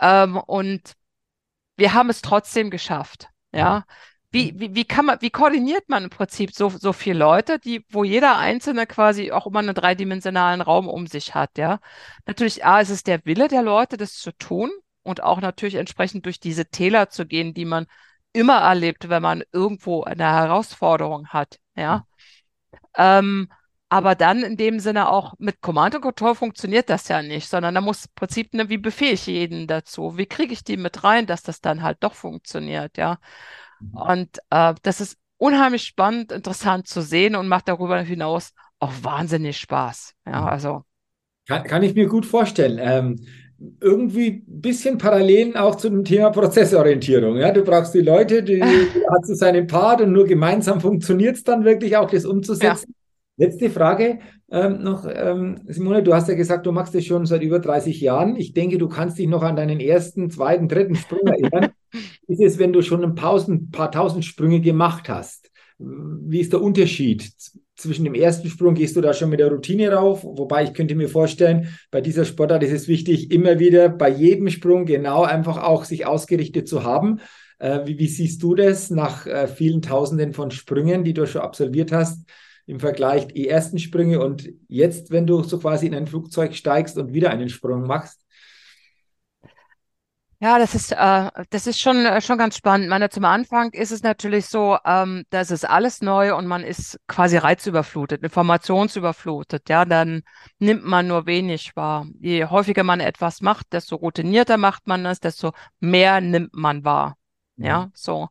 Ähm, 0.00 0.36
und 0.36 0.92
wir 1.76 1.92
haben 1.92 2.08
es 2.08 2.22
trotzdem 2.22 2.70
geschafft. 2.70 3.30
Ja, 3.52 3.84
wie, 4.30 4.58
wie, 4.58 4.74
wie 4.74 4.84
kann 4.84 5.06
man, 5.06 5.18
wie 5.22 5.30
koordiniert 5.30 5.88
man 5.88 6.04
im 6.04 6.10
Prinzip 6.10 6.54
so, 6.54 6.68
so 6.68 6.92
viele 6.92 7.18
Leute, 7.18 7.58
die, 7.58 7.84
wo 7.90 8.04
jeder 8.04 8.36
Einzelne 8.36 8.86
quasi 8.86 9.32
auch 9.32 9.46
immer 9.46 9.60
einen 9.60 9.74
dreidimensionalen 9.74 10.60
Raum 10.60 10.86
um 10.88 11.06
sich 11.06 11.34
hat, 11.34 11.56
ja? 11.56 11.80
Natürlich, 12.26 12.64
A, 12.64 12.80
ist 12.80 12.90
es 12.90 13.02
der 13.02 13.24
Wille 13.24 13.48
der 13.48 13.62
Leute, 13.62 13.96
das 13.96 14.14
zu 14.14 14.32
tun 14.32 14.70
und 15.02 15.22
auch 15.22 15.40
natürlich 15.40 15.76
entsprechend 15.76 16.26
durch 16.26 16.40
diese 16.40 16.66
Täler 16.66 17.08
zu 17.08 17.26
gehen, 17.26 17.54
die 17.54 17.64
man 17.64 17.86
immer 18.34 18.58
erlebt, 18.58 19.08
wenn 19.08 19.22
man 19.22 19.42
irgendwo 19.52 20.02
eine 20.04 20.24
Herausforderung 20.24 21.28
hat, 21.28 21.58
ja? 21.74 22.06
Ähm, 22.96 23.48
aber 23.90 24.14
dann 24.14 24.42
in 24.42 24.56
dem 24.58 24.80
Sinne 24.80 25.08
auch 25.08 25.34
mit 25.38 25.62
Command 25.62 25.94
und 25.94 26.02
Control 26.02 26.34
funktioniert 26.34 26.90
das 26.90 27.08
ja 27.08 27.22
nicht, 27.22 27.48
sondern 27.48 27.74
da 27.74 27.80
muss 27.80 28.06
im 28.06 28.12
Prinzip, 28.14 28.52
ne, 28.54 28.68
wie 28.68 28.76
befehle 28.78 29.12
ich 29.12 29.26
jeden 29.26 29.66
dazu? 29.66 30.18
Wie 30.18 30.26
kriege 30.26 30.52
ich 30.52 30.62
die 30.64 30.76
mit 30.76 31.04
rein, 31.04 31.26
dass 31.26 31.42
das 31.42 31.60
dann 31.62 31.82
halt 31.82 31.98
doch 32.00 32.14
funktioniert, 32.14 32.98
ja? 32.98 33.18
Mhm. 33.80 33.96
Und 33.96 34.38
äh, 34.50 34.74
das 34.82 35.00
ist 35.00 35.16
unheimlich 35.36 35.82
spannend, 35.82 36.32
interessant 36.32 36.88
zu 36.88 37.00
sehen 37.00 37.36
und 37.36 37.48
macht 37.48 37.68
darüber 37.68 38.00
hinaus 38.00 38.50
auch 38.78 38.92
wahnsinnig 39.02 39.58
Spaß. 39.58 40.14
Ja, 40.26 40.42
mhm. 40.42 40.46
also. 40.48 40.82
Kann, 41.46 41.64
kann 41.64 41.82
ich 41.82 41.94
mir 41.94 42.06
gut 42.06 42.26
vorstellen. 42.26 42.78
Ähm, 42.80 43.16
irgendwie 43.80 44.44
ein 44.46 44.60
bisschen 44.60 44.98
Parallelen 44.98 45.56
auch 45.56 45.74
zu 45.76 45.88
dem 45.88 46.04
Thema 46.04 46.30
Prozessorientierung. 46.30 47.36
Ja, 47.38 47.50
du 47.50 47.62
brauchst 47.62 47.94
die 47.94 48.00
Leute, 48.00 48.42
die, 48.42 48.60
die 48.60 49.06
hat 49.10 49.26
so 49.26 49.34
seinen 49.34 49.66
Part 49.66 50.00
und 50.00 50.12
nur 50.12 50.26
gemeinsam 50.26 50.80
funktioniert 50.80 51.36
es 51.36 51.44
dann 51.44 51.64
wirklich 51.64 51.96
auch, 51.96 52.10
das 52.10 52.24
umzusetzen. 52.24 52.94
Ja. 53.36 53.46
Letzte 53.46 53.70
Frage 53.70 54.18
ähm, 54.50 54.82
noch, 54.82 55.06
ähm, 55.06 55.60
Simone, 55.66 56.02
du 56.02 56.14
hast 56.14 56.28
ja 56.28 56.34
gesagt, 56.34 56.66
du 56.66 56.72
machst 56.72 56.94
das 56.94 57.04
schon 57.04 57.26
seit 57.26 57.42
über 57.42 57.58
30 57.58 58.00
Jahren. 58.00 58.36
Ich 58.36 58.54
denke, 58.54 58.78
du 58.78 58.88
kannst 58.88 59.18
dich 59.18 59.28
noch 59.28 59.42
an 59.42 59.56
deinen 59.56 59.78
ersten, 59.78 60.30
zweiten, 60.30 60.68
dritten 60.68 60.94
Sprung 60.94 61.26
erinnern. 61.26 61.70
Ist 62.26 62.40
es, 62.40 62.58
wenn 62.58 62.72
du 62.72 62.82
schon 62.82 63.04
ein 63.04 63.14
paar, 63.14 63.44
paar 63.72 63.90
tausend 63.90 64.24
Sprünge 64.24 64.60
gemacht 64.60 65.08
hast? 65.08 65.50
Wie 65.78 66.40
ist 66.40 66.52
der 66.52 66.62
Unterschied? 66.62 67.30
Zwischen 67.76 68.04
dem 68.04 68.14
ersten 68.14 68.48
Sprung 68.48 68.74
gehst 68.74 68.96
du 68.96 69.00
da 69.00 69.14
schon 69.14 69.30
mit 69.30 69.38
der 69.38 69.52
Routine 69.52 69.92
rauf, 69.92 70.24
wobei 70.24 70.64
ich 70.64 70.74
könnte 70.74 70.96
mir 70.96 71.08
vorstellen, 71.08 71.68
bei 71.92 72.00
dieser 72.00 72.24
Sportart 72.24 72.64
ist 72.64 72.72
es 72.72 72.88
wichtig, 72.88 73.30
immer 73.30 73.60
wieder 73.60 73.88
bei 73.88 74.10
jedem 74.10 74.50
Sprung 74.50 74.84
genau 74.84 75.22
einfach 75.22 75.62
auch 75.62 75.84
sich 75.84 76.04
ausgerichtet 76.04 76.66
zu 76.66 76.82
haben. 76.82 77.20
Äh, 77.60 77.86
wie, 77.86 77.98
wie, 77.98 78.08
siehst 78.08 78.42
du 78.42 78.56
das 78.56 78.90
nach 78.90 79.26
äh, 79.26 79.46
vielen 79.46 79.82
Tausenden 79.82 80.32
von 80.32 80.50
Sprüngen, 80.50 81.04
die 81.04 81.14
du 81.14 81.26
schon 81.26 81.42
absolviert 81.42 81.92
hast, 81.92 82.28
im 82.66 82.80
Vergleich 82.80 83.28
die 83.28 83.48
ersten 83.48 83.78
Sprünge 83.78 84.20
und 84.20 84.50
jetzt, 84.68 85.10
wenn 85.10 85.26
du 85.26 85.42
so 85.42 85.58
quasi 85.58 85.86
in 85.86 85.94
ein 85.94 86.06
Flugzeug 86.06 86.54
steigst 86.54 86.98
und 86.98 87.12
wieder 87.12 87.30
einen 87.30 87.48
Sprung 87.48 87.86
machst? 87.86 88.24
Ja, 90.40 90.60
das 90.60 90.76
ist, 90.76 90.92
äh, 90.92 91.30
das 91.50 91.66
ist 91.66 91.80
schon, 91.80 92.06
äh, 92.06 92.20
schon 92.20 92.38
ganz 92.38 92.56
spannend. 92.56 92.88
Meine, 92.88 93.08
zum 93.10 93.24
Anfang 93.24 93.72
ist 93.72 93.90
es 93.90 94.04
natürlich 94.04 94.46
so, 94.46 94.78
ähm, 94.84 95.24
das 95.30 95.50
ist 95.50 95.68
alles 95.68 96.00
neu 96.00 96.36
und 96.36 96.46
man 96.46 96.62
ist 96.62 97.00
quasi 97.08 97.36
reizüberflutet, 97.38 98.22
informationsüberflutet. 98.22 99.68
Ja, 99.68 99.84
dann 99.84 100.22
nimmt 100.60 100.84
man 100.84 101.08
nur 101.08 101.26
wenig 101.26 101.74
wahr. 101.74 102.06
Je 102.20 102.44
häufiger 102.44 102.84
man 102.84 103.00
etwas 103.00 103.40
macht, 103.40 103.72
desto 103.72 103.96
routinierter 103.96 104.58
macht 104.58 104.86
man 104.86 105.04
es, 105.06 105.18
desto 105.18 105.52
mehr 105.80 106.20
nimmt 106.20 106.54
man 106.54 106.84
wahr. 106.84 107.16
Ja, 107.56 107.86
mhm. 107.86 107.90
so. 107.94 108.28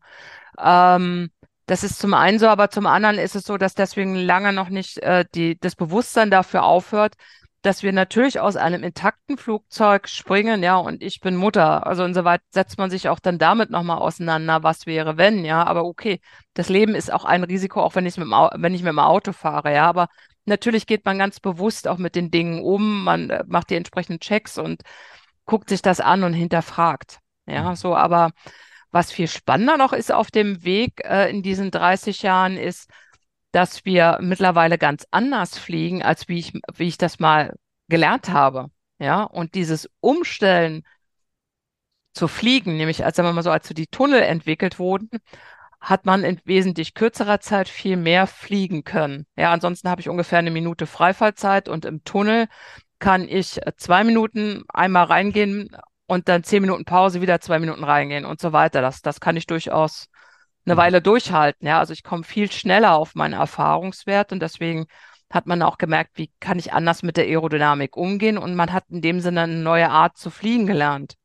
Ähm, 0.57 1.29
das 1.65 1.83
ist 1.83 1.99
zum 1.99 2.13
einen 2.13 2.39
so, 2.39 2.47
aber 2.47 2.69
zum 2.69 2.85
anderen 2.87 3.17
ist 3.17 3.35
es 3.35 3.43
so, 3.43 3.57
dass 3.57 3.75
deswegen 3.75 4.15
lange 4.15 4.53
noch 4.53 4.69
nicht 4.69 4.99
äh, 4.99 5.25
die, 5.35 5.59
das 5.59 5.75
Bewusstsein 5.75 6.31
dafür 6.31 6.63
aufhört, 6.63 7.15
dass 7.61 7.83
wir 7.83 7.91
natürlich 7.91 8.39
aus 8.39 8.55
einem 8.55 8.83
intakten 8.83 9.37
Flugzeug 9.37 10.07
springen, 10.07 10.63
ja, 10.63 10.77
und 10.77 11.01
ich 11.01 11.19
bin 11.19 11.35
Mutter. 11.35 11.85
Also 11.87 12.03
insoweit 12.03 12.41
setzt 12.51 12.77
man 12.77 12.89
sich 12.89 13.09
auch 13.09 13.19
dann 13.19 13.39
damit 13.39 13.69
nochmal 13.69 13.97
auseinander, 13.97 14.63
was 14.63 14.85
wäre, 14.85 15.17
wenn, 15.17 15.43
ja. 15.43 15.63
Aber 15.65 15.85
okay, 15.85 16.21
das 16.53 16.69
Leben 16.69 16.95
ist 16.95 17.11
auch 17.11 17.25
ein 17.25 17.43
Risiko, 17.43 17.81
auch 17.81 17.95
wenn 17.95 18.05
ich 18.05 18.17
mit 18.17 18.27
dem, 18.27 18.31
wenn 18.31 18.73
ich 18.73 18.83
mit 18.83 18.91
dem 18.91 18.99
Auto 18.99 19.33
fahre, 19.33 19.73
ja. 19.73 19.87
Aber 19.87 20.07
natürlich 20.45 20.87
geht 20.87 21.05
man 21.05 21.17
ganz 21.19 21.39
bewusst 21.39 21.87
auch 21.87 21.97
mit 21.97 22.15
den 22.15 22.31
Dingen 22.31 22.61
um, 22.61 23.03
man 23.03 23.29
äh, 23.29 23.43
macht 23.47 23.69
die 23.69 23.75
entsprechenden 23.75 24.19
Checks 24.19 24.57
und 24.57 24.81
guckt 25.45 25.69
sich 25.69 25.81
das 25.81 25.99
an 25.99 26.23
und 26.23 26.33
hinterfragt. 26.33 27.19
Ja, 27.47 27.71
mhm. 27.71 27.75
so, 27.75 27.95
aber 27.95 28.31
was 28.91 29.11
viel 29.11 29.27
spannender 29.27 29.77
noch 29.77 29.93
ist 29.93 30.11
auf 30.11 30.31
dem 30.31 30.63
Weg 30.63 31.01
äh, 31.03 31.29
in 31.29 31.43
diesen 31.43 31.71
30 31.71 32.21
Jahren 32.21 32.57
ist, 32.57 32.89
dass 33.51 33.85
wir 33.85 34.19
mittlerweile 34.21 34.77
ganz 34.77 35.07
anders 35.11 35.57
fliegen, 35.57 36.03
als 36.03 36.27
wie 36.27 36.39
ich, 36.39 36.53
wie 36.75 36.87
ich 36.87 36.97
das 36.97 37.19
mal 37.19 37.55
gelernt 37.87 38.29
habe. 38.29 38.69
Ja, 38.99 39.23
und 39.23 39.55
dieses 39.55 39.89
Umstellen 39.99 40.83
zu 42.13 42.27
fliegen, 42.27 42.77
nämlich 42.77 43.05
als 43.05 43.17
sagen 43.17 43.33
wir 43.35 43.43
so, 43.43 43.51
als 43.51 43.67
so 43.67 43.73
die 43.73 43.87
Tunnel 43.87 44.21
entwickelt 44.23 44.79
wurden, 44.79 45.09
hat 45.79 46.05
man 46.05 46.23
in 46.23 46.41
wesentlich 46.45 46.93
kürzerer 46.95 47.39
Zeit 47.39 47.69
viel 47.69 47.97
mehr 47.97 48.27
fliegen 48.27 48.83
können. 48.83 49.27
Ja, 49.35 49.51
ansonsten 49.53 49.89
habe 49.89 50.01
ich 50.01 50.09
ungefähr 50.09 50.39
eine 50.39 50.51
Minute 50.51 50.87
Freifallzeit 50.87 51.69
und 51.69 51.85
im 51.85 52.03
Tunnel 52.03 52.47
kann 52.99 53.29
ich 53.29 53.59
zwei 53.77 54.03
Minuten 54.03 54.63
einmal 54.69 55.05
reingehen 55.05 55.69
und 56.07 56.27
dann 56.29 56.43
zehn 56.43 56.61
Minuten 56.61 56.85
Pause, 56.85 57.21
wieder 57.21 57.39
zwei 57.41 57.59
Minuten 57.59 57.83
reingehen 57.83 58.25
und 58.25 58.41
so 58.41 58.53
weiter. 58.53 58.81
Das, 58.81 59.01
das 59.01 59.19
kann 59.19 59.37
ich 59.37 59.45
durchaus 59.45 60.09
eine 60.67 60.75
mhm. 60.75 60.79
Weile 60.79 61.01
durchhalten. 61.01 61.67
Ja, 61.67 61.79
also 61.79 61.93
ich 61.93 62.03
komme 62.03 62.23
viel 62.25 62.51
schneller 62.51 62.95
auf 62.95 63.15
meinen 63.15 63.33
Erfahrungswert 63.33 64.31
und 64.33 64.41
deswegen 64.41 64.87
hat 65.31 65.47
man 65.47 65.61
auch 65.63 65.77
gemerkt, 65.79 66.11
wie 66.15 66.31
kann 66.39 66.59
ich 66.59 66.73
anders 66.73 67.03
mit 67.03 67.17
der 67.17 67.25
Aerodynamik 67.25 67.97
umgehen 67.97 68.37
und 68.37 68.55
man 68.55 68.73
hat 68.73 68.85
in 68.89 69.01
dem 69.01 69.19
Sinne 69.21 69.41
eine 69.43 69.55
neue 69.55 69.89
Art 69.89 70.17
zu 70.17 70.29
fliegen 70.29 70.67
gelernt. 70.67 71.15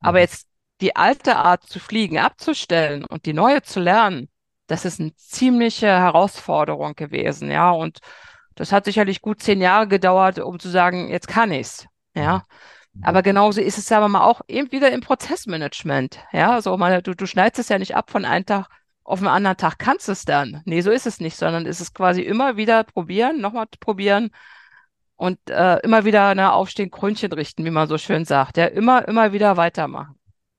Aber 0.00 0.18
Mhm. 0.18 0.22
jetzt 0.22 0.48
die 0.80 0.96
alte 0.96 1.36
Art 1.36 1.64
zu 1.64 1.78
fliegen 1.80 2.18
abzustellen 2.18 3.04
und 3.04 3.26
die 3.26 3.32
neue 3.34 3.62
zu 3.62 3.80
lernen, 3.80 4.28
das 4.66 4.84
ist 4.84 5.00
eine 5.00 5.14
ziemliche 5.16 5.88
Herausforderung 5.88 6.94
gewesen, 6.94 7.50
ja. 7.50 7.70
Und 7.70 7.98
das 8.54 8.72
hat 8.72 8.84
sicherlich 8.86 9.20
gut 9.22 9.42
zehn 9.42 9.60
Jahre 9.60 9.88
gedauert, 9.88 10.38
um 10.38 10.58
zu 10.60 10.68
sagen, 10.70 11.08
jetzt 11.10 11.28
kann 11.28 11.52
ich's, 11.52 11.86
ja. 12.14 12.44
Aber 13.02 13.22
genauso 13.22 13.60
ist 13.60 13.78
es, 13.78 13.86
sagen 13.86 14.04
wir 14.04 14.08
mal, 14.08 14.24
auch 14.24 14.40
eben 14.48 14.72
wieder 14.72 14.90
im 14.90 15.00
Prozessmanagement, 15.00 16.18
ja. 16.32 16.60
So, 16.60 16.76
mal, 16.76 17.02
du, 17.02 17.14
du 17.14 17.26
schneidest 17.26 17.60
es 17.60 17.68
ja 17.68 17.78
nicht 17.78 17.96
ab 17.96 18.10
von 18.10 18.24
einem 18.24 18.46
Tag 18.46 18.68
auf 19.10 19.18
den 19.18 19.28
anderen 19.28 19.56
Tag 19.56 19.78
kannst 19.78 20.08
du 20.08 20.12
es 20.12 20.24
dann. 20.24 20.62
Nee, 20.66 20.82
so 20.82 20.90
ist 20.90 21.06
es 21.06 21.20
nicht, 21.20 21.36
sondern 21.36 21.66
es 21.66 21.80
ist 21.80 21.94
quasi 21.94 22.22
immer 22.22 22.56
wieder 22.56 22.84
probieren, 22.84 23.40
nochmal 23.40 23.66
probieren 23.80 24.30
und 25.16 25.38
äh, 25.50 25.78
immer 25.80 26.04
wieder 26.04 26.28
eine 26.28 26.52
aufstehen, 26.52 26.90
Krönchen 26.90 27.32
richten, 27.32 27.64
wie 27.64 27.70
man 27.70 27.88
so 27.88 27.98
schön 27.98 28.24
sagt. 28.24 28.56
Ja, 28.56 28.66
immer, 28.66 29.06
immer 29.08 29.32
wieder 29.32 29.56
weitermachen. 29.56 30.14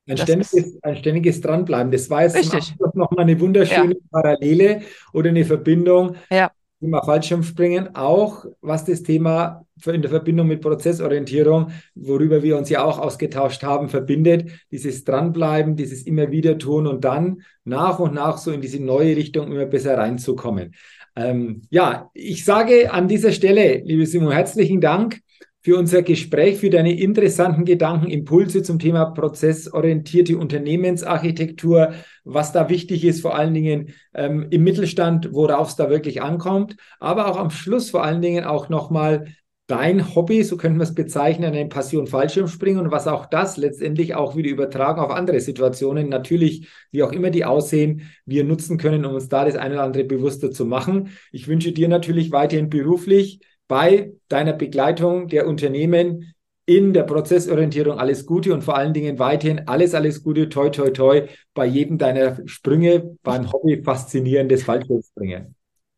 Ein 0.08 0.18
Das 0.18 0.24
ständiges, 0.24 0.54
ist 0.54 0.84
ein 0.84 0.98
ständiges 0.98 1.42
Dranbleiben. 1.42 1.92
Das 1.92 2.10
war 2.10 2.24
jetzt 2.24 2.76
nochmal 2.94 3.24
eine 3.24 3.40
wunderschöne 3.40 3.96
Parallele 4.12 4.82
oder 5.14 5.30
eine 5.30 5.46
Verbindung 5.46 6.16
Ja, 6.30 6.52
Thema 6.82 7.04
Fallschirmspringen, 7.04 7.96
auch 7.96 8.46
was 8.62 8.86
das 8.86 9.04
Thema 9.04 9.66
in 9.86 10.02
der 10.02 10.10
Verbindung 10.10 10.48
mit 10.48 10.62
Prozessorientierung, 10.62 11.72
worüber 11.94 12.42
wir 12.42 12.58
uns 12.58 12.70
ja 12.70 12.84
auch 12.84 12.98
ausgetauscht 12.98 13.62
haben, 13.62 13.88
verbindet. 13.88 14.50
Dieses 14.72 15.04
Dranbleiben, 15.04 15.76
dieses 15.76 16.04
immer 16.04 16.32
wieder 16.32 16.58
tun 16.58 16.88
und 16.88 17.04
dann 17.04 17.44
nach 17.64 18.00
und 18.00 18.16
nach 18.16 18.38
so 18.40 18.52
in 18.52 18.62
diese 18.62 18.84
neue 18.84 19.16
Richtung 19.16 19.52
immer 19.52 19.68
besser 19.68 19.98
reinzukommen. 19.98 20.74
Ähm, 21.16 21.62
ja, 21.70 22.10
ich 22.14 22.46
sage 22.46 22.92
an 22.92 23.08
dieser 23.08 23.32
Stelle, 23.32 23.82
liebe 23.86 24.06
Simon, 24.08 24.32
herzlichen 24.32 24.82
Dank 24.82 25.20
für 25.62 25.78
unser 25.78 26.02
Gespräch, 26.02 26.58
für 26.58 26.70
deine 26.70 27.00
interessanten 27.00 27.66
Gedanken, 27.66 28.08
Impulse 28.08 28.64
zum 28.64 28.80
Thema 28.80 29.06
prozessorientierte 29.06 30.38
Unternehmensarchitektur, 30.38 31.94
was 32.24 32.52
da 32.52 32.70
wichtig 32.70 33.06
ist, 33.06 33.22
vor 33.22 33.36
allen 33.36 33.54
Dingen 33.54 33.94
ähm, 34.14 34.48
im 34.50 34.64
Mittelstand, 34.64 35.34
worauf 35.34 35.70
es 35.70 35.76
da 35.76 35.90
wirklich 35.90 36.22
ankommt, 36.22 36.76
aber 37.00 37.28
auch 37.28 37.38
am 37.38 37.52
Schluss 37.52 37.92
vor 37.92 38.04
allen 38.04 38.22
Dingen 38.22 38.44
auch 38.44 38.70
nochmal 38.70 39.26
dein 39.68 40.16
Hobby, 40.16 40.44
so 40.44 40.58
könnten 40.58 40.80
wir 40.80 40.84
es 40.84 40.96
bezeichnen, 40.96 41.54
eine 41.54 41.70
Passion 41.70 42.06
Fallschirmspringen 42.06 42.82
und 42.82 42.92
was 42.92 43.08
auch 43.08 43.28
das 43.28 43.56
letztendlich 43.56 44.16
auch 44.16 44.36
wieder 44.36 44.50
übertragen 44.50 45.00
auf 45.00 45.12
andere 45.12 45.40
Situationen, 45.40 46.10
natürlich, 46.10 46.68
wie 46.92 47.04
auch 47.04 47.14
immer 47.14 47.30
die 47.30 47.46
aussehen, 47.46 48.12
wir 48.26 48.44
nutzen 48.44 48.78
können, 48.78 49.06
um 49.06 49.14
uns 49.14 49.30
da 49.30 49.46
das 49.46 49.56
eine 49.56 49.76
oder 49.76 49.84
andere 49.84 50.04
bewusster 50.04 50.52
zu 50.52 50.66
machen. 50.66 51.12
Ich 51.32 51.48
wünsche 51.48 51.72
dir 51.72 51.88
natürlich 51.88 52.32
weiterhin 52.32 52.70
beruflich 52.70 53.40
bei 53.72 54.12
deiner 54.28 54.52
Begleitung 54.52 55.30
der 55.30 55.48
Unternehmen 55.48 56.34
in 56.66 56.92
der 56.92 57.04
Prozessorientierung 57.04 57.98
alles 57.98 58.26
Gute 58.26 58.54
und 58.54 58.66
vor 58.66 58.76
allen 58.76 58.94
Dingen 58.94 59.18
weiterhin 59.18 59.66
alles, 59.70 59.96
alles 59.96 60.24
Gute, 60.24 60.50
toi, 60.50 60.70
toi, 60.70 60.90
toi, 60.90 61.26
bei 61.54 61.68
jedem 61.68 61.98
deiner 61.98 62.46
Sprünge 62.50 63.16
beim 63.24 63.50
Hobby 63.50 63.82
faszinierendes 63.82 64.64
Fallschirmspringen. 64.64 65.56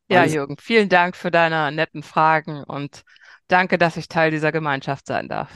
ja, 0.07 0.21
Alles 0.21 0.35
Jürgen, 0.35 0.57
vielen 0.61 0.87
Dank 0.87 1.15
für 1.15 1.31
deine 1.31 1.71
netten 1.75 2.03
Fragen 2.03 2.63
und 2.63 3.01
danke, 3.47 3.79
dass 3.79 3.97
ich 3.97 4.07
Teil 4.07 4.29
dieser 4.29 4.51
Gemeinschaft 4.51 5.07
sein 5.07 5.27
darf. 5.27 5.49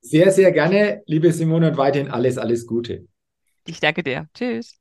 sehr, 0.00 0.32
sehr 0.32 0.50
gerne, 0.50 1.02
liebe 1.06 1.30
Simone, 1.30 1.68
und 1.68 1.76
weiterhin 1.76 2.10
alles, 2.10 2.36
alles 2.36 2.66
Gute. 2.66 3.06
Ich 3.64 3.78
danke 3.78 4.02
dir. 4.02 4.26
Tschüss. 4.34 4.80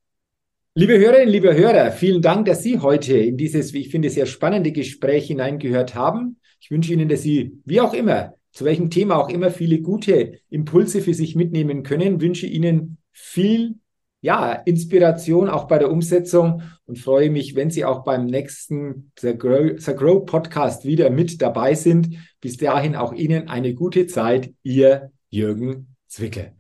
Liebe 0.73 0.97
Hörerinnen, 0.97 1.29
liebe 1.29 1.55
Hörer, 1.55 1.91
vielen 1.91 2.23
Dank, 2.23 2.47
dass 2.47 2.63
Sie 2.63 2.79
heute 2.79 3.15
in 3.15 3.37
dieses, 3.37 3.73
wie 3.73 3.81
ich 3.81 3.89
finde, 3.89 4.09
sehr 4.09 4.25
spannende 4.25 4.71
Gespräch 4.71 5.27
hineingehört 5.27 5.93
haben. 5.93 6.39
Ich 6.63 6.71
wünsche 6.71 6.93
Ihnen, 6.93 7.09
dass 7.09 7.23
Sie, 7.23 7.59
wie 7.65 7.81
auch 7.81 7.93
immer, 7.93 8.35
zu 8.53 8.63
welchem 8.63 8.89
Thema 8.89 9.17
auch 9.17 9.27
immer, 9.27 9.51
viele 9.51 9.81
gute 9.81 10.39
Impulse 10.49 11.01
für 11.01 11.13
sich 11.13 11.35
mitnehmen 11.35 11.83
können. 11.83 12.21
Wünsche 12.21 12.47
Ihnen 12.47 12.99
viel, 13.11 13.75
ja, 14.21 14.53
Inspiration 14.53 15.49
auch 15.49 15.67
bei 15.67 15.77
der 15.77 15.91
Umsetzung 15.91 16.61
und 16.85 16.99
freue 16.99 17.29
mich, 17.29 17.55
wenn 17.55 17.69
Sie 17.69 17.83
auch 17.83 18.05
beim 18.05 18.27
nächsten 18.27 19.11
The 19.19 19.37
Grow, 19.37 19.77
The 19.77 19.93
Grow 19.93 20.25
Podcast 20.25 20.85
wieder 20.85 21.09
mit 21.09 21.41
dabei 21.41 21.75
sind. 21.75 22.15
Bis 22.39 22.55
dahin 22.55 22.95
auch 22.95 23.11
Ihnen 23.11 23.49
eine 23.49 23.73
gute 23.73 24.07
Zeit. 24.07 24.53
Ihr 24.63 25.11
Jürgen 25.29 25.97
Zwickel. 26.07 26.53